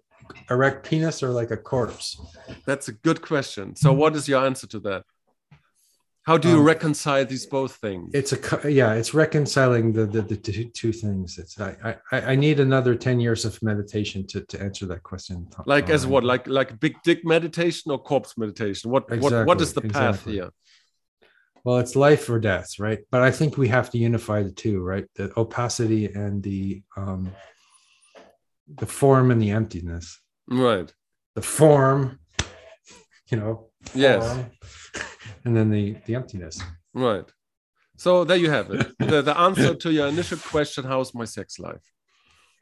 erect 0.49 0.85
penis 0.87 1.23
or 1.23 1.29
like 1.29 1.51
a 1.51 1.57
corpse? 1.57 2.19
That's 2.65 2.87
a 2.87 2.93
good 2.93 3.21
question. 3.21 3.75
So, 3.75 3.93
what 3.93 4.15
is 4.15 4.27
your 4.27 4.45
answer 4.45 4.67
to 4.67 4.79
that? 4.81 5.03
How 6.23 6.37
do 6.37 6.49
you 6.49 6.59
Um, 6.59 6.65
reconcile 6.65 7.25
these 7.25 7.47
both 7.47 7.73
things? 7.77 8.11
It's 8.13 8.31
a 8.31 8.71
yeah, 8.71 8.93
it's 8.93 9.13
reconciling 9.13 9.91
the 9.91 10.05
the, 10.05 10.21
the 10.21 10.37
two, 10.37 10.65
two 10.65 10.93
things. 10.93 11.39
It's 11.39 11.59
I, 11.59 11.97
I 12.11 12.21
I 12.33 12.35
need 12.35 12.59
another 12.59 12.93
ten 12.95 13.19
years 13.19 13.43
of 13.43 13.53
meditation 13.63 14.27
to 14.27 14.41
to 14.41 14.61
answer 14.61 14.85
that 14.91 15.01
question. 15.01 15.47
like 15.65 15.89
as 15.89 16.05
Uh, 16.05 16.09
what? 16.09 16.23
Like 16.23 16.45
like 16.47 16.79
big 16.79 16.95
dick 17.03 17.25
meditation 17.25 17.91
or 17.91 17.97
corpse 17.97 18.37
meditation? 18.37 18.91
What 18.91 19.09
what 19.23 19.47
what 19.47 19.61
is 19.61 19.73
the 19.73 19.81
path 19.81 20.15
exactly. 20.15 20.33
here? 20.33 20.51
Well, 21.63 21.77
it's 21.77 21.95
life 21.95 22.29
or 22.29 22.39
death, 22.39 22.79
right? 22.79 22.99
But 23.11 23.21
I 23.21 23.31
think 23.31 23.57
we 23.57 23.67
have 23.67 23.89
to 23.91 23.97
unify 23.97 24.41
the 24.43 24.51
two, 24.51 24.81
right? 24.91 25.05
The 25.15 25.31
opacity 25.37 26.05
and 26.05 26.41
the 26.43 26.83
um 26.97 27.31
the 28.77 28.85
form 28.85 29.31
and 29.31 29.41
the 29.41 29.51
emptiness. 29.51 30.19
Right. 30.47 30.93
The 31.35 31.41
form, 31.41 32.19
you 33.29 33.37
know, 33.37 33.69
Yes. 33.93 34.23
form, 34.25 34.51
and 35.45 35.55
then 35.55 35.69
the 35.71 35.95
the 36.05 36.15
emptiness. 36.15 36.59
Right. 36.93 37.25
So 37.97 38.23
there 38.25 38.37
you 38.37 38.49
have 38.49 38.71
it. 38.71 38.97
The, 38.99 39.21
the 39.21 39.37
answer 39.37 39.75
to 39.75 39.91
your 39.91 40.07
initial 40.07 40.37
question, 40.37 40.83
how's 40.85 41.13
my 41.13 41.25
sex 41.25 41.59
life? 41.59 41.85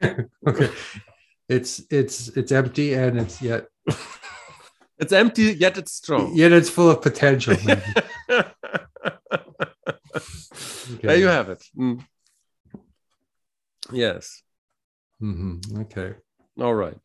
Okay. 0.48 0.70
It's 1.48 1.82
it's 1.90 2.28
it's 2.36 2.52
empty 2.52 2.94
and 2.94 3.18
it's 3.20 3.42
yet 3.42 3.66
It's 5.02 5.12
empty, 5.12 5.54
yet 5.58 5.78
it's 5.78 5.92
strong. 5.92 6.34
yet 6.36 6.52
it's 6.52 6.70
full 6.70 6.90
of 6.90 7.00
potential. 7.02 7.56
maybe. 7.64 7.82
There 11.02 11.16
you 11.16 11.26
have 11.28 11.48
it. 11.50 11.62
Mm. 11.76 12.04
Yes. 13.92 14.42
Mhm, 15.20 15.60
Okay. 15.82 16.14
All 16.60 16.74
right. 16.74 16.98